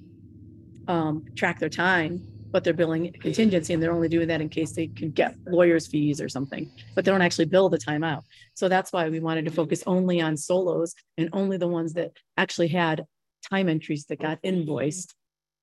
um, 0.91 1.25
track 1.37 1.59
their 1.59 1.69
time, 1.69 2.21
but 2.53 2.65
they're 2.65 2.75
billing 2.75 3.13
contingency 3.21 3.73
and 3.73 3.83
they're 3.83 3.93
only 3.93 4.09
doing 4.09 4.29
that 4.29 4.41
in 4.41 4.49
case 4.49 4.73
they 4.73 4.89
can 4.89 5.11
get 5.11 5.37
lawyers 5.47 5.87
fees 5.87 6.21
or 6.21 6.29
something, 6.29 6.71
but 6.95 7.05
they 7.05 7.11
don't 7.11 7.23
actually 7.23 7.45
bill 7.45 7.69
the 7.69 7.79
time 7.79 8.03
out. 8.03 8.25
So 8.55 8.69
that's 8.69 8.93
why 8.93 9.09
we 9.09 9.21
wanted 9.21 9.45
to 9.47 9.51
focus 9.51 9.83
only 9.87 10.21
on 10.21 10.37
solos 10.37 10.95
and 11.17 11.29
only 11.33 11.57
the 11.57 11.69
ones 11.69 11.95
that 11.95 12.13
actually 12.37 12.69
had 12.69 13.05
time 13.49 13.69
entries 13.69 14.07
that 14.07 14.21
got 14.21 14.39
invoiced 14.43 15.15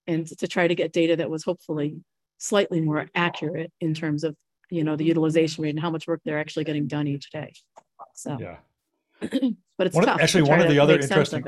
and 0.07 0.25
to 0.25 0.47
try 0.47 0.67
to 0.67 0.75
get 0.75 0.93
data 0.93 1.15
that 1.17 1.29
was 1.29 1.43
hopefully 1.43 1.97
slightly 2.37 2.81
more 2.81 3.07
accurate 3.13 3.71
in 3.81 3.93
terms 3.93 4.23
of, 4.23 4.35
you 4.69 4.83
know, 4.83 4.95
the 4.95 5.03
utilization 5.03 5.63
rate 5.63 5.71
and 5.71 5.79
how 5.79 5.89
much 5.89 6.07
work 6.07 6.21
they're 6.23 6.39
actually 6.39 6.63
getting 6.63 6.87
done 6.87 7.07
each 7.07 7.29
day. 7.31 7.51
So, 8.13 8.37
Yeah. 8.39 8.57
but 9.19 9.87
it's 9.87 9.95
One 9.95 10.05
tough. 10.05 10.17
to 10.17 10.23
actually, 10.23 10.43
one 10.43 10.61
of 10.61 10.69
the 10.69 10.79
other 10.79 10.95
of 10.95 11.01
interesting-. 11.01 11.43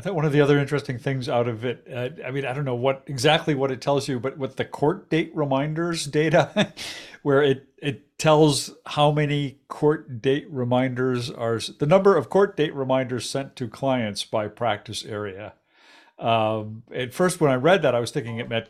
I 0.00 0.02
thought 0.02 0.14
one 0.14 0.24
of 0.24 0.32
the 0.32 0.40
other 0.40 0.58
interesting 0.58 0.98
things 0.98 1.28
out 1.28 1.46
of 1.46 1.62
it, 1.62 1.86
uh, 1.94 2.08
I 2.26 2.30
mean, 2.30 2.46
I 2.46 2.54
don't 2.54 2.64
know 2.64 2.74
what 2.74 3.02
exactly 3.06 3.54
what 3.54 3.70
it 3.70 3.82
tells 3.82 4.08
you, 4.08 4.18
but 4.18 4.38
with 4.38 4.56
the 4.56 4.64
court 4.64 5.10
date 5.10 5.30
reminders 5.34 6.06
data, 6.06 6.72
where 7.22 7.42
it 7.42 7.66
it 7.76 8.16
tells 8.16 8.74
how 8.86 9.12
many 9.12 9.58
court 9.68 10.22
date 10.22 10.46
reminders 10.48 11.30
are 11.30 11.60
the 11.78 11.84
number 11.84 12.16
of 12.16 12.30
court 12.30 12.56
date 12.56 12.74
reminders 12.74 13.28
sent 13.28 13.56
to 13.56 13.68
clients 13.68 14.24
by 14.24 14.48
practice 14.48 15.04
area. 15.04 15.52
Um, 16.18 16.82
at 16.94 17.12
first, 17.12 17.38
when 17.38 17.50
I 17.50 17.56
read 17.56 17.82
that, 17.82 17.94
I 17.94 18.00
was 18.00 18.10
thinking 18.10 18.38
it 18.38 18.48
meant 18.48 18.68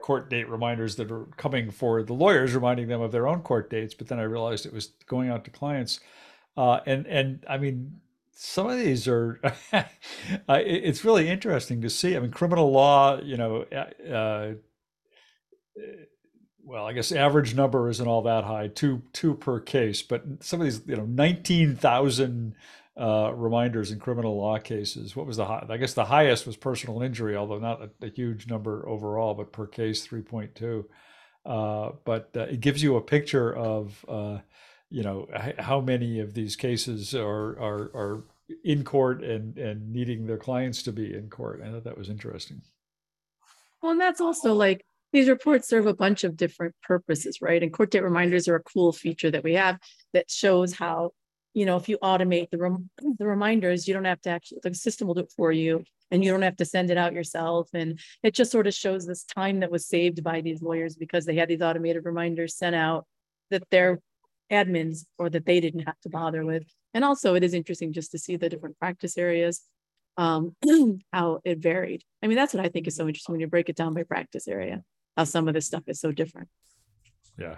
court 0.00 0.30
date 0.30 0.48
reminders 0.48 0.94
that 0.94 1.10
are 1.10 1.24
coming 1.36 1.72
for 1.72 2.04
the 2.04 2.14
lawyers, 2.14 2.54
reminding 2.54 2.86
them 2.86 3.00
of 3.00 3.10
their 3.10 3.26
own 3.26 3.40
court 3.40 3.68
dates. 3.68 3.94
But 3.94 4.06
then 4.06 4.20
I 4.20 4.22
realized 4.22 4.64
it 4.64 4.72
was 4.72 4.92
going 5.08 5.28
out 5.28 5.44
to 5.46 5.50
clients, 5.50 5.98
uh, 6.56 6.78
and 6.86 7.04
and 7.08 7.44
I 7.48 7.58
mean 7.58 8.00
some 8.40 8.68
of 8.70 8.78
these 8.78 9.08
are 9.08 9.40
it's 10.48 11.04
really 11.04 11.28
interesting 11.28 11.80
to 11.80 11.90
see. 11.90 12.16
I 12.16 12.20
mean 12.20 12.30
criminal 12.30 12.70
law 12.70 13.20
you 13.20 13.36
know 13.36 13.64
uh, 13.72 14.08
uh, 14.08 14.52
well 16.62 16.86
i 16.86 16.92
guess 16.92 17.10
average 17.10 17.56
number 17.56 17.88
isn't 17.88 18.06
all 18.06 18.22
that 18.22 18.44
high 18.44 18.68
two 18.68 19.02
two 19.12 19.34
per 19.34 19.58
case 19.58 20.02
but 20.02 20.22
some 20.40 20.60
of 20.60 20.66
these 20.66 20.82
you 20.86 20.94
know 20.94 21.04
19000 21.04 22.54
uh, 22.96 23.32
reminders 23.34 23.90
in 23.90 23.98
criminal 23.98 24.36
law 24.36 24.56
cases 24.58 25.16
what 25.16 25.26
was 25.26 25.36
the 25.38 25.44
high 25.44 25.66
i 25.68 25.76
guess 25.76 25.94
the 25.94 26.04
highest 26.04 26.46
was 26.46 26.56
personal 26.56 27.02
injury 27.02 27.34
although 27.34 27.58
not 27.58 27.82
a, 27.82 28.06
a 28.06 28.10
huge 28.10 28.46
number 28.46 28.88
overall 28.88 29.34
but 29.34 29.52
per 29.52 29.66
case 29.66 30.06
3.2 30.06 30.84
uh, 31.44 31.90
but 32.04 32.30
uh, 32.36 32.42
it 32.42 32.60
gives 32.60 32.84
you 32.84 32.94
a 32.94 33.00
picture 33.00 33.52
of 33.56 34.04
uh, 34.08 34.38
you 34.90 35.02
know 35.02 35.28
how 35.58 35.80
many 35.80 36.20
of 36.20 36.34
these 36.34 36.56
cases 36.56 37.14
are 37.14 37.58
are 37.60 37.90
are 37.94 38.24
in 38.64 38.84
court 38.84 39.22
and 39.22 39.58
and 39.58 39.92
needing 39.92 40.26
their 40.26 40.38
clients 40.38 40.82
to 40.84 40.92
be 40.92 41.14
in 41.14 41.28
court. 41.28 41.62
I 41.62 41.70
thought 41.70 41.84
that 41.84 41.98
was 41.98 42.08
interesting. 42.08 42.62
Well, 43.82 43.92
and 43.92 44.00
that's 44.00 44.20
also 44.20 44.54
like 44.54 44.84
these 45.12 45.28
reports 45.28 45.68
serve 45.68 45.86
a 45.86 45.94
bunch 45.94 46.24
of 46.24 46.36
different 46.36 46.74
purposes, 46.82 47.40
right? 47.40 47.62
And 47.62 47.72
court 47.72 47.90
date 47.90 48.02
reminders 48.02 48.48
are 48.48 48.56
a 48.56 48.62
cool 48.62 48.92
feature 48.92 49.30
that 49.30 49.44
we 49.44 49.54
have 49.54 49.78
that 50.12 50.30
shows 50.30 50.74
how, 50.74 51.12
you 51.54 51.64
know, 51.64 51.76
if 51.76 51.88
you 51.88 51.98
automate 51.98 52.50
the 52.50 52.58
rem- 52.58 52.90
the 53.18 53.26
reminders, 53.26 53.86
you 53.86 53.94
don't 53.94 54.04
have 54.04 54.20
to 54.22 54.30
actually 54.30 54.58
the 54.62 54.74
system 54.74 55.06
will 55.06 55.14
do 55.14 55.22
it 55.22 55.32
for 55.36 55.52
you, 55.52 55.84
and 56.10 56.24
you 56.24 56.30
don't 56.30 56.42
have 56.42 56.56
to 56.56 56.64
send 56.64 56.90
it 56.90 56.98
out 56.98 57.12
yourself. 57.12 57.68
And 57.74 58.00
it 58.22 58.34
just 58.34 58.50
sort 58.50 58.66
of 58.66 58.74
shows 58.74 59.06
this 59.06 59.24
time 59.24 59.60
that 59.60 59.70
was 59.70 59.86
saved 59.86 60.22
by 60.24 60.40
these 60.40 60.62
lawyers 60.62 60.96
because 60.96 61.24
they 61.24 61.36
had 61.36 61.48
these 61.48 61.62
automated 61.62 62.04
reminders 62.04 62.56
sent 62.56 62.74
out 62.74 63.06
that 63.50 63.68
their 63.70 64.00
admins 64.50 65.04
or 65.18 65.30
that 65.30 65.46
they 65.46 65.60
didn't 65.60 65.86
have 65.86 66.00
to 66.00 66.08
bother 66.08 66.44
with. 66.44 66.64
And 66.94 67.04
also, 67.04 67.34
it 67.34 67.44
is 67.44 67.54
interesting 67.54 67.92
just 67.92 68.10
to 68.12 68.18
see 68.18 68.36
the 68.36 68.48
different 68.48 68.78
practice 68.78 69.18
areas 69.18 69.62
um, 70.18 70.54
how 71.12 71.40
it 71.44 71.58
varied. 71.58 72.02
I 72.22 72.26
mean, 72.26 72.36
that's 72.36 72.52
what 72.52 72.64
I 72.64 72.68
think 72.68 72.86
is 72.86 72.96
so 72.96 73.06
interesting 73.06 73.32
when 73.32 73.40
you 73.40 73.46
break 73.46 73.68
it 73.68 73.76
down 73.76 73.94
by 73.94 74.02
practice 74.02 74.48
area, 74.48 74.82
how 75.16 75.24
some 75.24 75.48
of 75.48 75.54
this 75.54 75.66
stuff 75.66 75.84
is 75.86 76.00
so 76.00 76.12
different. 76.12 76.48
Yeah. 77.38 77.56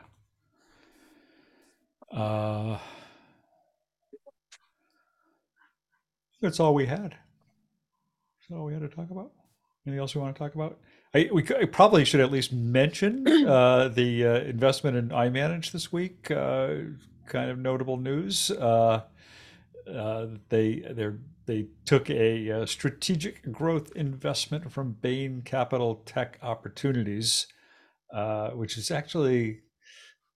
Uh, 2.12 2.78
that's 6.42 6.60
all 6.60 6.74
we 6.74 6.86
had. 6.86 7.14
That's 8.50 8.58
all 8.58 8.66
we 8.66 8.74
had 8.74 8.82
to 8.82 8.88
talk 8.88 9.10
about. 9.10 9.32
Anything 9.86 10.00
else 10.00 10.14
we 10.14 10.20
want 10.20 10.36
to 10.36 10.38
talk 10.38 10.54
about? 10.54 10.78
I, 11.12 11.28
we 11.32 11.44
I 11.60 11.64
probably 11.64 12.04
should 12.04 12.20
at 12.20 12.30
least 12.30 12.52
mention 12.52 13.26
uh, 13.46 13.88
the 13.88 14.26
uh, 14.26 14.34
investment 14.40 14.96
in 14.96 15.08
iManage 15.08 15.72
this 15.72 15.92
week. 15.92 16.30
Uh, 16.30 16.74
kind 17.26 17.50
of 17.50 17.58
notable 17.58 17.96
news. 17.96 18.50
Uh, 18.50 19.02
uh, 19.92 20.26
they 20.50 20.84
they 20.90 21.10
they 21.46 21.66
took 21.84 22.08
a, 22.10 22.64
strategic 22.66 23.50
growth 23.50 23.90
investment 23.96 24.70
from 24.70 24.92
Bain 25.00 25.42
Capital 25.42 25.96
Tech 26.06 26.38
Opportunities, 26.42 27.48
uh, 28.12 28.50
which 28.50 28.78
is 28.78 28.90
actually 28.90 29.62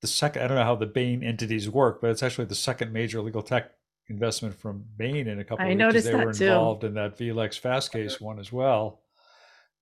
the 0.01 0.09
second. 0.09 0.43
I 0.43 0.49
don't 0.49 0.57
know 0.57 0.65
how 0.65 0.75
the 0.75 0.87
Bain 0.87 1.23
entities 1.23 1.69
work, 1.71 2.01
but 2.01 2.11
it's 2.11 2.23
actually 2.23 2.47
the 2.47 2.57
second 2.57 2.93
major 2.93 3.21
legal 3.21 3.43
tech 3.43 3.71
investment 4.09 4.57
from 4.57 4.85
Bain 4.97 5.29
in 5.29 5.39
a 5.39 5.45
couple 5.45 5.65
I 5.65 5.69
of 5.69 5.79
weeks. 5.79 6.05
They 6.05 6.11
that 6.11 6.27
were 6.27 6.33
too. 6.33 6.47
involved 6.47 6.83
in 6.83 6.95
that 6.95 7.17
vLex 7.17 7.61
Fastcase 7.61 8.21
one 8.21 8.41
as 8.41 8.51
well. 8.51 9.04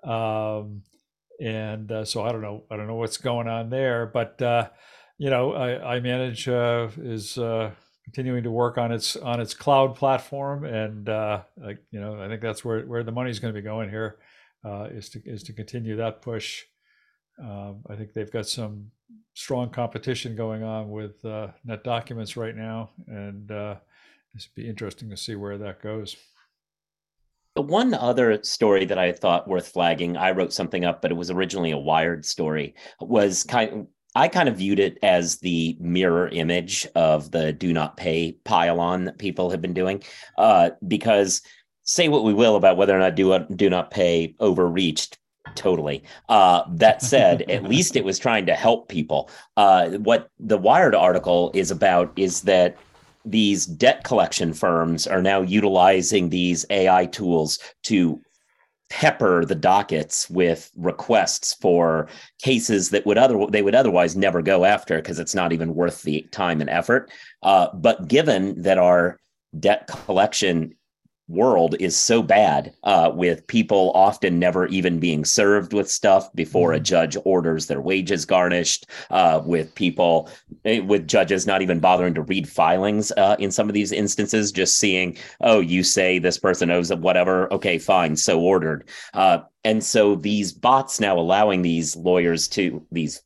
Um, 0.04 0.82
and 1.40 1.90
uh, 1.90 2.04
so 2.04 2.22
I 2.22 2.32
don't 2.32 2.42
know. 2.42 2.64
I 2.70 2.76
don't 2.76 2.86
know 2.86 2.96
what's 2.96 3.16
going 3.16 3.48
on 3.48 3.70
there, 3.70 4.06
but 4.06 4.40
uh, 4.42 4.68
you 5.18 5.30
know, 5.30 5.54
I, 5.54 5.98
iManage 6.00 6.48
uh, 6.48 6.90
is 7.02 7.38
uh, 7.38 7.70
continuing 8.04 8.42
to 8.44 8.50
work 8.50 8.78
on 8.78 8.92
its 8.92 9.16
on 9.16 9.40
its 9.40 9.54
cloud 9.54 9.94
platform, 9.96 10.64
and 10.64 11.08
uh, 11.08 11.42
like, 11.56 11.78
you 11.90 12.00
know, 12.00 12.20
I 12.20 12.28
think 12.28 12.42
that's 12.42 12.64
where 12.64 12.82
where 12.82 13.02
the 13.02 13.12
money's 13.12 13.38
going 13.38 13.54
to 13.54 13.60
be 13.60 13.64
going 13.64 13.90
here 13.90 14.16
uh, 14.64 14.88
is 14.90 15.08
to 15.10 15.22
is 15.24 15.42
to 15.44 15.52
continue 15.52 15.96
that 15.96 16.22
push. 16.22 16.62
Um, 17.42 17.82
I 17.88 17.96
think 17.96 18.12
they've 18.12 18.30
got 18.30 18.46
some 18.46 18.90
strong 19.34 19.70
competition 19.70 20.36
going 20.36 20.62
on 20.62 20.90
with 20.90 21.24
uh, 21.24 21.48
NetDocuments 21.66 22.36
right 22.36 22.56
now, 22.56 22.90
and 23.06 23.50
uh, 23.50 23.76
it's 24.34 24.46
be 24.46 24.68
interesting 24.68 25.10
to 25.10 25.16
see 25.16 25.34
where 25.34 25.58
that 25.58 25.82
goes. 25.82 26.16
The 27.54 27.62
one 27.62 27.92
other 27.92 28.42
story 28.42 28.86
that 28.86 28.98
I 28.98 29.12
thought 29.12 29.46
worth 29.46 29.68
flagging, 29.68 30.16
I 30.16 30.30
wrote 30.30 30.52
something 30.52 30.84
up, 30.84 31.02
but 31.02 31.10
it 31.10 31.16
was 31.16 31.30
originally 31.30 31.70
a 31.70 31.78
Wired 31.78 32.24
story, 32.24 32.74
was 33.00 33.44
kind 33.44 33.86
I 34.14 34.28
kind 34.28 34.48
of 34.48 34.56
viewed 34.56 34.78
it 34.78 34.98
as 35.02 35.38
the 35.38 35.76
mirror 35.80 36.28
image 36.28 36.86
of 36.94 37.30
the 37.30 37.54
DoNotPay 37.54 38.36
pile-on 38.44 39.04
that 39.06 39.18
people 39.18 39.50
have 39.50 39.62
been 39.62 39.72
doing. 39.72 40.02
Uh, 40.36 40.70
because 40.86 41.40
say 41.84 42.08
what 42.08 42.24
we 42.24 42.34
will 42.34 42.56
about 42.56 42.76
whether 42.76 42.94
or 42.94 42.98
not 42.98 43.14
do, 43.14 43.28
DoNotPay 43.30 44.34
overreached, 44.38 45.18
totally. 45.54 46.02
Uh, 46.28 46.62
that 46.72 47.02
said, 47.12 47.42
at 47.50 47.64
least 47.64 47.96
it 47.96 48.04
was 48.04 48.18
trying 48.18 48.46
to 48.46 48.54
help 48.54 48.88
people. 48.88 49.30
Uh, 49.56 49.90
what 49.90 50.28
the 50.38 50.58
Wired 50.58 50.94
article 50.94 51.50
is 51.54 51.70
about 51.70 52.12
is 52.16 52.42
that 52.42 52.76
these 53.24 53.66
debt 53.66 54.04
collection 54.04 54.52
firms 54.52 55.06
are 55.06 55.22
now 55.22 55.42
utilizing 55.42 56.28
these 56.28 56.66
AI 56.70 57.06
tools 57.06 57.58
to 57.84 58.20
pepper 58.90 59.44
the 59.46 59.54
dockets 59.54 60.28
with 60.28 60.70
requests 60.76 61.54
for 61.54 62.08
cases 62.42 62.90
that 62.90 63.06
would 63.06 63.16
other 63.16 63.46
they 63.48 63.62
would 63.62 63.74
otherwise 63.74 64.14
never 64.14 64.42
go 64.42 64.66
after 64.66 64.96
because 64.96 65.18
it's 65.18 65.34
not 65.34 65.50
even 65.50 65.74
worth 65.74 66.02
the 66.02 66.20
time 66.30 66.60
and 66.60 66.68
effort. 66.68 67.10
Uh, 67.42 67.68
but 67.74 68.06
given 68.06 68.60
that 68.60 68.76
our 68.76 69.18
debt 69.58 69.86
collection 69.86 70.74
world 71.28 71.74
is 71.80 71.96
so 71.96 72.22
bad 72.22 72.74
uh, 72.84 73.10
with 73.14 73.46
people 73.46 73.92
often 73.94 74.38
never 74.38 74.66
even 74.66 74.98
being 74.98 75.24
served 75.24 75.72
with 75.72 75.90
stuff 75.90 76.32
before 76.34 76.72
a 76.72 76.80
judge 76.80 77.16
orders 77.24 77.66
their 77.66 77.80
wages 77.80 78.24
garnished 78.24 78.86
uh, 79.10 79.40
with 79.44 79.74
people 79.74 80.28
eh, 80.64 80.80
with 80.80 81.06
judges 81.06 81.46
not 81.46 81.62
even 81.62 81.80
bothering 81.80 82.14
to 82.14 82.22
read 82.22 82.48
filings 82.48 83.12
uh, 83.12 83.36
in 83.38 83.50
some 83.50 83.68
of 83.68 83.74
these 83.74 83.92
instances 83.92 84.52
just 84.52 84.78
seeing 84.78 85.16
oh 85.40 85.60
you 85.60 85.82
say 85.82 86.18
this 86.18 86.38
person 86.38 86.70
owes 86.70 86.92
whatever. 86.92 87.52
Okay 87.52 87.78
fine 87.78 88.16
so 88.16 88.40
ordered. 88.40 88.88
Uh, 89.14 89.38
and 89.64 89.82
so 89.82 90.14
these 90.14 90.52
bots 90.52 91.00
now 91.00 91.18
allowing 91.18 91.62
these 91.62 91.96
lawyers 91.96 92.48
to 92.48 92.84
these 92.90 93.22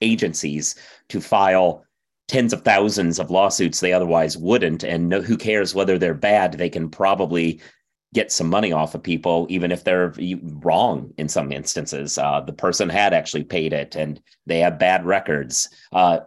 agencies 0.00 0.76
to 1.08 1.20
file 1.20 1.84
tens 2.30 2.52
of 2.52 2.62
thousands 2.62 3.18
of 3.18 3.28
lawsuits 3.28 3.80
they 3.80 3.92
otherwise 3.92 4.36
wouldn't 4.36 4.84
and 4.84 5.08
no, 5.08 5.20
who 5.20 5.36
cares 5.36 5.74
whether 5.74 5.98
they're 5.98 6.14
bad 6.14 6.52
they 6.52 6.70
can 6.70 6.88
probably 6.88 7.60
get 8.14 8.30
some 8.30 8.48
money 8.48 8.70
off 8.70 8.94
of 8.94 9.02
people 9.02 9.48
even 9.50 9.72
if 9.72 9.82
they're 9.82 10.14
wrong 10.62 11.12
in 11.18 11.28
some 11.28 11.50
instances. 11.50 12.18
Uh, 12.18 12.40
the 12.40 12.52
person 12.52 12.88
had 12.88 13.12
actually 13.12 13.42
paid 13.42 13.72
it 13.72 13.96
and 13.96 14.22
they 14.46 14.60
have 14.60 14.78
bad 14.78 15.04
records. 15.04 15.68
Uh, 15.92 16.20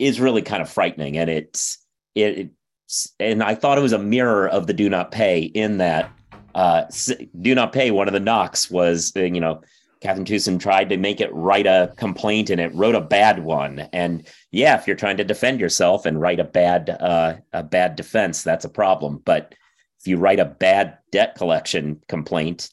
is 0.00 0.20
really 0.20 0.42
kind 0.42 0.60
of 0.60 0.68
frightening 0.68 1.16
and 1.16 1.30
it's 1.30 1.78
it, 2.16 2.50
it's 2.88 3.12
and 3.20 3.44
i 3.44 3.54
thought 3.54 3.78
it 3.78 3.82
was 3.82 3.92
a 3.92 3.98
mirror 3.98 4.48
of 4.48 4.66
the 4.66 4.74
DoNotPay 4.74 5.52
in 5.54 5.78
that 5.78 6.10
uh, 6.56 6.82
DoNotPay 6.86 7.92
one 7.92 8.08
of 8.08 8.12
the 8.12 8.18
knocks 8.18 8.68
was 8.68 9.12
you 9.14 9.40
know 9.40 9.60
Kathryn 10.02 10.24
Tewson 10.26 10.58
tried 10.58 10.88
to 10.88 10.96
make 10.96 11.20
it 11.20 11.32
write 11.32 11.66
a 11.66 11.92
complaint 11.96 12.50
and 12.50 12.60
it 12.60 12.74
wrote 12.74 12.94
a 12.94 13.00
bad 13.00 13.44
one. 13.44 13.88
And 13.92 14.26
yeah, 14.50 14.76
if 14.78 14.86
you're 14.86 14.96
trying 14.96 15.18
to 15.18 15.24
defend 15.24 15.60
yourself 15.60 16.06
and 16.06 16.20
write 16.20 16.40
a 16.40 16.44
bad 16.44 16.90
uh, 16.90 17.36
a 17.52 17.62
bad 17.62 17.96
defense, 17.96 18.42
that's 18.42 18.64
a 18.64 18.68
problem. 18.68 19.22
But 19.24 19.54
if 20.00 20.06
you 20.08 20.16
write 20.16 20.40
a 20.40 20.44
bad 20.44 20.98
debt 21.12 21.36
collection 21.36 22.00
complaint 22.08 22.70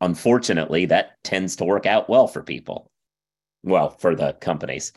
unfortunately, 0.00 0.86
that 0.86 1.22
tends 1.22 1.56
to 1.56 1.64
work 1.64 1.86
out 1.86 2.08
well 2.08 2.26
for 2.26 2.42
people. 2.42 2.90
Well, 3.62 3.90
for 3.90 4.14
the 4.14 4.34
companies. 4.34 4.92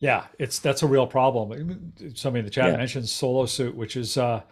Yeah, 0.00 0.24
it's 0.38 0.58
that's 0.58 0.82
a 0.82 0.86
real 0.86 1.06
problem. 1.06 1.92
Somebody 2.14 2.40
in 2.40 2.44
the 2.44 2.50
chat 2.50 2.70
Yeah. 2.70 2.76
mentions 2.76 3.10
SoloSuit, 3.10 3.74
which 3.74 3.96
is 3.96 4.18
uh, 4.18 4.42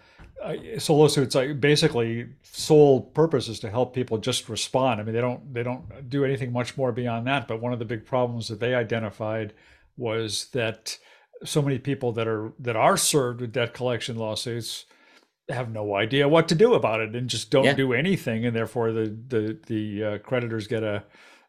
SoloSuit's. 0.44 1.34
Like 1.34 1.60
basically, 1.60 2.26
sole 2.42 3.00
purpose 3.00 3.48
is 3.48 3.60
to 3.60 3.70
help 3.70 3.94
people 3.94 4.18
just 4.18 4.48
respond. 4.48 5.00
I 5.00 5.04
mean, 5.04 5.14
they 5.14 5.20
don't 5.20 5.52
they 5.54 5.62
don't 5.62 6.08
do 6.08 6.24
anything 6.24 6.52
much 6.52 6.76
more 6.76 6.92
beyond 6.92 7.26
that. 7.26 7.48
But 7.48 7.60
one 7.60 7.72
of 7.72 7.78
the 7.78 7.84
big 7.84 8.04
problems 8.04 8.48
that 8.48 8.60
they 8.60 8.74
identified 8.74 9.54
was 9.96 10.46
that 10.52 10.98
so 11.44 11.62
many 11.62 11.78
people 11.78 12.12
that 12.12 12.26
are 12.28 12.52
that 12.58 12.76
are 12.76 12.96
served 12.96 13.40
with 13.40 13.52
debt 13.52 13.74
collection 13.74 14.16
lawsuits 14.16 14.86
have 15.50 15.70
no 15.70 15.94
idea 15.94 16.26
what 16.28 16.48
to 16.48 16.54
do 16.54 16.72
about 16.74 17.00
it 17.00 17.14
and 17.14 17.28
just 17.28 17.50
don't 17.50 17.64
Yeah. 17.64 17.74
do 17.74 17.92
anything, 17.92 18.44
and 18.46 18.54
therefore 18.56 18.92
the 18.92 19.16
the 19.28 19.58
the 19.66 20.04
uh, 20.04 20.18
creditors 20.18 20.66
get 20.66 20.82
a, 20.82 21.04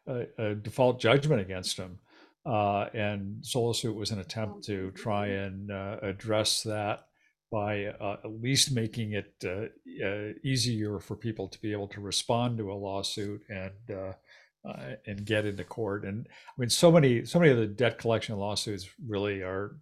a, 0.06 0.26
a 0.38 0.54
default 0.54 1.00
judgment 1.00 1.40
against 1.40 1.76
them. 1.76 1.98
Uh, 2.44 2.86
and 2.94 3.42
SoloSuit 3.42 3.94
was 3.94 4.12
an 4.12 4.20
attempt 4.20 4.64
to 4.64 4.92
try 4.92 5.26
and 5.26 5.70
uh, 5.72 5.96
address 6.00 6.62
that 6.62 7.06
by 7.50 7.86
uh, 7.86 8.16
at 8.24 8.42
least 8.42 8.72
making 8.72 9.12
it 9.12 9.32
uh, 9.44 9.66
uh, 10.04 10.32
easier 10.44 10.98
for 10.98 11.16
people 11.16 11.48
to 11.48 11.60
be 11.60 11.72
able 11.72 11.88
to 11.88 12.00
respond 12.00 12.58
to 12.58 12.72
a 12.72 12.74
lawsuit 12.74 13.42
and 13.48 13.72
uh, 13.90 14.12
uh, 14.68 14.96
and 15.06 15.24
get 15.24 15.46
into 15.46 15.64
court. 15.64 16.04
And 16.04 16.26
I 16.28 16.52
mean, 16.58 16.68
so 16.68 16.90
many 16.90 17.24
so 17.24 17.38
many 17.38 17.52
of 17.52 17.58
the 17.58 17.66
debt 17.66 17.98
collection 17.98 18.36
lawsuits 18.36 18.88
really 19.06 19.42
are, 19.42 19.76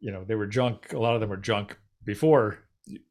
you 0.00 0.12
know, 0.12 0.24
they 0.24 0.34
were 0.34 0.46
junk. 0.46 0.92
A 0.92 0.98
lot 0.98 1.14
of 1.14 1.20
them 1.20 1.30
were 1.30 1.36
junk 1.36 1.76
before 2.04 2.60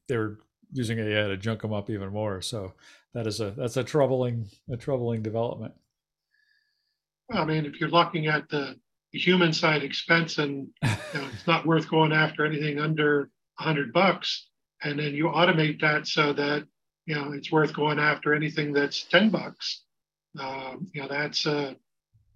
they 0.08 0.18
were 0.18 0.40
using 0.72 1.00
AI 1.00 1.28
to 1.28 1.38
junk 1.38 1.62
them 1.62 1.74
up 1.74 1.90
even 1.90 2.12
more. 2.12 2.42
So 2.42 2.74
that 3.14 3.28
is 3.28 3.40
a 3.40 3.52
that's 3.52 3.78
a 3.78 3.84
troubling 3.84 4.48
a 4.72 4.78
troubling 4.78 5.22
development. 5.22 5.74
Well 7.30 7.44
I 7.44 7.46
mean, 7.46 7.66
if 7.66 7.80
you're 7.80 7.90
looking 7.90 8.28
at 8.28 8.50
the 8.50 8.76
the 9.12 9.20
human 9.20 9.54
side 9.54 9.84
expense 9.84 10.40
and 10.40 10.68
you 10.82 10.90
know, 11.14 11.28
it's 11.32 11.46
not 11.46 11.68
worth 11.68 11.88
going 11.88 12.12
after 12.12 12.44
anything 12.44 12.80
under 12.80 13.30
a 13.60 13.64
hundred 13.64 13.94
bucks. 13.94 14.50
And 14.84 15.00
then 15.00 15.14
you 15.14 15.26
automate 15.26 15.80
that 15.82 16.08
so 16.08 16.34
that, 16.34 16.66
you 17.06 17.16
know, 17.16 17.32
it's 17.32 17.52
worth 17.52 17.74
going 17.74 18.00
after 18.00 18.34
anything 18.34 18.74
that's 18.74 19.04
ten 19.04 19.30
bucks. 19.30 19.84
Um, 20.40 20.88
you 20.94 21.02
know, 21.02 21.08
that's 21.08 21.46
a, 21.46 21.76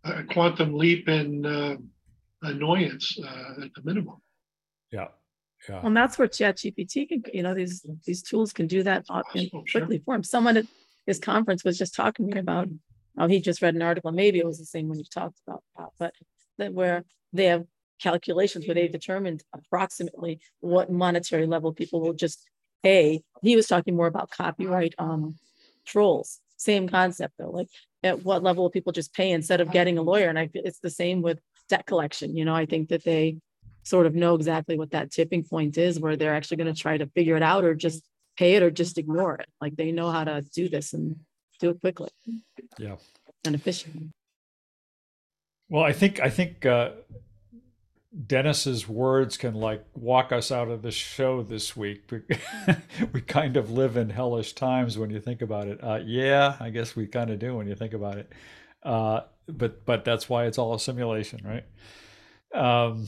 a 0.03 0.23
quantum 0.23 0.73
leap 0.73 1.09
in 1.09 1.45
uh, 1.45 1.75
annoyance 2.43 3.17
uh, 3.21 3.63
at 3.63 3.73
the 3.73 3.81
minimum. 3.83 4.17
Yeah. 4.91 5.07
Yeah. 5.67 5.81
And 5.83 5.97
that's 5.97 6.19
where 6.19 6.27
ChatGPT 6.27 7.09
can, 7.09 7.23
you 7.33 7.41
know, 7.43 7.55
these, 7.55 7.85
these 8.05 8.21
tools 8.21 8.53
can 8.53 8.67
do 8.67 8.83
that 8.83 9.05
au- 9.09 9.23
in- 9.33 9.49
Possible, 9.49 9.63
sure. 9.65 9.81
quickly 9.81 10.01
for 10.05 10.15
him. 10.15 10.23
Someone 10.23 10.55
at 10.57 10.67
this 11.07 11.19
conference 11.19 11.63
was 11.63 11.77
just 11.77 11.95
talking 11.95 12.29
to 12.29 12.35
me 12.35 12.39
about, 12.39 12.69
oh, 13.17 13.27
he 13.27 13.41
just 13.41 13.61
read 13.61 13.73
an 13.73 13.81
article, 13.81 14.11
maybe 14.11 14.37
it 14.37 14.45
was 14.45 14.59
the 14.59 14.65
same 14.65 14.87
one 14.87 14.99
you 14.99 15.05
talked 15.05 15.39
about, 15.47 15.63
Pat, 15.75 15.89
but 15.97 16.13
that 16.59 16.73
where 16.73 17.03
they 17.33 17.45
have 17.45 17.65
calculations 18.01 18.67
where 18.67 18.75
they've 18.75 18.91
determined 18.91 19.43
approximately 19.53 20.39
what 20.59 20.91
monetary 20.91 21.45
level 21.45 21.73
people 21.73 22.01
will 22.01 22.13
just 22.13 22.43
pay. 22.83 23.21
He 23.41 23.55
was 23.55 23.67
talking 23.67 23.95
more 23.95 24.07
about 24.07 24.29
copyright, 24.29 24.95
um, 24.97 25.35
trolls, 25.85 26.39
same 26.57 26.87
concept 26.87 27.33
though, 27.37 27.51
like 27.51 27.67
at 28.03 28.23
what 28.23 28.43
level 28.43 28.63
will 28.63 28.69
people 28.69 28.93
just 28.93 29.13
pay 29.13 29.31
instead 29.31 29.61
of 29.61 29.71
getting 29.71 29.97
a 29.97 30.01
lawyer? 30.01 30.29
And 30.29 30.39
I, 30.39 30.47
feel 30.47 30.61
it's 30.65 30.79
the 30.79 30.89
same 30.89 31.21
with 31.21 31.39
debt 31.69 31.85
collection, 31.85 32.35
you 32.35 32.45
know, 32.45 32.55
I 32.55 32.65
think 32.65 32.89
that 32.89 33.03
they 33.03 33.37
sort 33.83 34.05
of 34.05 34.15
know 34.15 34.35
exactly 34.35 34.77
what 34.77 34.91
that 34.91 35.11
tipping 35.11 35.43
point 35.43 35.77
is 35.77 35.99
where 35.99 36.15
they're 36.15 36.35
actually 36.35 36.57
going 36.57 36.73
to 36.73 36.79
try 36.79 36.97
to 36.97 37.07
figure 37.07 37.35
it 37.35 37.43
out 37.43 37.63
or 37.63 37.73
just 37.73 38.03
pay 38.37 38.55
it 38.55 38.63
or 38.63 38.69
just 38.69 38.97
ignore 38.97 39.35
it. 39.35 39.47
Like 39.61 39.75
they 39.75 39.91
know 39.91 40.11
how 40.11 40.23
to 40.23 40.41
do 40.53 40.69
this 40.69 40.93
and 40.93 41.17
do 41.59 41.69
it 41.69 41.79
quickly 41.79 42.09
Yeah. 42.77 42.97
and 43.45 43.55
efficiently. 43.55 44.11
Well, 45.69 45.83
I 45.83 45.91
think 45.91 46.21
I 46.21 46.29
think 46.29 46.65
uh, 46.65 46.91
Dennis's 48.25 48.87
words 48.87 49.37
can 49.37 49.53
like 49.53 49.85
walk 49.93 50.31
us 50.31 50.51
out 50.51 50.69
of 50.69 50.81
the 50.81 50.91
show 50.91 51.43
this 51.43 51.75
week. 51.75 52.09
we 53.13 53.21
kind 53.21 53.57
of 53.57 53.69
live 53.69 53.97
in 53.97 54.09
hellish 54.09 54.53
times 54.53 54.97
when 54.97 55.09
you 55.09 55.19
think 55.19 55.41
about 55.41 55.67
it. 55.67 55.83
Uh, 55.83 55.99
yeah, 56.03 56.55
I 56.59 56.69
guess 56.69 56.95
we 56.95 57.07
kind 57.07 57.29
of 57.29 57.39
do 57.39 57.55
when 57.55 57.67
you 57.67 57.75
think 57.75 57.93
about 57.93 58.17
it. 58.17 58.31
Uh, 58.81 59.21
but 59.47 59.85
but 59.85 60.05
that's 60.05 60.29
why 60.29 60.45
it's 60.45 60.57
all 60.57 60.73
a 60.73 60.79
simulation, 60.79 61.41
right? 61.43 61.65
Um, 62.53 63.07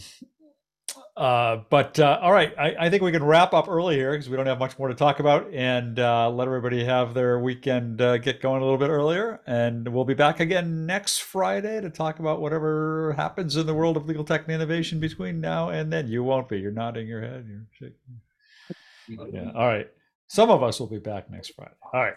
uh, 1.19 1.63
but 1.69 1.99
uh, 1.99 2.17
all 2.21 2.31
right, 2.31 2.53
I, 2.57 2.75
I 2.79 2.89
think 2.89 3.03
we 3.03 3.11
can 3.11 3.23
wrap 3.23 3.53
up 3.53 3.67
early 3.67 3.97
here 3.97 4.11
because 4.11 4.29
we 4.29 4.37
don't 4.37 4.45
have 4.45 4.57
much 4.57 4.79
more 4.79 4.87
to 4.87 4.95
talk 4.95 5.19
about, 5.19 5.53
and 5.53 5.99
uh, 5.99 6.29
let 6.29 6.47
everybody 6.47 6.85
have 6.85 7.13
their 7.13 7.39
weekend 7.39 7.99
uh, 7.99 8.17
get 8.19 8.41
going 8.41 8.61
a 8.61 8.63
little 8.63 8.77
bit 8.77 8.89
earlier. 8.89 9.41
And 9.45 9.85
we'll 9.89 10.05
be 10.05 10.13
back 10.13 10.39
again 10.39 10.85
next 10.85 11.17
Friday 11.17 11.81
to 11.81 11.89
talk 11.89 12.19
about 12.19 12.39
whatever 12.39 13.13
happens 13.17 13.57
in 13.57 13.65
the 13.65 13.73
world 13.73 13.97
of 13.97 14.07
legal 14.07 14.23
tech 14.23 14.43
and 14.45 14.55
innovation 14.55 15.01
between 15.01 15.41
now 15.41 15.67
and 15.67 15.91
then. 15.91 16.07
You 16.07 16.23
won't 16.23 16.47
be. 16.47 16.57
You're 16.57 16.71
nodding 16.71 17.05
your 17.05 17.19
head. 17.19 17.45
You're 17.49 17.67
shaking. 17.73 19.33
Yeah. 19.33 19.51
All 19.53 19.67
right. 19.67 19.89
Some 20.27 20.49
of 20.49 20.63
us 20.63 20.79
will 20.79 20.87
be 20.87 20.99
back 20.99 21.29
next 21.29 21.49
Friday. 21.53 21.73
All 21.93 22.01
right. 22.01 22.15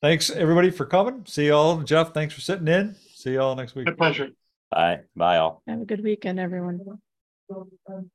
Thanks 0.00 0.30
everybody 0.30 0.70
for 0.70 0.86
coming. 0.86 1.24
See 1.26 1.46
you 1.46 1.54
all. 1.54 1.82
Jeff, 1.82 2.14
thanks 2.14 2.32
for 2.32 2.40
sitting 2.40 2.68
in. 2.68 2.96
See 3.12 3.32
you 3.32 3.42
all 3.42 3.54
next 3.54 3.74
week. 3.74 3.84
My 3.84 3.92
pleasure. 3.92 4.28
Bye. 4.70 5.00
Bye 5.14 5.36
all. 5.36 5.62
Have 5.66 5.82
a 5.82 5.84
good 5.84 6.02
weekend, 6.02 6.40
everyone. 6.40 7.00
So, 7.48 7.68
um, 7.88 8.10